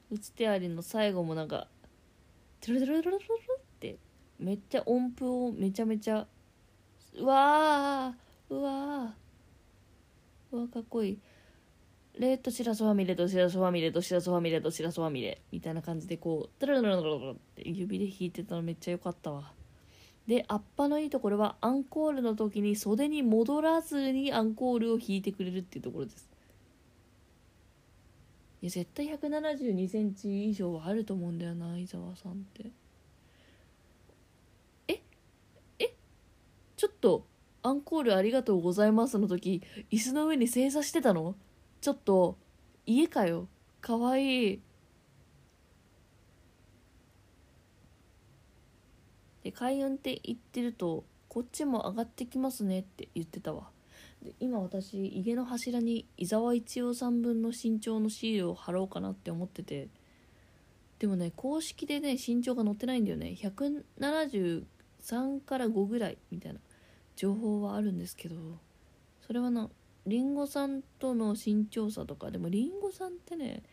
[0.09, 1.67] 打つ手ありの最後もなんか
[2.61, 3.97] トゥルトゥルトゥルトゥルって
[4.39, 6.25] めっちゃ音符をめちゃめちゃ
[7.19, 10.55] うわーうわー。
[10.55, 11.19] うわかっこいい。
[12.19, 19.51] レッドシラソファミレとシラソファミレとシラソファミレとシラソファミレみたいな感じでこうトゥルルルルルルって指で弾いてたのめっちゃ良かったわ。
[20.27, 26.29] でアッパのいいところはアンコールの時に袖に戻らずにアンコールを弾いてくれるっていうところです。
[28.61, 32.65] いや絶対1 7 2センチ以上はあると思うんだよな伊沢さんって。
[34.89, 34.99] え？
[35.79, 35.93] え？
[36.75, 37.25] ちょっと
[37.63, 41.35] アンコールありがとうございますの時椅子の上に正座してたの？
[41.79, 42.37] ちょっと
[42.85, 43.47] 家かよ。
[43.79, 44.61] かわいい。
[49.47, 53.69] で開運って言ってるとこっちも上がってきますねって言ってたわ。
[54.21, 59.87] で今私家の柱に伊沢一葉さん分の身長のシールを貼ろうかなって思ってて。
[60.99, 63.37] でもね公式でね身長が載ってないんだよね。
[63.39, 66.59] 173から5ぐらいみたいな
[67.15, 68.35] 情報はあるんですけど
[69.25, 69.69] それはな
[70.05, 72.31] りんごさんとの身長差とか。
[72.31, 73.63] でもりんごさんってね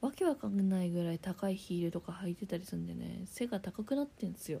[0.00, 4.60] わけわかんないぐらい高いヒールとか履いてたりするんでね背が高くなってんすよ。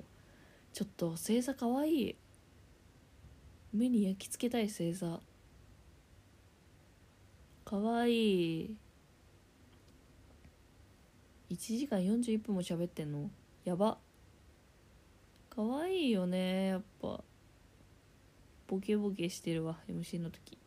[0.76, 2.10] ちょっと星座かわい。
[2.10, 2.16] い
[3.72, 5.20] 目に焼き付けたい星座。
[7.64, 8.64] かわい。
[8.64, 8.76] い
[11.48, 13.30] 1時間41分も喋ってんの？
[13.64, 13.96] やば。
[15.48, 17.24] かわいいよねやっぱ。
[18.66, 20.58] ボケボケしてるわ MC の時。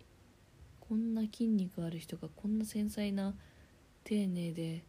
[0.80, 3.36] こんな筋肉ある人がこんな繊細な
[4.06, 4.84] 丁寧で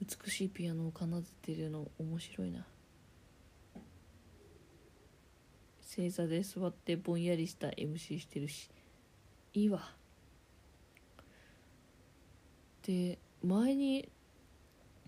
[0.00, 2.64] 美しいピアノを奏でてるの面白いな。
[5.98, 8.70] 正座で座ってぼんやりした MC してるし。
[9.52, 9.90] いいわ。
[12.86, 14.08] で前に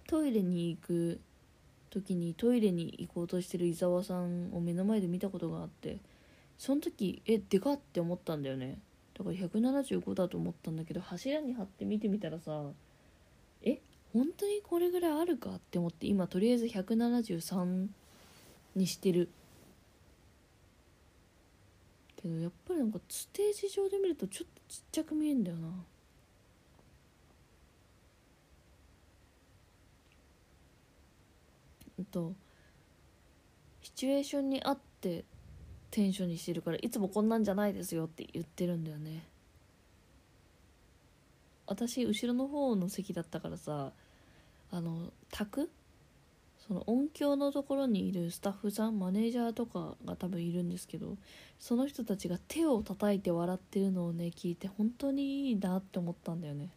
[0.09, 1.21] トイレに行く
[1.91, 5.99] 時にトイレに行こうとしてる伊沢さんを目の前で見たことがあって
[6.59, 8.81] その時えでかって思ったんだよね。
[9.17, 12.65] だから175だと思ったんだけど柱に貼って見てみたらさ
[13.63, 13.79] え
[14.13, 17.87] 本当にこれぐらいあるかって思って今とりあえず173
[18.75, 19.29] にしてる。
[22.21, 25.69] けどやっぱりなんかステージ上で見るとちょっとちっちゃく見えんだよな。
[32.11, 32.35] と
[33.83, 35.25] シチュエーションに合って
[35.91, 39.25] テンションにしてるからいつもこんなんじゃないですよって言ってるんだよね。
[41.67, 43.93] 私後ろの方の席だったからさ
[44.73, 45.71] あの卓
[46.71, 51.17] その音響のところにいるスタッフさんマネージャーとかが多分いるんですけど
[51.59, 56.69] その人たちが手を叩いて笑ってるのをね聞いて本当にいいなって思ったんだよね。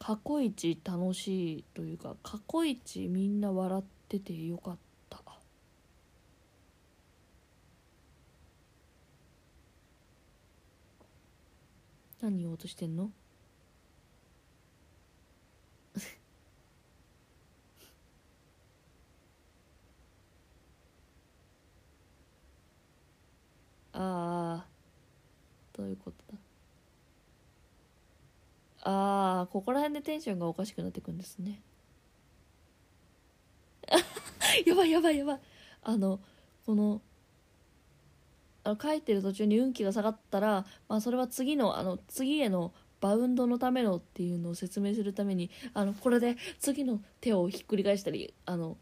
[0.00, 5.22] 過去一楽しいというか過去一みんな笑っててよかった。
[12.20, 13.12] 何言おうとしてんの？
[23.94, 24.66] ああ
[25.72, 26.38] どういうことだ
[28.82, 31.60] ああここら辺でテンションがおかしくなってくんですね
[34.66, 35.40] やばいやばいやばい
[35.82, 36.20] あの
[36.66, 37.00] この
[38.64, 48.78] あの書いてる途中に運気が下がったら、まあ、それは次のあの次へのバウンドのためのっていうのを説明するためにあのこれで次の手をひっくり返したりあの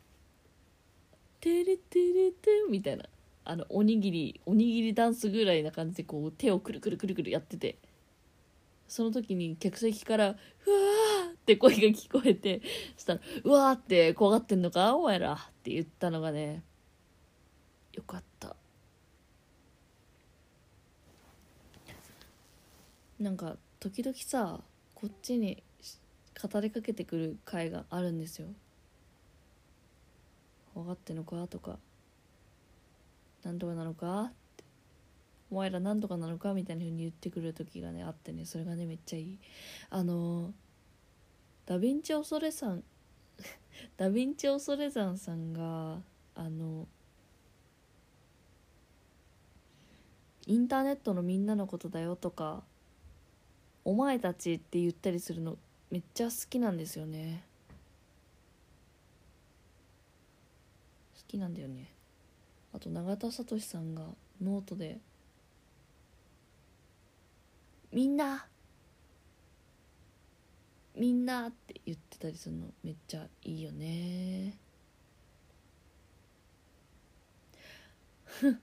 [1.41, 3.05] 「テレテレテ」みたいな
[3.45, 7.79] あのおにぎりおにぎりダンスぐらいな感じでこう手をくるくるくるくるやってて
[8.87, 10.37] その時に客席から「うわ!」
[11.33, 12.61] って声が聞こえて
[12.97, 16.63] そしたら「うわ!」って怖がってんのかお前らって言ったのがね
[17.95, 18.55] よかった
[23.19, 24.61] なんか時々さ
[24.95, 25.63] こっちに
[26.41, 28.49] 語りかけてくる回があるんですよ
[30.75, 31.79] 分かってんのかとか
[33.45, 34.33] なんとかなのか？
[35.51, 36.55] お前らなんとかなのか？
[36.55, 39.39] みたいな風に言ってくる時がねあってねそれがねめっちゃいい。
[39.91, 40.53] あの
[41.67, 42.83] ダヴィンチ恐れさん
[43.97, 46.01] ダヴィンチ恐れ山さんが
[46.35, 46.89] あの
[50.47, 52.65] インターネットのみんなのことだよとか
[53.85, 55.57] お前たちって言ったりするの
[55.91, 57.45] めっちゃ好きなんですよね。
[61.15, 61.93] 好きなんだよね。
[62.75, 64.03] あと永田聡さんが
[64.41, 64.99] ノートで
[67.93, 68.47] みんな
[70.95, 74.59] みんなって言ってたりするのめっちゃいいよね。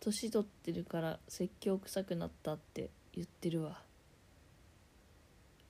[0.00, 3.70] 年取ってるから説教臭くなったって言ってるわ。
[3.70, 3.78] やっ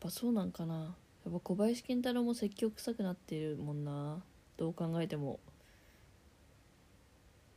[0.00, 0.96] ぱそうなんかな。
[1.24, 4.22] やっぱ小林健太郎も説教臭くなってるもんな。
[4.56, 5.40] どう考えても。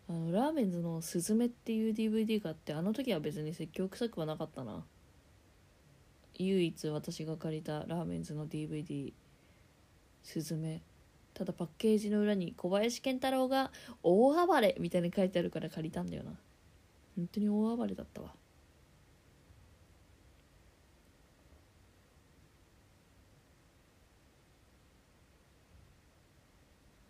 [0.09, 4.85] あのラーメンズの「すずめ」っていう DVD があってあの時は別に説教臭くはなかったな。
[6.35, 9.13] 唯一私が借りたラーメンズの DVD
[10.23, 10.81] 「すずめ」
[11.33, 13.71] ただパッケージの裏に小林健太郎が
[14.03, 16.39] 「大暴れ」みたいに書いてあるから借りたんだよな。
[17.15, 18.33] 本当に大暴れだったわ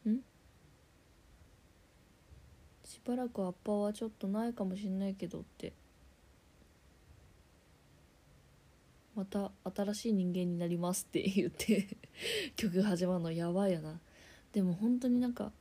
[0.10, 0.24] ん
[2.86, 5.72] しばらくアッパーはちょっとないかもしんないけどって。
[9.16, 11.88] また新しい人間になりますって言って
[12.56, 14.00] 曲始まるのやばいよな。
[14.54, 15.52] でも本当になんか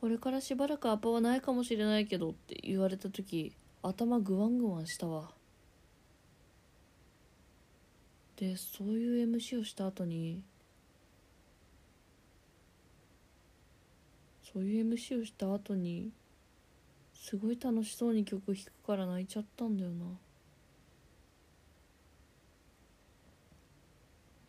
[0.00, 5.32] これからしばらくアッパーはないかもしれないけどって言われた時頭グワングワンしたわ。
[8.36, 10.42] でそういう MC をした後に
[14.44, 16.12] そういう MC をした後に
[17.30, 20.04] すごい楽しそうに曲弾くから泣いちゃったんだよな。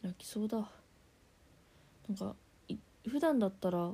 [0.02, 0.58] 泣きそうだ。
[2.10, 2.36] なんか
[3.08, 3.92] 普段だったら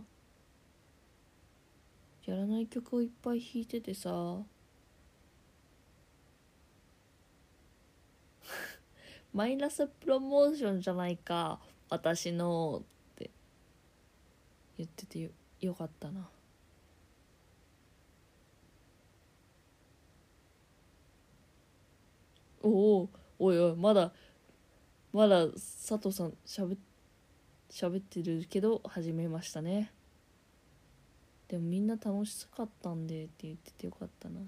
[2.27, 4.09] やらない曲をいっぱい弾いててさ
[9.33, 11.59] マイナスプロモーションじゃないか
[11.89, 13.29] 私のって
[14.77, 16.29] 言っててよよかったな。
[22.67, 24.11] おおおいおいまだ
[25.13, 26.75] まだ佐藤さんしゃべ
[27.69, 29.91] 喋ってるけど始めましたね。
[31.47, 34.41] でもみんな楽しかったんでって言っててよかったな。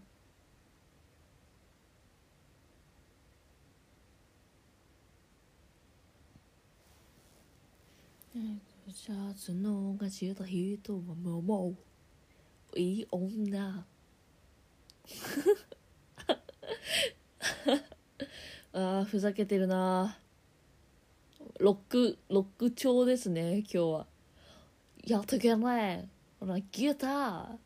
[8.91, 11.73] シャツのがした人はもうも
[12.73, 13.85] ういい女。
[18.71, 20.17] あーふざけてるな。
[21.59, 24.05] ロックロック調ですね今日は。
[25.05, 26.07] やってけない
[26.39, 27.57] ほらギューター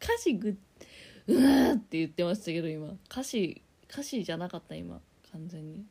[0.00, 0.56] 歌詞ぐ
[1.26, 2.94] うわって言ってましたけど今。
[3.10, 3.60] 歌詞
[3.90, 5.00] 歌詞じゃなかった今。
[5.32, 5.84] 完全に。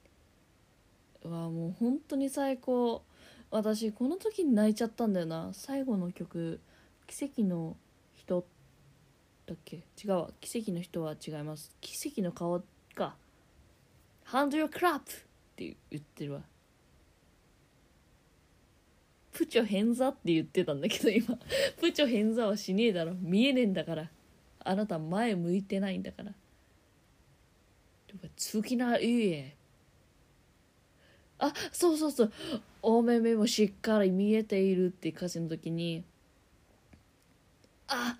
[1.23, 3.03] うわもう本当に最高。
[3.51, 5.49] 私この時に泣いちゃったんだよな。
[5.53, 6.59] 最後の曲
[7.07, 7.77] 「奇跡の
[8.13, 8.45] 人」
[9.45, 9.77] だっけ？
[10.03, 10.31] 違うわ。
[10.41, 11.71] 奇跡の人は違います。
[11.81, 12.63] 奇跡の顔
[12.95, 13.15] か
[14.23, 15.03] 「ハンド your crap」っ
[15.55, 16.41] て言ってるわ。
[19.31, 21.37] プチョ変座って言ってたんだけど今。
[21.77, 23.13] プチョ変座はしねえだろ。
[23.15, 24.09] 見えねえんだから。
[24.59, 26.33] あなた前向いてないんだから。
[28.37, 29.55] 次な家
[31.37, 32.33] あそうそうそう。
[32.81, 36.05] お目目もしっかり見えているって歌詞の時に
[37.87, 38.17] あ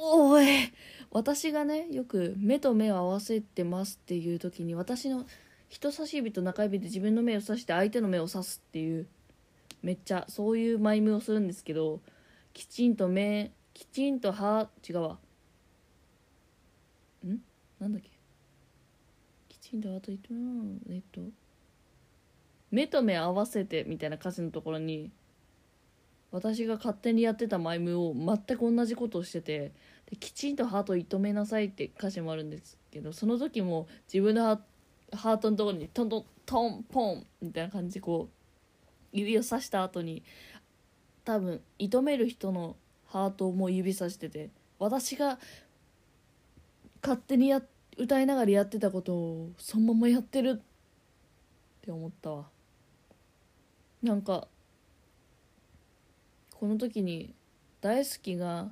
[0.00, 0.46] おい。
[1.10, 5.26] 私がねよく目と目を合わせてますっていう時に私の
[5.68, 9.06] 人差し指と中指で自分の目を指して相手の目を指すっていう
[9.82, 12.00] めっちゃそういうマイムをするんですけど
[12.52, 15.18] きちんと目きちんと歯違うわ。
[17.26, 17.38] ん？
[17.78, 18.10] なんだっけ？
[19.48, 21.20] きちんとあと言ってもえっと
[22.70, 25.10] 目と目合わせてみたいな歌詞のところに
[26.32, 29.72] 私が勝手にやってたマイムを全く同じことをしてて
[30.10, 34.60] できちんとハートを射止めなさいって歌詞もあるんですけどその時も自分の
[35.12, 40.22] ハートのところにトントントンポンみたいな感じこう指をさした後に
[41.24, 42.76] 多分射止める人の
[43.06, 44.48] ハートも指さしてて
[44.78, 45.38] 私が
[47.02, 47.62] 勝手にや
[47.98, 52.48] 歌いながらやってたことをそのままやってるって思ったわ。
[54.02, 54.48] なんか
[56.62, 57.34] この時に
[57.80, 58.68] 大好きが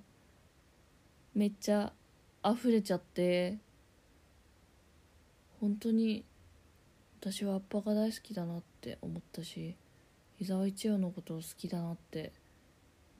[1.34, 1.92] めっちゃ
[2.48, 3.58] 溢れちゃって
[5.60, 6.24] 本当に
[7.20, 9.74] 私はアッパが大好きだなって思ったし
[10.38, 12.32] 伊沢一葉のことを好きだなって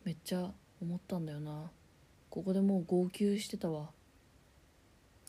[0.05, 1.68] めっちゃ思ったんだよな。
[2.30, 3.88] ここでもう号泣してたわ。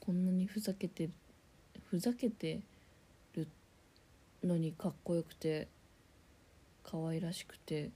[0.06, 1.10] こんなにふざけて
[1.90, 2.60] ふざけて
[3.34, 3.48] る
[4.44, 5.68] のにかっこよくて
[6.84, 7.90] 可愛らしくて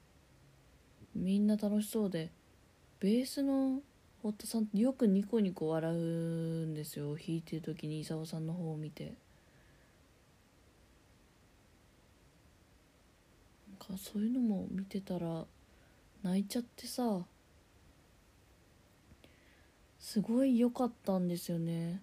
[1.16, 2.30] みんな楽しそうで
[3.00, 3.80] ベースの
[4.22, 7.16] 堀田さんよくニコニコ笑うんですよ。
[7.16, 9.14] 弾いてる時に伊沢さんの方を見て。
[13.80, 15.46] なんかそういうのも見てたら
[16.24, 17.22] 泣いちゃってさ
[20.00, 22.02] すごい良かったんですよね。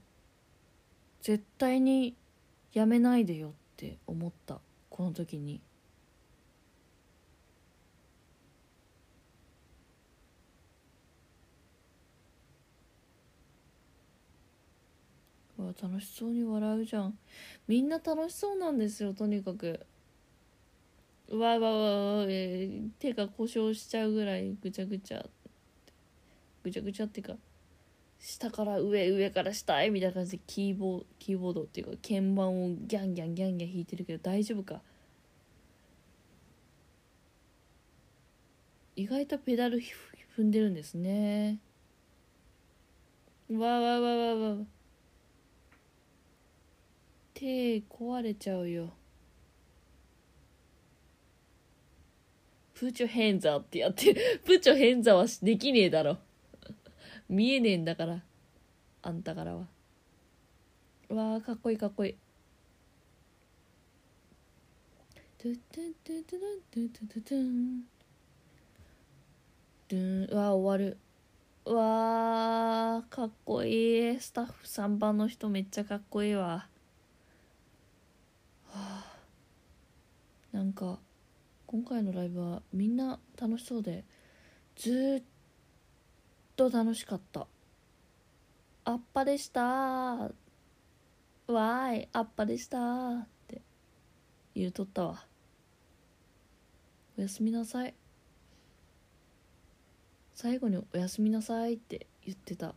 [1.23, 2.15] 絶対に
[2.73, 4.61] やめないでよって思った。
[4.91, 5.61] この時に。
[15.81, 17.19] 楽しそうに笑うじゃん。
[17.69, 19.87] みんな楽しそうなんですよとにかく。
[21.31, 25.25] わわわわ、えー手が故障しちゃうぐらいぐちゃぐちゃ。
[26.63, 27.37] ぐちゃぐちゃっていうか
[28.21, 34.81] 下から上上から下へみたいな感じでキーボーキーボードっていうか鍵盤をギャンギャンギャンギャン弾いてるけど大丈夫か？
[38.95, 39.81] 意外とペダル
[40.37, 41.59] 踏んでるんですね。
[43.51, 44.57] わわわわわわ
[47.43, 48.91] 手壊れちゃうよ。
[52.73, 54.15] プチョヘンザーってやって
[54.45, 56.19] プチョヘンザーはできねえだろ。
[57.29, 58.23] 見えねえんだから。
[59.03, 59.67] あんたからは。
[61.09, 62.17] わーかっこいいかっこいい。
[65.37, 66.41] トゥトゥトゥトゥ
[66.71, 67.81] トゥトゥトゥトゥン。
[69.89, 70.29] ドゥン。
[70.31, 70.97] うわ終わる。
[71.65, 74.21] わーかっこいい。
[74.21, 76.69] スタッフ3番の人めっちゃかっこいいわ。
[78.73, 79.13] はあ。
[80.53, 80.99] なんか
[81.67, 84.05] 今回のライブはみんな楽しそうで
[84.77, 85.25] ずっ
[86.57, 87.47] と楽しかった。
[88.85, 93.63] あっぱでしたわーいあっぱでしたって
[94.55, 95.25] 言うとったわ。
[97.17, 97.95] おやすみなさい。
[100.35, 102.75] 最後に「おやすみなさい」って言ってた。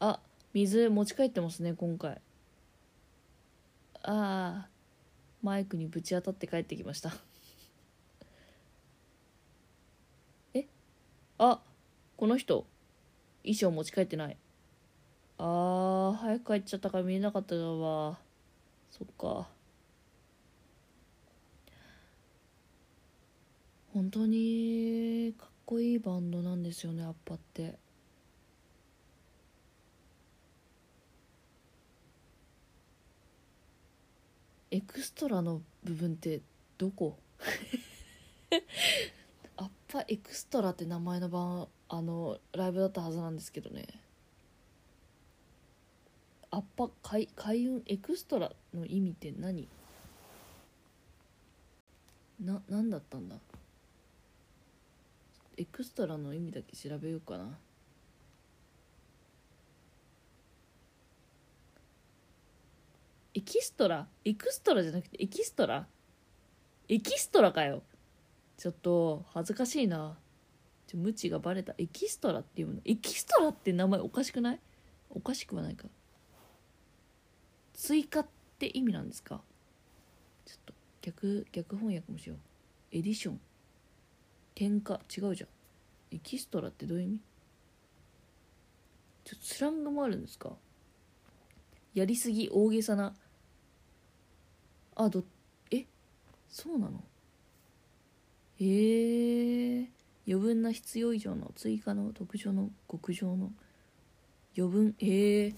[0.00, 0.20] あ
[0.52, 2.20] 水持ち帰ってますね今回。
[4.08, 4.68] ああ
[5.42, 7.12] マイクにぶち当たって帰ってきました。
[10.54, 10.66] え？
[11.38, 11.60] あ
[12.16, 12.66] この人
[13.42, 14.36] 衣装持ち帰ってない。
[15.38, 18.18] あー早く帰っちゃったから見えなかったわ
[18.92, 19.48] そっか。
[23.92, 27.76] 本当にかっこいいバンドなんですよねアッパって。
[34.76, 36.42] エクストラの部分って
[36.76, 37.16] どこ？
[39.56, 43.86] アッパエクストラって名前の番あのライブだったはずなんですけどね。
[46.50, 49.66] アッパ開開運エクストラの意味って何？
[52.38, 53.36] な何だったんだ？
[55.56, 57.58] エクストラの意味だけ調べようかな。
[63.36, 64.06] エキストラ？
[64.24, 65.86] エクストラじゃなくてエキストラ？
[66.88, 67.82] エキストラかよ。
[68.56, 70.16] ちょっと恥ずかしいな。
[70.86, 71.74] ちょ無知がバレた。
[71.76, 72.80] エキストラっていうの？
[72.86, 74.60] エキストラって名前おかしくない？
[75.10, 75.84] おかしくはないか。
[77.74, 78.26] 追加っ
[78.58, 79.42] て意味なんですか？
[80.46, 80.72] ちょっと
[81.02, 82.38] 逆逆翻訳もしよう。
[82.90, 83.40] エディション。
[84.54, 85.50] 添加違うじゃん。
[86.16, 87.20] エキストラってどういう意味？
[89.24, 90.52] ちょっとスラングもあるんですか？
[91.92, 93.12] やりすぎ大げさな。
[94.96, 95.24] あど
[95.70, 95.84] え？
[96.48, 97.04] そうなの？
[98.58, 99.90] へえ。
[100.26, 103.52] 余分な必要以上の追加の特上の極上の？
[104.56, 104.94] 余分？
[104.98, 105.54] へえ。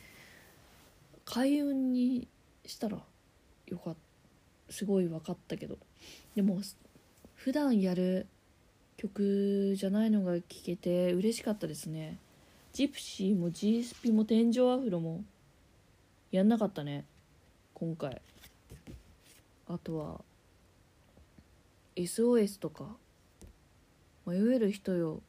[1.24, 2.26] 開運に
[2.66, 2.98] したら
[3.68, 4.72] よかった。
[4.72, 5.78] すごい分かったけど。
[6.34, 6.60] でも
[7.34, 8.26] 普段やる
[8.96, 12.18] 曲じゃないのが聴けて嬉しかったですね。
[12.72, 15.24] ジプシーも GSP も天井アフロも
[16.30, 17.04] やんなかったね。
[17.74, 18.20] 今回。
[19.68, 20.20] あとは
[21.96, 22.96] SOS とか。
[24.28, 25.22] 迷える人よ。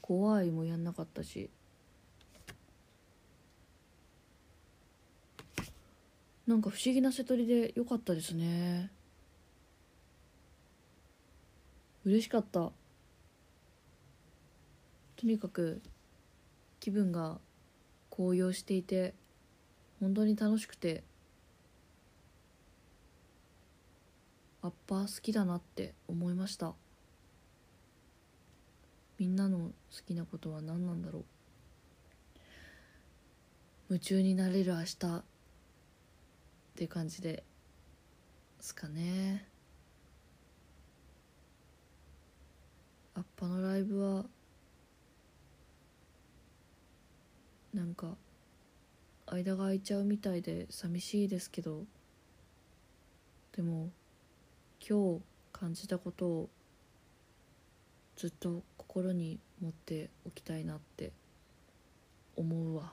[0.00, 1.50] 怖いもやんなかったし。
[6.46, 8.92] なんか不思議な瀬取りで良かったですね。
[12.04, 12.60] 嬉しかった。
[12.60, 12.72] と
[15.24, 15.82] にかく
[16.78, 17.38] 気分が
[18.10, 19.12] 高揚していて
[19.98, 21.02] 本当に楽しくて。
[24.62, 26.74] アッパー好きだなって思いました。
[29.18, 29.72] みんなの好
[30.06, 31.24] きなことは何なんだろう。
[33.88, 35.22] 夢中になれる明日っ
[36.76, 37.42] て感じで
[38.60, 39.46] すかね。
[43.14, 44.24] アッパのライブは
[47.74, 48.16] なんか
[49.26, 51.84] 間が空いちゃうみたいで寂しいですけど。
[53.52, 53.90] でも
[54.86, 55.20] 今日
[55.52, 56.48] 感じたことを
[58.16, 61.12] ずっと心に持っておきたいなって
[62.36, 62.92] 思うわ。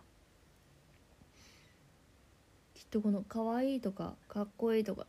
[2.74, 5.08] きっとこの可愛いとかかっこいいとか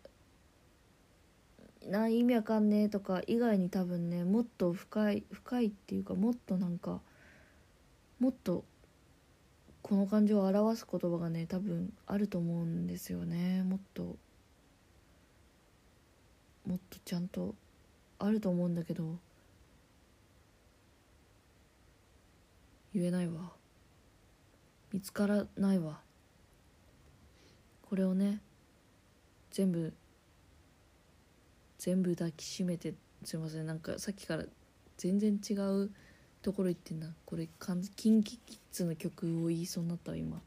[1.86, 7.00] な意味わかんねえとか以外に多分ねもっと深い深いっていうかもっとなんか
[8.20, 8.64] もっと
[9.82, 13.62] この感情を表す言葉がね多分あると思うんですよね。
[13.62, 14.16] もっと
[16.68, 17.54] もっとちゃんと
[18.18, 19.16] あると思うんだけど
[22.94, 23.52] 言えないわ。
[24.92, 26.00] 見つからないわ。
[27.88, 28.40] これをね
[29.50, 29.94] 全部
[31.78, 32.92] 全部抱きしめて
[33.24, 33.66] すいません。
[33.66, 34.44] なんかさっきから
[34.98, 35.90] 全然違う
[36.42, 37.14] ところ行ってんな。
[37.24, 37.48] これ
[37.96, 40.42] キンキキッズの曲を言いそうになった今。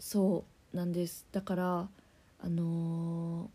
[0.00, 1.26] そうなんです。
[1.30, 1.88] だから
[2.40, 3.48] あのー、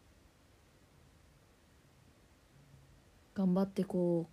[3.39, 4.27] 頑張ってこ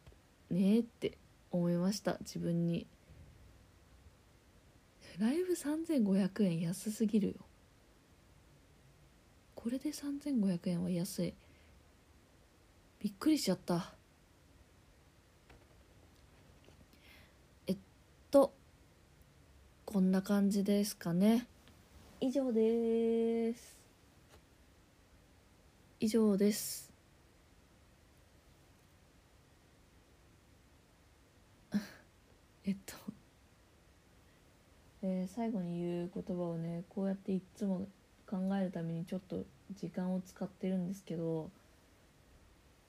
[0.51, 1.17] うねって
[1.53, 2.89] 思いました自分に。
[5.21, 7.35] ライブ3500円安すぎるよ。
[9.55, 11.35] これで3500円は安い。
[12.99, 13.95] びっくりしちゃった。
[17.69, 17.77] えっ
[18.33, 18.53] と
[19.85, 21.47] こんな感じですかね。
[22.21, 23.77] 以上です。
[26.01, 26.86] 以上です
[32.67, 32.95] えっと
[35.03, 37.87] えー、最後に言う言葉をねこうやっていっつも
[38.29, 39.45] 考えるためにちょっと
[39.77, 41.49] 時間を使ってるんですけど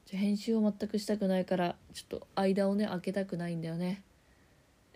[0.10, 4.02] 編集を全くしたくないからちょっと間をね開けたくないんだよね。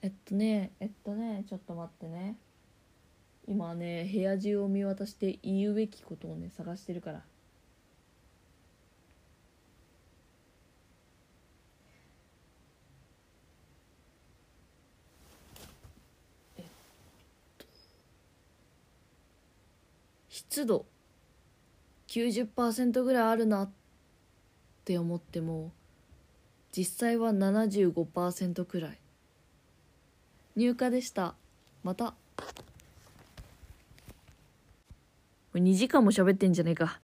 [0.01, 2.37] えっとねえっとねちょっと待ってね。
[3.47, 7.21] 今ね部屋中を見渡して言うべきことをね探してるから。
[20.51, 20.85] 湿度。
[22.09, 23.69] 90%ぐらいあるなっ
[24.83, 25.71] て思っても
[26.73, 28.99] 実際は75%くらい。
[30.57, 31.35] 入荷でした。
[31.83, 32.15] また。
[35.53, 36.99] 2時間も喋ってんじゃねえか。